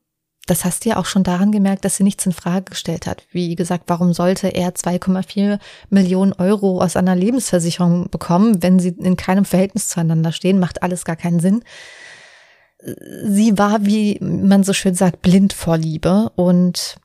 Das 0.46 0.64
hast 0.64 0.84
du 0.84 0.90
ja 0.90 0.96
auch 0.96 1.06
schon 1.06 1.22
daran 1.22 1.52
gemerkt, 1.52 1.84
dass 1.84 1.96
sie 1.96 2.02
nichts 2.02 2.26
in 2.26 2.32
Frage 2.32 2.64
gestellt 2.70 3.06
hat. 3.06 3.24
Wie 3.30 3.54
gesagt, 3.54 3.84
warum 3.86 4.12
sollte 4.12 4.48
er 4.48 4.74
2,4 4.74 5.58
Millionen 5.90 6.32
Euro 6.32 6.80
aus 6.80 6.96
einer 6.96 7.14
Lebensversicherung 7.14 8.10
bekommen, 8.10 8.62
wenn 8.62 8.80
sie 8.80 8.88
in 8.88 9.16
keinem 9.16 9.44
Verhältnis 9.44 9.88
zueinander 9.88 10.32
stehen? 10.32 10.58
Macht 10.58 10.82
alles 10.82 11.04
gar 11.04 11.16
keinen 11.16 11.40
Sinn. 11.40 11.62
Sie 13.24 13.58
war, 13.58 13.84
wie 13.84 14.18
man 14.20 14.64
so 14.64 14.72
schön 14.72 14.94
sagt, 14.94 15.22
blind 15.22 15.52
vor 15.52 15.76
Liebe 15.76 16.32
und 16.34 16.96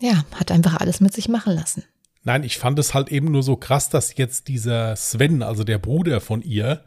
ja, 0.00 0.24
hat 0.34 0.50
einfach 0.50 0.80
alles 0.80 1.00
mit 1.00 1.12
sich 1.12 1.28
machen 1.28 1.54
lassen. 1.54 1.84
Nein, 2.24 2.44
ich 2.44 2.58
fand 2.58 2.78
es 2.78 2.94
halt 2.94 3.10
eben 3.10 3.30
nur 3.30 3.42
so 3.42 3.56
krass, 3.56 3.88
dass 3.88 4.16
jetzt 4.16 4.48
dieser 4.48 4.96
Sven, 4.96 5.42
also 5.42 5.64
der 5.64 5.78
Bruder 5.78 6.20
von 6.20 6.42
ihr, 6.42 6.84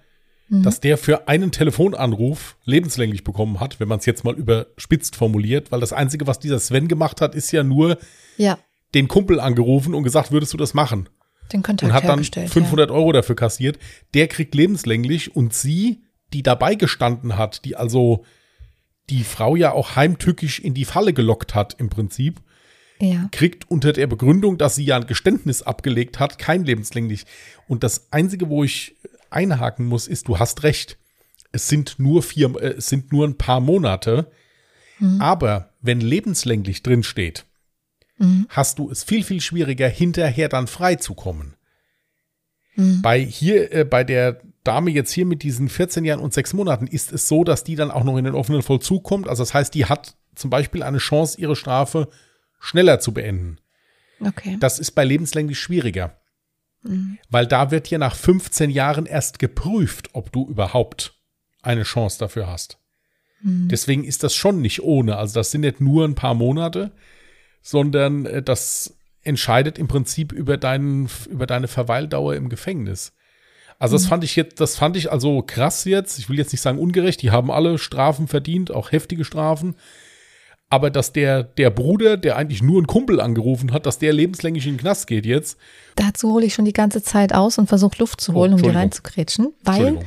Mhm. 0.48 0.64
dass 0.64 0.80
der 0.80 0.98
für 0.98 1.28
einen 1.28 1.52
Telefonanruf 1.52 2.56
lebenslänglich 2.66 3.24
bekommen 3.24 3.60
hat, 3.60 3.80
wenn 3.80 3.88
man 3.88 4.00
es 4.00 4.06
jetzt 4.06 4.24
mal 4.24 4.36
überspitzt 4.36 5.16
formuliert, 5.16 5.72
weil 5.72 5.80
das 5.80 5.91
Einzige, 5.91 6.28
was 6.28 6.39
dieser 6.39 6.60
Sven 6.60 6.88
gemacht 6.88 7.20
hat, 7.20 7.34
ist 7.34 7.52
ja 7.52 7.64
nur 7.64 7.98
Ja, 8.38 8.60
den 8.93 9.08
Kumpel 9.08 9.39
angerufen 9.39 9.93
und 9.93 10.04
gesagt, 10.04 10.32
würdest 10.32 10.54
du 10.54 10.58
das 10.58 10.74
machen? 10.74 11.10
den 11.52 11.64
Kontakt 11.64 11.89
Und 11.89 11.96
hat 11.96 12.04
dann 12.04 12.12
hergestellt. 12.12 12.50
500 12.50 12.91
Euro 12.91 13.12
dafür 13.12 13.36
kassiert. 13.36 13.78
Der 14.14 14.28
kriegt 14.28 14.56
lebenslänglich 14.56 15.36
und 15.36 15.54
sie, 15.54 16.02
die 16.34 16.43
dabei 16.43 16.76
gestanden 16.76 17.38
hat, 17.38 17.66
die 17.66 17.76
also 17.76 18.26
die 19.10 19.24
Frau 19.24 19.56
ja 19.56 19.72
auch 19.72 19.96
heimtückisch 19.96 20.60
in 20.60 20.74
die 20.74 20.86
Falle 20.86 21.14
gelockt 21.14 21.54
hat 21.54 21.76
im 21.78 21.89
Prinzip, 21.89 22.41
ja. 23.00 23.08
ja. 23.08 23.30
kriegt 23.32 23.70
unter 23.70 23.93
der 23.93 24.08
Begründung, 24.08 24.58
dass 24.58 24.76
sie 24.76 24.86
ja 24.86 24.96
ein 24.96 25.06
Geständnis 25.08 25.62
abgelegt 25.62 26.20
hat, 26.20 26.39
kein 26.39 26.66
lebenslänglich. 26.66 27.26
Und 27.68 27.84
das 27.84 28.12
Einzige, 28.12 28.50
wo 28.50 28.64
ich 28.64 28.96
einhaken 29.36 29.86
muss, 29.86 30.08
ist, 30.08 30.28
du 30.28 30.40
hast 30.40 30.64
recht. 30.64 30.98
Es 31.52 31.68
sind 31.68 32.00
nur 32.00 32.24
vier, 32.24 32.56
äh, 32.62 32.76
es 32.78 32.88
sind 32.88 33.12
nur 33.12 33.28
ein 33.28 33.38
paar 33.38 33.60
Monate. 33.60 34.32
Aber 35.20 35.74
wenn 35.82 36.00
lebenslänglich 36.00 36.82
drin 36.82 37.04
steht, 37.04 37.46
Mhm. 38.18 38.46
hast 38.48 38.80
du 38.80 38.90
es 38.90 39.04
viel, 39.04 39.26
viel 39.26 39.42
schwieriger, 39.42 39.90
hinterher 39.90 40.48
dann 40.48 40.68
freizukommen. 40.68 41.56
Mhm. 42.76 43.02
Bei 43.02 43.20
hier, 43.20 43.74
äh, 43.74 43.84
bei 43.84 44.06
der 44.06 44.42
Dame 44.64 44.92
jetzt 44.92 45.12
hier 45.12 45.26
mit 45.26 45.44
diesen 45.44 45.68
14 45.68 46.06
Jahren 46.06 46.22
und 46.22 46.34
sechs 46.34 46.54
Monaten 46.54 46.88
ist 46.88 47.12
es 47.12 47.28
so, 47.28 47.44
dass 47.44 47.66
die 47.66 47.76
dann 47.76 47.92
auch 47.92 48.06
noch 48.06 48.18
in 48.18 48.24
den 48.24 48.36
offenen 48.36 48.62
Vollzug 48.64 49.04
kommt. 49.04 49.28
Also 49.28 49.44
das 49.44 49.54
heißt, 49.54 49.74
die 49.74 49.86
hat 49.86 50.16
zum 50.34 50.50
Beispiel 50.50 50.82
eine 50.82 50.98
Chance, 51.00 51.40
ihre 51.42 51.58
Strafe 51.58 52.08
schneller 52.62 53.02
zu 53.02 53.14
beenden. 53.14 53.58
Okay. 54.22 54.56
Das 54.62 54.80
ist 54.80 54.92
bei 54.92 55.04
lebenslänglich 55.04 55.60
schwieriger. 55.60 56.18
Mhm. 56.88 57.18
Weil 57.30 57.48
da 57.48 57.72
wird 57.72 57.90
ja 57.90 57.98
nach 57.98 58.16
15 58.16 58.70
Jahren 58.70 59.06
erst 59.06 59.40
geprüft, 59.40 60.10
ob 60.14 60.32
du 60.32 60.48
überhaupt 60.48 61.14
eine 61.62 61.84
Chance 61.84 62.20
dafür 62.20 62.48
hast. 62.48 62.80
Mhm. 63.42 63.68
Deswegen 63.70 64.04
ist 64.04 64.24
das 64.24 64.36
schon 64.36 64.62
nicht 64.62 64.84
ohne. 64.84 65.18
Also 65.18 65.36
das 65.36 65.52
sind 65.52 65.62
nicht 65.62 65.82
nur 65.82 66.06
ein 66.06 66.16
paar 66.16 66.34
Monate, 66.34 66.92
sondern 67.62 68.26
äh, 68.26 68.42
das 68.42 68.98
entscheidet 69.24 69.80
im 69.80 69.88
Prinzip 69.88 70.32
über, 70.32 70.58
deinen, 70.58 71.10
über 71.30 71.48
deine 71.48 71.68
Verweildauer 71.68 72.36
im 72.36 72.50
Gefängnis. 72.50 73.14
Also 73.78 73.98
das 73.98 74.06
fand 74.06 74.24
ich 74.24 74.36
jetzt, 74.36 74.62
das 74.62 74.78
fand 74.78 74.96
ich 74.96 75.12
also 75.12 75.42
krass 75.42 75.84
jetzt. 75.84 76.18
Ich 76.20 76.30
will 76.30 76.38
jetzt 76.38 76.54
nicht 76.54 76.62
sagen 76.62 76.80
ungerecht, 76.80 77.22
die 77.22 77.32
haben 77.32 77.52
alle 77.52 77.78
Strafen 77.78 78.28
verdient, 78.28 78.72
auch 78.72 78.92
heftige 78.92 79.26
Strafen. 79.26 79.76
Aber 80.70 80.89
dass 80.89 81.13
der, 81.13 81.43
der 81.43 81.70
Bruder, 81.70 82.18
der 82.18 82.38
eigentlich 82.38 82.63
nur 82.63 82.78
einen 82.78 82.88
Kumpel 82.88 83.22
angerufen 83.22 83.72
hat, 83.72 83.86
dass 83.86 83.99
der 83.99 84.13
lebenslänglich 84.13 84.66
in 84.66 84.74
den 84.74 84.80
Knast 84.80 85.07
geht 85.07 85.26
jetzt. 85.26 85.57
Dazu 85.95 86.34
hole 86.34 86.45
ich 86.45 86.53
schon 86.53 86.66
die 86.66 86.74
ganze 86.74 87.03
Zeit 87.03 87.34
aus 87.34 87.57
und 87.57 87.68
versuche 87.68 87.97
Luft 87.99 88.20
zu 88.20 88.34
holen, 88.34 88.53
Oh, 88.53 88.55
um 88.55 88.61
die 88.61 88.70
reinzukretschen, 88.70 89.53
weil 89.63 89.99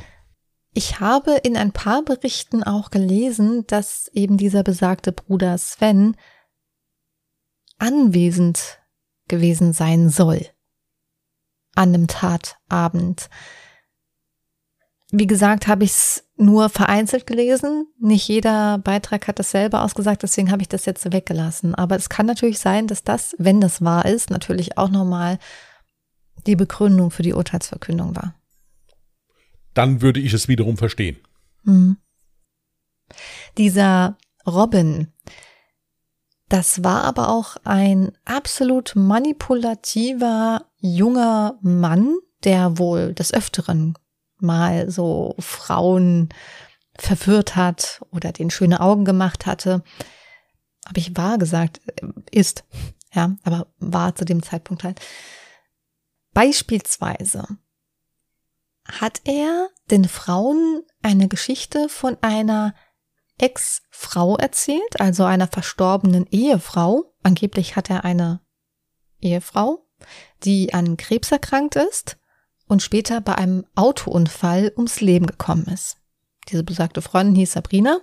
ich 0.73 0.99
habe 0.99 1.31
in 1.43 1.57
ein 1.57 1.71
paar 1.71 2.03
Berichten 2.03 2.63
auch 2.63 2.91
gelesen, 2.91 3.65
dass 3.67 4.09
eben 4.13 4.37
dieser 4.37 4.63
besagte 4.63 5.11
Bruder 5.11 5.57
Sven 5.57 6.15
anwesend 7.77 8.79
gewesen 9.27 9.73
sein 9.73 10.09
soll 10.09 10.45
an 11.75 11.89
einem 11.93 12.07
Tatabend. 12.07 13.29
Wie 15.11 15.27
gesagt, 15.27 15.67
habe 15.67 15.83
ich 15.83 15.91
es 15.91 16.29
nur 16.37 16.69
vereinzelt 16.69 17.25
gelesen. 17.25 17.87
Nicht 17.99 18.27
jeder 18.27 18.77
Beitrag 18.77 19.27
hat 19.27 19.39
dasselbe 19.39 19.81
ausgesagt, 19.81 20.21
deswegen 20.21 20.51
habe 20.51 20.61
ich 20.61 20.69
das 20.69 20.85
jetzt 20.85 21.11
weggelassen. 21.11 21.73
Aber 21.73 21.95
es 21.95 22.09
kann 22.09 22.27
natürlich 22.27 22.59
sein, 22.59 22.85
dass 22.85 23.03
das, 23.03 23.35
wenn 23.39 23.59
das 23.59 23.81
wahr 23.81 24.05
ist, 24.05 24.29
natürlich 24.29 24.77
auch 24.77 24.89
nochmal 24.89 25.39
die 26.45 26.55
Begründung 26.55 27.09
für 27.09 27.23
die 27.23 27.33
Urteilsverkündung 27.33 28.15
war. 28.15 28.35
Dann 29.73 30.01
würde 30.01 30.19
ich 30.19 30.33
es 30.33 30.47
wiederum 30.47 30.77
verstehen. 30.77 31.17
Mhm. 31.63 31.97
Dieser 33.57 34.17
Robin, 34.45 35.07
das 36.49 36.83
war 36.83 37.03
aber 37.03 37.29
auch 37.29 37.57
ein 37.63 38.11
absolut 38.25 38.95
manipulativer 38.95 40.65
junger 40.79 41.57
Mann, 41.61 42.15
der 42.43 42.77
wohl 42.77 43.13
des 43.13 43.33
Öfteren 43.33 43.95
mal 44.41 44.89
so 44.89 45.35
Frauen 45.39 46.29
verführt 46.97 47.55
hat 47.55 48.01
oder 48.11 48.31
den 48.31 48.49
schöne 48.49 48.81
Augen 48.81 49.05
gemacht 49.05 49.45
hatte. 49.45 49.83
Habe 50.87 50.99
ich 50.99 51.15
wahr 51.15 51.37
gesagt, 51.37 51.81
ist, 52.31 52.65
ja, 53.13 53.35
aber 53.43 53.67
war 53.79 54.15
zu 54.15 54.25
dem 54.25 54.43
Zeitpunkt 54.43 54.83
halt. 54.83 54.99
Beispielsweise 56.33 57.47
hat 58.87 59.21
er 59.23 59.69
den 59.91 60.07
Frauen 60.07 60.83
eine 61.01 61.27
Geschichte 61.27 61.89
von 61.89 62.17
einer 62.21 62.73
Ex-Frau 63.37 64.35
erzählt, 64.35 64.99
also 64.99 65.23
einer 65.23 65.47
verstorbenen 65.47 66.27
Ehefrau. 66.27 67.13
Angeblich 67.23 67.75
hat 67.75 67.89
er 67.89 68.03
eine 68.03 68.41
Ehefrau, 69.21 69.85
die 70.43 70.73
an 70.73 70.97
Krebs 70.97 71.31
erkrankt 71.31 71.75
ist 71.75 72.18
und 72.69 72.81
später 72.81 73.19
bei 73.19 73.35
einem 73.35 73.65
Autounfall 73.75 74.71
ums 74.77 75.01
Leben 75.01 75.25
gekommen 75.27 75.65
ist. 75.65 75.97
Diese 76.47 76.63
besagte 76.63 77.01
Freundin 77.01 77.35
hieß 77.35 77.51
Sabrina. 77.53 77.99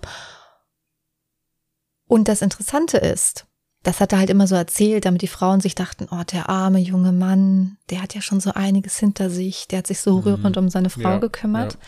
Und 2.08 2.28
das 2.28 2.42
Interessante 2.42 2.98
ist, 2.98 3.46
das 3.82 4.00
hat 4.00 4.12
er 4.12 4.18
halt 4.18 4.30
immer 4.30 4.46
so 4.46 4.54
erzählt, 4.54 5.04
damit 5.04 5.22
die 5.22 5.28
Frauen 5.28 5.60
sich 5.60 5.74
dachten, 5.74 6.08
oh, 6.10 6.22
der 6.24 6.48
arme 6.48 6.78
junge 6.80 7.12
Mann, 7.12 7.78
der 7.90 8.02
hat 8.02 8.14
ja 8.14 8.20
schon 8.20 8.40
so 8.40 8.52
einiges 8.52 8.98
hinter 8.98 9.30
sich, 9.30 9.68
der 9.68 9.78
hat 9.78 9.86
sich 9.86 10.00
so 10.00 10.14
Mhm. 10.16 10.22
rührend 10.22 10.56
um 10.56 10.68
seine 10.68 10.90
Frau 10.90 11.02
Ja, 11.14 11.18
gekümmert. 11.18 11.74
ja. 11.74 11.78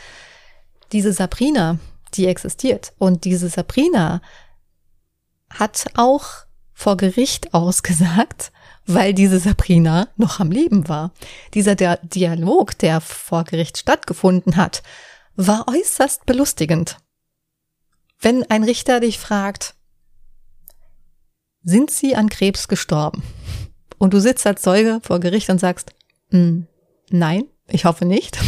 Diese 0.93 1.13
Sabrina, 1.13 1.79
die 2.15 2.27
existiert. 2.27 2.93
Und 2.99 3.25
diese 3.25 3.49
Sabrina 3.49 4.23
hat 5.51 5.87
auch 5.97 6.27
vor 6.73 6.97
Gericht 6.97 7.53
ausgesagt, 7.55 8.53
weil 8.89 9.13
diese 9.13 9.39
Sabrina 9.39 10.09
noch 10.17 10.41
am 10.41 10.51
Leben 10.51 10.89
war. 10.89 11.13
Dieser 11.55 11.75
der 11.75 11.99
Dialog, 11.99 12.77
der 12.79 13.01
vor 13.01 13.45
Gericht 13.45 13.79
stattgefunden 13.79 14.57
hat, 14.57 14.83
war 15.37 15.67
äußerst 15.69 16.27
belustigend. 16.27 16.97
Wenn 18.19 18.51
ein 18.51 18.65
Richter 18.65 19.01
dich 19.01 19.19
fragt, 19.19 19.75
sind 21.63 21.91
Sie 21.91 22.17
an 22.17 22.31
Krebs 22.31 22.67
gestorben? 22.67 23.23
Und 23.99 24.15
du 24.15 24.21
sitzt 24.21 24.47
als 24.47 24.63
Zeuge 24.63 25.01
vor 25.03 25.21
Gericht 25.21 25.51
und 25.51 25.59
sagst, 25.59 25.93
"Mm, 26.31 26.63
nein, 27.11 27.45
ich 27.69 27.85
hoffe 27.85 28.07
nicht. 28.07 28.39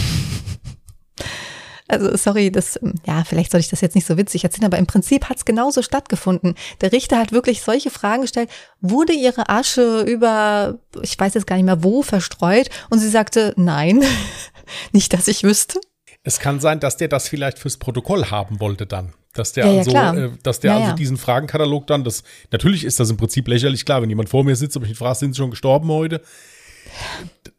Also 1.91 2.16
sorry, 2.16 2.53
das, 2.53 2.78
ja, 3.07 3.24
vielleicht 3.24 3.51
soll 3.51 3.61
ich 3.61 3.68
das 3.68 3.80
jetzt 3.80 3.95
nicht 3.95 4.07
so 4.07 4.16
witzig 4.16 4.45
erzählen, 4.45 4.66
aber 4.66 4.78
im 4.78 4.86
Prinzip 4.86 5.28
hat 5.28 5.38
es 5.38 5.45
genauso 5.45 5.82
stattgefunden. 5.82 6.55
Der 6.80 6.93
Richter 6.93 7.18
hat 7.18 7.32
wirklich 7.32 7.62
solche 7.62 7.91
Fragen 7.91 8.22
gestellt. 8.22 8.49
Wurde 8.80 9.12
ihre 9.12 9.49
Asche 9.49 10.03
über, 10.03 10.78
ich 11.03 11.18
weiß 11.18 11.34
jetzt 11.34 11.47
gar 11.47 11.57
nicht 11.57 11.64
mehr 11.64 11.82
wo, 11.82 12.03
verstreut? 12.03 12.70
Und 12.91 13.01
sie 13.01 13.09
sagte, 13.09 13.55
nein, 13.57 14.05
nicht, 14.93 15.12
dass 15.12 15.26
ich 15.26 15.43
wüsste. 15.43 15.80
Es 16.22 16.38
kann 16.38 16.61
sein, 16.61 16.80
dass 16.80 16.97
der 16.97 17.09
das 17.09 17.28
vielleicht 17.28 17.59
fürs 17.59 17.78
Protokoll 17.78 18.26
haben 18.26 18.61
wollte 18.61 18.86
dann. 18.86 19.14
Dass 19.32 19.53
der, 19.53 19.66
ja, 19.66 19.82
ja, 19.82 20.11
also, 20.11 20.20
äh, 20.20 20.30
dass 20.43 20.61
der 20.61 20.72
ja, 20.72 20.84
also 20.84 20.97
diesen 20.97 21.16
Fragenkatalog 21.16 21.86
dann, 21.86 22.05
das, 22.05 22.24
natürlich 22.51 22.84
ist 22.84 23.01
das 23.01 23.11
im 23.11 23.16
Prinzip 23.16 23.47
lächerlich, 23.49 23.84
klar, 23.84 24.03
wenn 24.03 24.09
jemand 24.09 24.28
vor 24.28 24.45
mir 24.45 24.57
sitzt, 24.57 24.76
ob 24.76 24.84
ich 24.84 24.91
ihn 24.91 24.97
frage, 24.97 25.18
sind 25.18 25.34
sie 25.34 25.38
schon 25.38 25.51
gestorben 25.51 25.88
heute? 25.88 26.20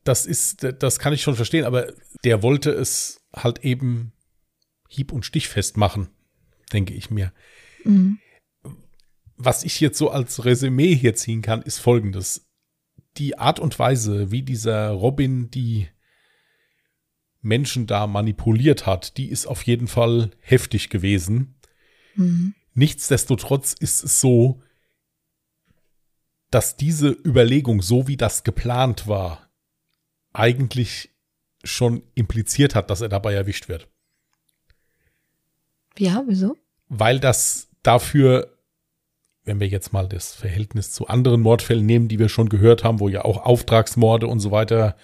Das 0.04 0.26
ist, 0.26 0.68
das 0.80 1.00
kann 1.00 1.14
ich 1.14 1.22
schon 1.22 1.36
verstehen, 1.36 1.64
aber 1.64 1.88
der 2.24 2.44
wollte 2.44 2.72
es 2.72 3.22
halt 3.34 3.64
eben 3.64 4.12
hieb- 4.92 5.14
und 5.14 5.26
stichfest 5.26 5.78
machen, 5.78 6.10
denke 6.74 6.94
ich 6.94 7.10
mir. 7.10 7.32
Mhm. 7.86 8.20
Was 9.38 9.64
ich 9.64 9.80
jetzt 9.80 9.98
so 9.98 10.12
als 10.12 10.44
Resümee 10.46 10.94
hier 10.94 11.16
ziehen 11.16 11.42
kann, 11.42 11.62
ist 11.62 11.80
folgendes. 11.80 12.50
Die 13.18 13.39
Art 13.39 13.60
und 13.60 13.80
Weise, 13.80 14.32
wie 14.32 14.44
dieser 14.44 14.89
Robin 14.89 15.50
die 15.50 15.88
Menschen 17.42 17.88
da 17.88 18.06
manipuliert 18.06 18.86
hat, 18.86 19.18
die 19.18 19.30
ist 19.30 19.48
auf 19.48 19.64
jeden 19.64 19.88
Fall 19.88 20.32
heftig 20.42 20.89
gewesen. 20.89 21.56
Mhm. 22.16 22.54
Nichtsdestotrotz 22.74 23.74
ist 23.74 24.04
es 24.04 24.20
so, 24.22 24.62
dass 26.52 26.76
diese 26.76 27.10
Überlegung, 27.10 27.82
so 27.82 28.08
wie 28.08 28.18
das 28.18 28.44
geplant 28.44 29.08
war, 29.08 29.50
eigentlich 30.34 31.10
schon 31.64 32.04
impliziert 32.14 32.76
hat, 32.76 32.89
dass 32.89 33.02
er 33.02 33.10
dabei 33.10 33.34
erwischt 33.34 33.70
wird. 33.70 33.88
Ja, 35.98 36.24
wieso? 36.28 36.58
Weil 36.89 37.20
das 37.20 37.70
dafür, 37.84 38.58
wenn 39.44 39.60
wir 39.60 39.68
jetzt 39.68 39.94
mal 39.94 40.08
das 40.08 40.34
Verhältnis 40.34 40.92
zu 40.92 41.08
anderen 41.08 41.42
Mordfällen 41.42 41.86
nehmen, 41.86 42.08
die 42.08 42.20
wir 42.20 42.30
schon 42.30 42.50
gehört 42.50 42.84
haben, 42.84 43.00
wo 43.00 43.10
ja 43.10 43.26
auch 43.26 43.46
Auftragsmorde 43.46 44.28
und 44.28 44.39
so 44.39 44.52
weiter 44.52 44.96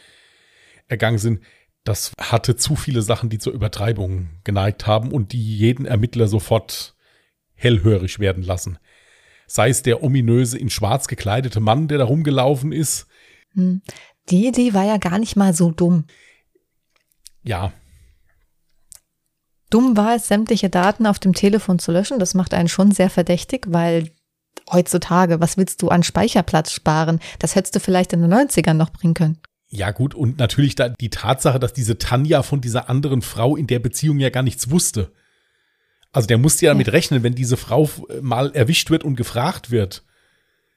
ergangen 0.88 1.18
sind, 1.18 1.42
das 1.84 2.12
hatte 2.20 2.56
zu 2.56 2.76
viele 2.76 3.02
Sachen, 3.02 3.30
die 3.30 3.40
zur 3.40 3.54
Übertreibung 3.54 4.30
geneigt 4.44 4.88
haben 4.88 5.12
und 5.12 5.32
die 5.32 5.58
jeden 5.58 5.86
Ermittler 5.86 6.28
sofort 6.28 6.96
hellhörig 7.54 8.20
werden 8.20 8.44
lassen. 8.44 8.78
Sei 9.48 9.70
es 9.70 9.82
der 9.82 10.04
ominöse 10.04 10.58
in 10.58 10.70
schwarz 10.70 11.08
gekleidete 11.08 11.62
Mann, 11.62 11.88
der 11.88 11.98
da 11.98 12.04
rumgelaufen 12.04 12.74
ist. 12.74 13.08
Hm. 13.54 13.82
Die 14.30 14.48
Idee 14.48 14.74
war 14.74 14.84
ja 14.84 14.98
gar 14.98 15.20
nicht 15.20 15.38
mal 15.38 15.54
so 15.54 15.72
dumm. 15.72 16.04
Ja. 17.44 17.72
Dumm 19.70 19.98
war 19.98 20.16
es, 20.16 20.28
sämtliche 20.28 20.70
Daten 20.70 21.06
auf 21.06 21.20
dem 21.20 21.34
Telefon 21.34 21.80
zu 21.80 21.92
löschen. 21.92 22.20
Das 22.20 22.34
macht 22.34 22.54
einen 22.54 22.70
schon 22.70 22.92
sehr 22.92 23.10
verdächtig, 23.10 23.66
weil 23.68 24.12
heutzutage, 24.72 25.40
was 25.40 25.58
willst 25.58 25.82
du 25.82 25.90
an 25.90 26.04
Speicherplatz 26.04 26.72
sparen? 26.72 27.20
Das 27.40 27.56
hättest 27.56 27.76
du 27.76 27.80
vielleicht 27.80 28.14
in 28.14 28.22
den 28.22 28.34
90ern 28.34 28.74
noch 28.74 28.92
bringen 28.92 29.14
können. 29.14 29.40
Ja, 29.70 29.92
gut, 29.92 30.16
und 30.16 30.38
natürlich 30.38 30.76
da 30.76 30.90
die 30.90 31.10
Tatsache, 31.10 31.60
dass 31.60 31.74
diese 31.74 31.98
Tanja 31.98 32.42
von 32.42 32.62
dieser 32.62 32.90
anderen 32.90 33.22
Frau 33.22 33.58
in 33.58 33.68
der 33.68 33.80
Beziehung 33.80 34.20
ja 34.20 34.30
gar 34.30 34.44
nichts 34.44 34.70
wusste. 34.70 35.12
Also 36.14 36.28
der 36.28 36.38
musste 36.38 36.66
ja 36.66 36.72
damit 36.72 36.92
rechnen, 36.94 37.22
wenn 37.22 37.36
diese 37.36 37.58
Frau 37.58 37.90
mal 38.22 38.52
erwischt 38.56 38.90
wird 38.90 39.04
und 39.04 39.18
gefragt 39.18 39.72
wird, 39.72 40.04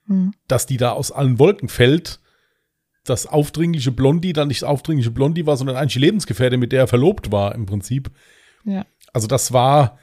hm. 0.07 0.35
dass 0.49 0.67
die 0.67 0.77
da 0.77 0.91
aus 0.91 1.13
allen 1.13 1.39
Wolken 1.39 1.69
fällt, 1.69 2.19
dass 3.05 3.27
aufdringliche 3.27 3.93
Blondie 3.93 4.33
dann 4.33 4.49
nicht 4.49 4.65
aufdringliche 4.65 5.13
Blondie 5.13 5.47
war, 5.47 5.57
sondern 5.57 5.77
eigentlich 5.77 5.95
Lebensgefährte, 6.03 6.57
mit 6.57 6.73
der 6.73 6.81
er 6.81 6.89
verlobt 6.89 7.31
war 7.31 7.55
im 7.55 7.67
Prinzip. 7.67 8.11
Ja. 8.65 8.87
Also 9.13 9.27
das 9.27 9.53
war 9.53 9.99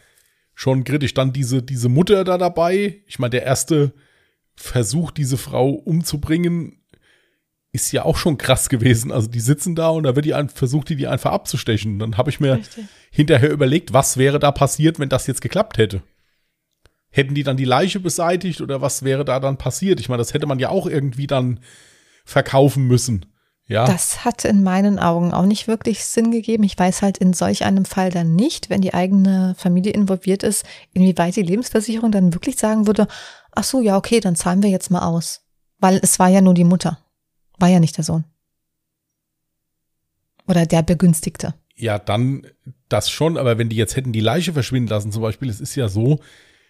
schon 0.53 0.83
kritisch. 0.83 1.13
Dann 1.13 1.33
diese, 1.33 1.61
diese 1.61 1.89
Mutter 1.89 2.23
da 2.23 2.37
dabei. 2.37 3.01
Ich 3.05 3.19
meine, 3.19 3.31
der 3.31 3.43
erste 3.43 3.93
Versuch, 4.55 5.11
diese 5.11 5.37
Frau 5.37 5.69
umzubringen, 5.69 6.81
ist 7.71 7.91
ja 7.91 8.05
auch 8.05 8.17
schon 8.17 8.37
krass 8.37 8.69
gewesen. 8.69 9.11
Also 9.11 9.27
die 9.27 9.39
sitzen 9.39 9.75
da 9.75 9.89
und 9.89 10.03
da 10.03 10.15
wird 10.15 10.25
die 10.25 10.35
versucht, 10.53 10.89
die 10.89 10.95
die 10.95 11.07
einfach 11.07 11.31
abzustechen. 11.31 11.99
Dann 11.99 12.17
habe 12.17 12.29
ich 12.29 12.39
mir 12.39 12.55
Richtig. 12.55 12.85
hinterher 13.11 13.51
überlegt, 13.51 13.93
was 13.93 14.17
wäre 14.17 14.39
da 14.39 14.51
passiert, 14.51 14.99
wenn 14.99 15.09
das 15.09 15.27
jetzt 15.27 15.41
geklappt 15.41 15.77
hätte. 15.77 16.01
Hätten 17.09 17.35
die 17.35 17.43
dann 17.43 17.57
die 17.57 17.65
Leiche 17.65 17.99
beseitigt 17.99 18.61
oder 18.61 18.81
was 18.81 19.03
wäre 19.03 19.25
da 19.25 19.39
dann 19.39 19.57
passiert? 19.57 19.99
Ich 19.99 20.09
meine, 20.09 20.19
das 20.19 20.33
hätte 20.33 20.47
man 20.47 20.59
ja 20.59 20.69
auch 20.69 20.87
irgendwie 20.87 21.27
dann 21.27 21.59
verkaufen 22.25 22.87
müssen. 22.87 23.25
Ja. 23.67 23.85
Das 23.85 24.23
hat 24.23 24.45
in 24.45 24.63
meinen 24.63 24.97
Augen 24.97 25.33
auch 25.33 25.45
nicht 25.45 25.67
wirklich 25.67 26.05
Sinn 26.05 26.31
gegeben. 26.31 26.63
Ich 26.63 26.79
weiß 26.79 27.01
halt 27.01 27.17
in 27.17 27.33
solch 27.33 27.65
einem 27.65 27.83
Fall 27.83 28.11
dann 28.11 28.33
nicht, 28.33 28.69
wenn 28.69 28.81
die 28.81 28.93
eigene 28.93 29.55
Familie 29.57 29.91
involviert 29.91 30.41
ist, 30.43 30.65
inwieweit 30.93 31.35
die 31.35 31.41
Lebensversicherung 31.41 32.11
dann 32.11 32.33
wirklich 32.33 32.57
sagen 32.57 32.87
würde, 32.87 33.07
ach 33.51 33.65
so, 33.65 33.81
ja, 33.81 33.97
okay, 33.97 34.21
dann 34.21 34.37
zahlen 34.37 34.63
wir 34.63 34.69
jetzt 34.69 34.89
mal 34.89 35.05
aus. 35.05 35.41
Weil 35.79 35.99
es 36.01 36.17
war 36.17 36.29
ja 36.29 36.39
nur 36.39 36.53
die 36.53 36.63
Mutter. 36.63 36.99
War 37.59 37.67
ja 37.67 37.79
nicht 37.79 37.97
der 37.97 38.05
Sohn. 38.05 38.23
Oder 40.47 40.65
der 40.65 40.81
Begünstigte. 40.81 41.53
Ja, 41.75 41.99
dann 41.99 42.47
das 42.87 43.09
schon, 43.09 43.37
aber 43.37 43.57
wenn 43.57 43.69
die 43.69 43.75
jetzt 43.75 43.97
hätten 43.97 44.13
die 44.13 44.21
Leiche 44.21 44.53
verschwinden 44.53 44.89
lassen, 44.89 45.11
zum 45.11 45.21
Beispiel, 45.21 45.49
es 45.49 45.59
ist 45.59 45.75
ja 45.75 45.89
so. 45.89 46.19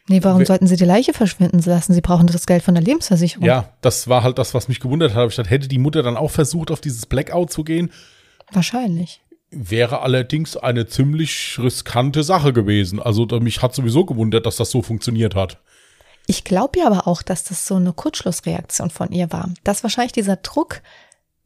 Nee, 0.09 0.23
warum 0.23 0.45
sollten 0.45 0.67
sie 0.67 0.77
die 0.77 0.85
Leiche 0.85 1.13
verschwinden 1.13 1.61
lassen? 1.65 1.93
Sie 1.93 2.01
brauchen 2.01 2.27
das 2.27 2.45
Geld 2.45 2.63
von 2.63 2.75
der 2.75 2.83
Lebensversicherung. 2.83 3.45
Ja, 3.45 3.73
das 3.81 4.07
war 4.07 4.23
halt 4.23 4.37
das, 4.37 4.53
was 4.53 4.69
mich 4.69 4.79
gewundert 4.79 5.13
hat. 5.13 5.33
Statt 5.33 5.49
hätte 5.49 5.67
die 5.67 5.79
Mutter 5.79 6.01
dann 6.01 6.15
auch 6.15 6.31
versucht, 6.31 6.71
auf 6.71 6.79
dieses 6.79 7.05
Blackout 7.05 7.51
zu 7.51 7.63
gehen. 7.63 7.91
Wahrscheinlich. 8.51 9.21
Wäre 9.51 10.01
allerdings 10.01 10.55
eine 10.55 10.87
ziemlich 10.87 11.57
riskante 11.61 12.23
Sache 12.23 12.53
gewesen. 12.53 13.01
Also 13.01 13.25
mich 13.39 13.61
hat 13.61 13.75
sowieso 13.75 14.05
gewundert, 14.05 14.45
dass 14.45 14.55
das 14.55 14.71
so 14.71 14.81
funktioniert 14.81 15.35
hat. 15.35 15.57
Ich 16.25 16.43
glaube 16.43 16.79
ja 16.79 16.87
aber 16.87 17.07
auch, 17.07 17.21
dass 17.21 17.45
das 17.45 17.65
so 17.65 17.75
eine 17.75 17.93
Kurzschlussreaktion 17.93 18.89
von 18.89 19.11
ihr 19.11 19.31
war. 19.31 19.49
Dass 19.63 19.83
wahrscheinlich 19.83 20.11
dieser 20.11 20.35
Druck, 20.35 20.81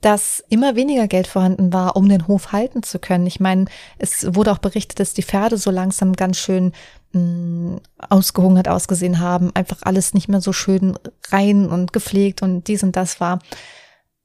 dass 0.01 0.43
immer 0.49 0.75
weniger 0.75 1.07
Geld 1.07 1.27
vorhanden 1.27 1.71
war, 1.71 1.95
um 1.95 2.09
den 2.09 2.27
Hof 2.27 2.51
halten 2.51 2.83
zu 2.83 2.99
können. 2.99 3.27
Ich 3.27 3.39
meine, 3.39 3.65
es 3.99 4.35
wurde 4.35 4.51
auch 4.51 4.57
berichtet, 4.57 4.99
dass 4.99 5.13
die 5.13 5.23
Pferde 5.23 5.57
so 5.57 5.69
langsam 5.69 6.13
ganz 6.13 6.37
schön 6.37 6.73
mh, 7.13 7.21
mm, 7.21 7.81
ausgehungert 8.09 8.67
ausgesehen 8.67 9.19
haben, 9.19 9.51
einfach 9.53 9.77
alles 9.83 10.13
nicht 10.13 10.27
mehr 10.27 10.41
so 10.41 10.53
schön 10.53 10.97
rein 11.29 11.67
und 11.67 11.93
gepflegt 11.93 12.41
und 12.41 12.67
dies 12.67 12.83
und 12.83 12.95
das 12.95 13.19
war. 13.19 13.39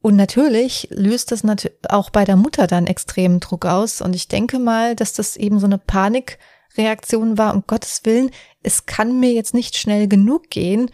Und 0.01 0.17
natürlich 0.17 0.89
löst 0.91 1.33
das 1.33 1.43
auch 1.89 2.11
bei 2.11 2.25
der 2.25 2.37
Mutter 2.37 2.67
dann 2.67 2.87
extremen 2.87 3.41
Druck 3.41 3.67
aus. 3.67 4.01
Und 4.01 4.15
ich 4.15 4.29
denke 4.29 4.59
mal, 4.59 4.95
dass 4.95 5.13
das 5.13 5.37
eben 5.37 5.59
so 5.59 5.67
eine 5.67 5.79
Panikreaktion 5.79 7.39
war, 7.39 7.55
um 7.55 7.65
Gottes 7.67 8.03
Willen, 8.05 8.31
es 8.63 8.87
kann 8.87 9.19
mir 9.19 9.33
jetzt 9.33 9.53
nicht 9.53 9.77
schnell 9.77 10.07
genug 10.07 10.49
gehen, 10.49 10.91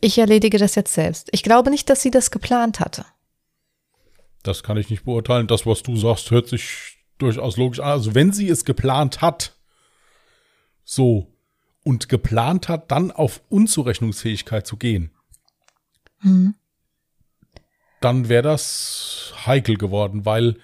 ich 0.00 0.18
erledige 0.18 0.58
das 0.58 0.74
jetzt 0.74 0.94
selbst. 0.94 1.28
Ich 1.30 1.42
glaube 1.42 1.70
nicht, 1.70 1.88
dass 1.88 2.02
sie 2.02 2.10
das 2.10 2.30
geplant 2.30 2.80
hatte. 2.80 3.04
Das 4.42 4.62
kann 4.62 4.76
ich 4.76 4.90
nicht 4.90 5.04
beurteilen. 5.04 5.46
Das, 5.46 5.66
was 5.66 5.82
du 5.82 5.96
sagst, 5.96 6.30
hört 6.30 6.48
sich 6.48 6.96
durchaus 7.18 7.56
logisch 7.56 7.80
an. 7.80 7.90
Also 7.90 8.14
wenn 8.14 8.32
sie 8.32 8.48
es 8.48 8.64
geplant 8.64 9.20
hat, 9.20 9.54
so, 10.84 11.32
und 11.84 12.08
geplant 12.08 12.68
hat, 12.68 12.90
dann 12.90 13.10
auf 13.10 13.42
Unzurechnungsfähigkeit 13.48 14.66
zu 14.66 14.76
gehen, 14.76 15.10
mhm. 16.20 16.54
dann 18.00 18.28
wäre 18.28 18.42
das 18.42 19.32
heikel 19.46 19.76
geworden, 19.76 20.24
weil 20.24 20.56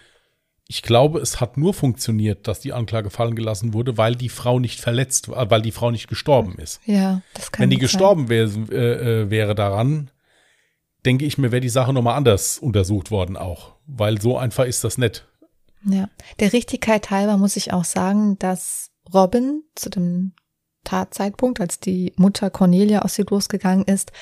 ich 0.70 0.82
glaube, 0.82 1.20
es 1.20 1.40
hat 1.40 1.56
nur 1.56 1.72
funktioniert, 1.72 2.46
dass 2.46 2.60
die 2.60 2.74
Anklage 2.74 3.08
fallen 3.08 3.34
gelassen 3.34 3.72
wurde, 3.72 3.96
weil 3.96 4.14
die 4.14 4.28
Frau 4.28 4.60
nicht 4.60 4.80
verletzt 4.80 5.30
war, 5.30 5.50
weil 5.50 5.62
die 5.62 5.72
Frau 5.72 5.90
nicht 5.90 6.08
gestorben 6.08 6.56
ist. 6.58 6.80
Ja, 6.84 7.22
das 7.32 7.50
kann 7.50 7.62
Wenn 7.62 7.70
die 7.70 7.78
gestorben 7.78 8.28
wär, 8.28 8.44
äh, 8.70 9.22
äh, 9.22 9.30
wäre 9.30 9.54
daran, 9.54 10.10
denke 11.04 11.24
ich 11.24 11.38
mir, 11.38 11.52
wäre 11.52 11.60
die 11.60 11.68
Sache 11.68 11.92
nochmal 11.92 12.16
anders 12.16 12.58
untersucht 12.58 13.10
worden 13.10 13.36
auch. 13.36 13.74
Weil 13.86 14.20
so 14.20 14.36
einfach 14.36 14.64
ist 14.64 14.84
das 14.84 14.98
nicht. 14.98 15.26
Ja, 15.84 16.08
der 16.40 16.52
Richtigkeit 16.52 17.10
halber 17.10 17.36
muss 17.36 17.56
ich 17.56 17.72
auch 17.72 17.84
sagen, 17.84 18.38
dass 18.38 18.90
Robin 19.12 19.62
zu 19.74 19.90
dem 19.90 20.32
Tatzeitpunkt, 20.84 21.60
als 21.60 21.80
die 21.80 22.12
Mutter 22.16 22.50
Cornelia 22.50 23.02
aus 23.02 23.18
ihr 23.18 23.26
losgegangen 23.26 23.84
ist, 23.84 24.12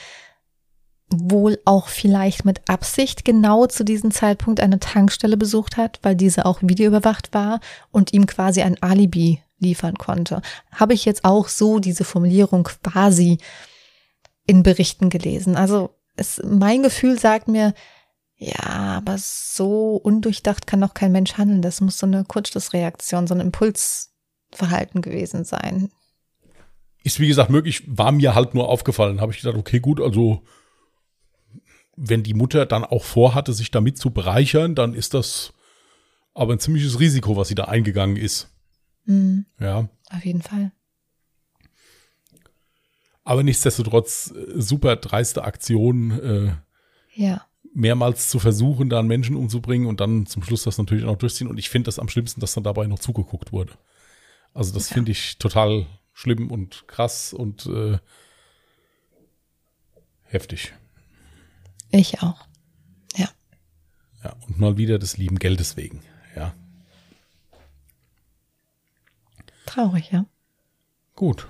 wohl 1.08 1.58
auch 1.64 1.88
vielleicht 1.88 2.44
mit 2.44 2.68
Absicht 2.68 3.24
genau 3.24 3.66
zu 3.66 3.84
diesem 3.84 4.10
Zeitpunkt 4.10 4.60
eine 4.60 4.80
Tankstelle 4.80 5.36
besucht 5.36 5.76
hat, 5.76 6.00
weil 6.02 6.16
diese 6.16 6.44
auch 6.46 6.58
videoüberwacht 6.62 7.32
war 7.32 7.60
und 7.92 8.12
ihm 8.12 8.26
quasi 8.26 8.62
ein 8.62 8.82
Alibi 8.82 9.40
liefern 9.58 9.96
konnte. 9.96 10.42
Habe 10.72 10.94
ich 10.94 11.04
jetzt 11.04 11.24
auch 11.24 11.48
so 11.48 11.78
diese 11.78 12.04
Formulierung 12.04 12.64
quasi 12.64 13.38
in 14.46 14.62
Berichten 14.62 15.08
gelesen. 15.08 15.56
Also 15.56 15.90
es, 16.16 16.40
mein 16.44 16.82
Gefühl 16.82 17.18
sagt 17.18 17.48
mir, 17.48 17.74
ja, 18.38 18.62
aber 18.62 19.16
so 19.18 19.96
undurchdacht 19.96 20.66
kann 20.66 20.80
doch 20.80 20.94
kein 20.94 21.12
Mensch 21.12 21.34
handeln. 21.34 21.62
Das 21.62 21.80
muss 21.80 21.98
so 21.98 22.06
eine 22.06 22.24
Kurzschlussreaktion, 22.24 23.26
so 23.26 23.34
ein 23.34 23.40
Impulsverhalten 23.40 25.00
gewesen 25.00 25.44
sein. 25.44 25.90
Ist 27.02 27.20
wie 27.20 27.28
gesagt 27.28 27.50
möglich, 27.50 27.82
war 27.86 28.12
mir 28.12 28.34
halt 28.34 28.54
nur 28.54 28.68
aufgefallen. 28.68 29.20
Habe 29.20 29.32
ich 29.32 29.40
gedacht, 29.40 29.56
okay, 29.56 29.80
gut, 29.80 30.00
also 30.00 30.42
wenn 31.96 32.22
die 32.22 32.34
Mutter 32.34 32.66
dann 32.66 32.84
auch 32.84 33.04
vorhatte, 33.04 33.54
sich 33.54 33.70
damit 33.70 33.96
zu 33.96 34.10
bereichern, 34.10 34.74
dann 34.74 34.92
ist 34.92 35.14
das 35.14 35.54
aber 36.34 36.52
ein 36.52 36.58
ziemliches 36.58 37.00
Risiko, 37.00 37.36
was 37.36 37.48
sie 37.48 37.54
da 37.54 37.64
eingegangen 37.64 38.16
ist. 38.16 38.50
Mhm. 39.06 39.46
Ja. 39.58 39.88
Auf 40.10 40.24
jeden 40.24 40.42
Fall. 40.42 40.72
Aber 43.26 43.42
nichtsdestotrotz 43.42 44.32
äh, 44.34 44.60
super 44.60 44.94
dreiste 44.96 45.42
Aktion, 45.44 46.10
äh, 46.20 46.54
Ja. 47.14 47.44
mehrmals 47.74 48.30
zu 48.30 48.38
versuchen, 48.38 48.88
da 48.88 49.00
einen 49.00 49.08
Menschen 49.08 49.34
umzubringen 49.36 49.88
und 49.88 50.00
dann 50.00 50.26
zum 50.26 50.42
Schluss 50.44 50.62
das 50.62 50.78
natürlich 50.78 51.04
auch 51.04 51.10
noch 51.12 51.18
durchziehen. 51.18 51.48
Und 51.48 51.58
ich 51.58 51.68
finde 51.68 51.88
das 51.88 51.98
am 51.98 52.08
schlimmsten, 52.08 52.40
dass 52.40 52.54
dann 52.54 52.62
dabei 52.64 52.86
noch 52.86 53.00
zugeguckt 53.00 53.52
wurde. 53.52 53.72
Also 54.54 54.72
das 54.72 54.88
Ja. 54.90 54.94
finde 54.94 55.10
ich 55.10 55.38
total 55.38 55.86
schlimm 56.12 56.50
und 56.52 56.86
krass 56.86 57.32
und 57.34 57.66
äh, 57.66 57.98
heftig. 60.22 60.72
Ich 61.90 62.22
auch. 62.22 62.46
Ja. 63.16 63.28
Ja, 64.22 64.36
und 64.46 64.58
mal 64.58 64.76
wieder 64.76 64.98
des 65.00 65.16
lieben 65.16 65.38
Geldes 65.40 65.76
wegen. 65.76 66.00
Ja, 66.36 66.54
Traurig, 69.66 70.10
ja. 70.12 70.24
gut. 71.16 71.48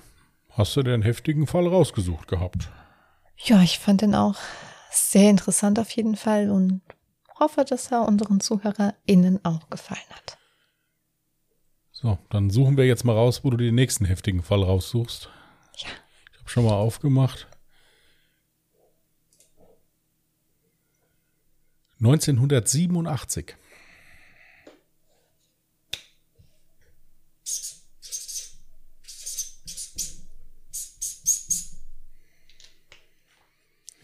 Hast 0.57 0.75
du 0.75 0.83
den 0.83 1.03
heftigen 1.03 1.47
Fall 1.47 1.67
rausgesucht 1.67 2.29
gehabt? 2.29 2.71
Ja, 3.37 3.61
ich 3.61 3.79
fand 3.79 4.01
den 4.01 4.15
auch 4.15 4.37
sehr 4.91 5.29
interessant 5.29 5.79
auf 5.79 5.91
jeden 5.91 6.17
Fall 6.17 6.49
und 6.49 6.81
hoffe, 7.39 7.67
dass 7.67 7.93
er 7.93 8.09
unseren 8.09 8.41
ZuhörerInnen 8.41 9.45
auch 9.45 9.69
gefallen 9.69 10.01
hat. 10.11 10.39
So, 11.93 12.19
dann 12.31 12.49
suchen 12.49 12.79
wir 12.79 12.87
jetzt 12.87 13.05
mal 13.05 13.13
raus, 13.13 13.45
wo 13.45 13.51
du 13.51 13.59
den 13.59 13.75
nächsten 13.75 14.07
heftigen 14.07 14.43
Fall 14.43 14.63
raussuchst. 14.63 15.29
Ja. 15.77 15.89
Ich 16.33 16.39
habe 16.39 16.49
schon 16.49 16.65
mal 16.65 16.73
aufgemacht. 16.73 17.49
1987. 22.01 23.57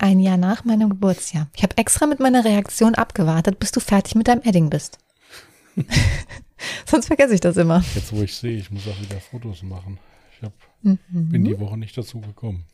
Ein 0.02 0.18
Jahr 0.18 0.36
nach 0.36 0.64
meinem 0.64 0.90
Geburtsjahr. 0.90 1.46
Ich 1.54 1.62
habe 1.62 1.78
extra 1.78 2.06
mit 2.06 2.18
meiner 2.18 2.44
Reaktion 2.44 2.96
abgewartet, 2.96 3.60
bis 3.60 3.70
du 3.70 3.78
fertig 3.78 4.16
mit 4.16 4.26
deinem 4.26 4.42
Edding 4.42 4.68
bist. 4.68 4.98
Sonst 6.86 7.06
vergesse 7.06 7.34
ich 7.34 7.40
das 7.40 7.56
immer. 7.56 7.84
Jetzt, 7.94 8.12
wo 8.12 8.20
ich 8.20 8.34
sehe, 8.34 8.56
ich 8.58 8.68
muss 8.72 8.82
auch 8.88 9.00
wieder 9.00 9.20
Fotos 9.20 9.62
machen. 9.62 9.98
Ich 10.36 10.42
hab, 10.42 10.52
Mhm. 10.82 10.98
bin 11.12 11.44
die 11.44 11.60
Woche 11.60 11.78
nicht 11.78 11.96
dazu 11.96 12.20
gekommen. 12.20 12.64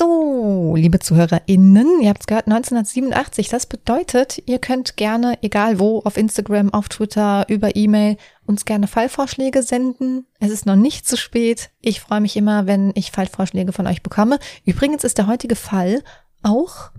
So, 0.00 0.76
liebe 0.76 0.98
ZuhörerInnen, 0.98 2.00
ihr 2.00 2.08
habt 2.08 2.22
es 2.22 2.26
gehört, 2.26 2.46
1987. 2.46 3.50
Das 3.50 3.66
bedeutet, 3.66 4.42
ihr 4.46 4.58
könnt 4.58 4.96
gerne, 4.96 5.36
egal 5.42 5.78
wo, 5.78 5.98
auf 5.98 6.16
Instagram, 6.16 6.72
auf 6.72 6.88
Twitter, 6.88 7.44
über 7.50 7.76
E-Mail, 7.76 8.16
uns 8.46 8.64
gerne 8.64 8.86
Fallvorschläge 8.86 9.62
senden. 9.62 10.24
Es 10.38 10.52
ist 10.52 10.64
noch 10.64 10.76
nicht 10.76 11.06
zu 11.06 11.18
spät. 11.18 11.68
Ich 11.82 12.00
freue 12.00 12.22
mich 12.22 12.34
immer, 12.38 12.66
wenn 12.66 12.92
ich 12.94 13.10
Fallvorschläge 13.10 13.74
von 13.74 13.86
euch 13.86 14.02
bekomme. 14.02 14.38
Übrigens 14.64 15.04
ist 15.04 15.18
der 15.18 15.26
heutige 15.26 15.54
Fall 15.54 16.02
auch 16.42 16.92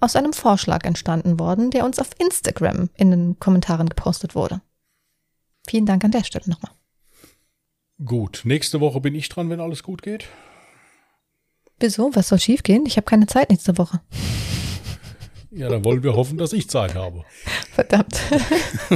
aus 0.00 0.14
einem 0.14 0.34
Vorschlag 0.34 0.84
entstanden 0.84 1.40
worden, 1.40 1.70
der 1.70 1.86
uns 1.86 1.98
auf 1.98 2.10
Instagram 2.18 2.90
in 2.94 3.10
den 3.10 3.38
Kommentaren 3.38 3.88
gepostet 3.88 4.34
wurde. 4.34 4.60
Vielen 5.66 5.86
Dank 5.86 6.04
an 6.04 6.10
der 6.10 6.24
Stelle 6.24 6.44
nochmal. 6.50 6.72
Gut, 8.04 8.42
nächste 8.44 8.82
Woche 8.82 9.00
bin 9.00 9.14
ich 9.14 9.30
dran, 9.30 9.48
wenn 9.48 9.60
alles 9.60 9.82
gut 9.82 10.02
geht. 10.02 10.28
Wieso? 11.84 12.10
Was 12.14 12.28
soll 12.28 12.40
schiefgehen? 12.40 12.86
Ich 12.86 12.96
habe 12.96 13.04
keine 13.04 13.26
Zeit 13.26 13.50
nächste 13.50 13.76
Woche. 13.76 14.00
Ja, 15.50 15.68
dann 15.68 15.84
wollen 15.84 16.02
wir 16.02 16.16
hoffen, 16.16 16.38
dass 16.38 16.54
ich 16.54 16.70
Zeit 16.70 16.94
habe. 16.94 17.26
Verdammt. 17.72 18.18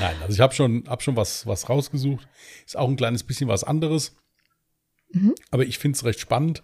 Nein, 0.00 0.16
also 0.20 0.34
ich 0.34 0.40
habe 0.40 0.54
schon, 0.54 0.84
hab 0.86 1.02
schon 1.02 1.16
was, 1.16 1.46
was 1.46 1.70
rausgesucht. 1.70 2.28
Ist 2.66 2.76
auch 2.76 2.90
ein 2.90 2.96
kleines 2.96 3.22
bisschen 3.22 3.48
was 3.48 3.64
anderes. 3.64 4.16
Mhm. 5.10 5.34
Aber 5.50 5.64
ich 5.64 5.78
finde 5.78 5.96
es 5.96 6.04
recht 6.04 6.20
spannend. 6.20 6.62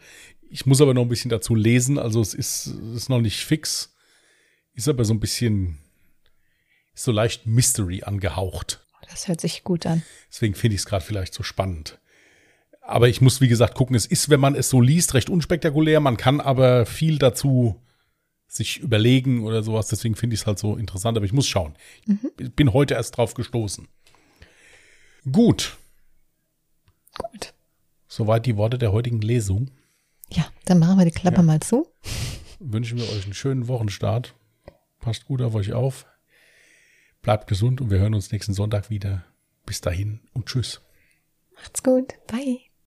Ich 0.51 0.66
muss 0.66 0.82
aber 0.82 0.92
noch 0.92 1.03
ein 1.03 1.09
bisschen 1.09 1.30
dazu 1.30 1.55
lesen. 1.55 1.99
Also 1.99 2.20
es 2.20 2.34
ist, 2.34 2.66
es 2.66 2.97
ist 2.97 3.09
noch 3.09 3.22
nicht 3.22 3.47
fix. 3.47 3.97
Ist 4.74 4.90
aber 4.90 5.07
so 5.07 5.14
ein 5.14 5.20
bisschen, 5.20 5.78
ist 6.92 7.05
so 7.05 7.12
leicht 7.12 7.47
Mystery 7.47 8.03
angehaucht. 8.03 8.84
Das 9.09 9.26
hört 9.26 9.40
sich 9.40 9.64
gut 9.64 9.86
an. 9.86 10.03
Deswegen 10.28 10.55
finde 10.55 10.74
ich 10.74 10.82
es 10.82 10.86
gerade 10.86 11.03
vielleicht 11.03 11.32
so 11.32 11.42
spannend. 11.42 11.99
Aber 12.87 13.09
ich 13.09 13.20
muss, 13.20 13.41
wie 13.41 13.49
gesagt, 13.49 13.74
gucken. 13.74 13.97
Es 13.97 14.07
ist, 14.07 14.28
wenn 14.28 14.41
man 14.41 14.55
es 14.55 14.68
so 14.68 14.80
liest, 14.80 15.14
recht 15.14 15.30
unspektakulär. 15.30 16.01
Man 16.01 16.16
kann 16.16 16.41
aber 16.41 16.85
viel 16.87 17.18
dazu 17.18 17.80
sich 18.47 18.78
überlegen 18.80 19.43
oder 19.45 19.62
sowas. 19.62 19.89
Deswegen 19.89 20.14
finde 20.14 20.35
ich 20.35 20.41
es 20.41 20.47
halt 20.47 20.59
so 20.59 20.76
interessant. 20.76 21.16
Aber 21.16 21.24
ich 21.26 21.32
muss 21.32 21.47
schauen. 21.47 21.74
Ich 22.39 22.53
bin 22.55 22.72
heute 22.72 22.95
erst 22.95 23.16
drauf 23.16 23.35
gestoßen. 23.35 23.89
Gut. 25.32 25.76
Gut. 27.16 27.55
Soweit 28.07 28.45
die 28.47 28.57
Worte 28.57 28.76
der 28.78 28.93
heutigen 28.93 29.20
Lesung. 29.22 29.70
Ja, 30.30 30.47
dann 30.66 30.78
machen 30.78 30.99
wir 30.99 31.05
die 31.05 31.11
Klappe 31.11 31.39
Ja. 31.39 31.43
mal 31.43 31.61
zu. 31.61 31.87
Wünschen 32.61 32.99
wir 32.99 33.05
euch 33.11 33.24
einen 33.24 33.35
schönen 33.35 33.66
Wochenstart. 33.68 34.35
Passt 35.01 35.24
gut 35.26 35.43
auf 35.43 35.55
euch 35.55 35.72
auf. 35.72 36.07
Bleibt 37.22 37.47
gesund 37.47 37.80
und 37.80 37.91
wir 37.91 37.99
hören 37.99 38.14
uns 38.14 38.30
nächsten 38.30 38.53
Sonntag 38.55 38.91
wieder. 38.91 39.24
Bis 39.66 39.80
dahin 39.80 40.20
und 40.35 40.47
tschüss. 40.47 40.80
Macht's 41.57 41.82
gut. 41.82 42.12
Bye. 42.26 42.61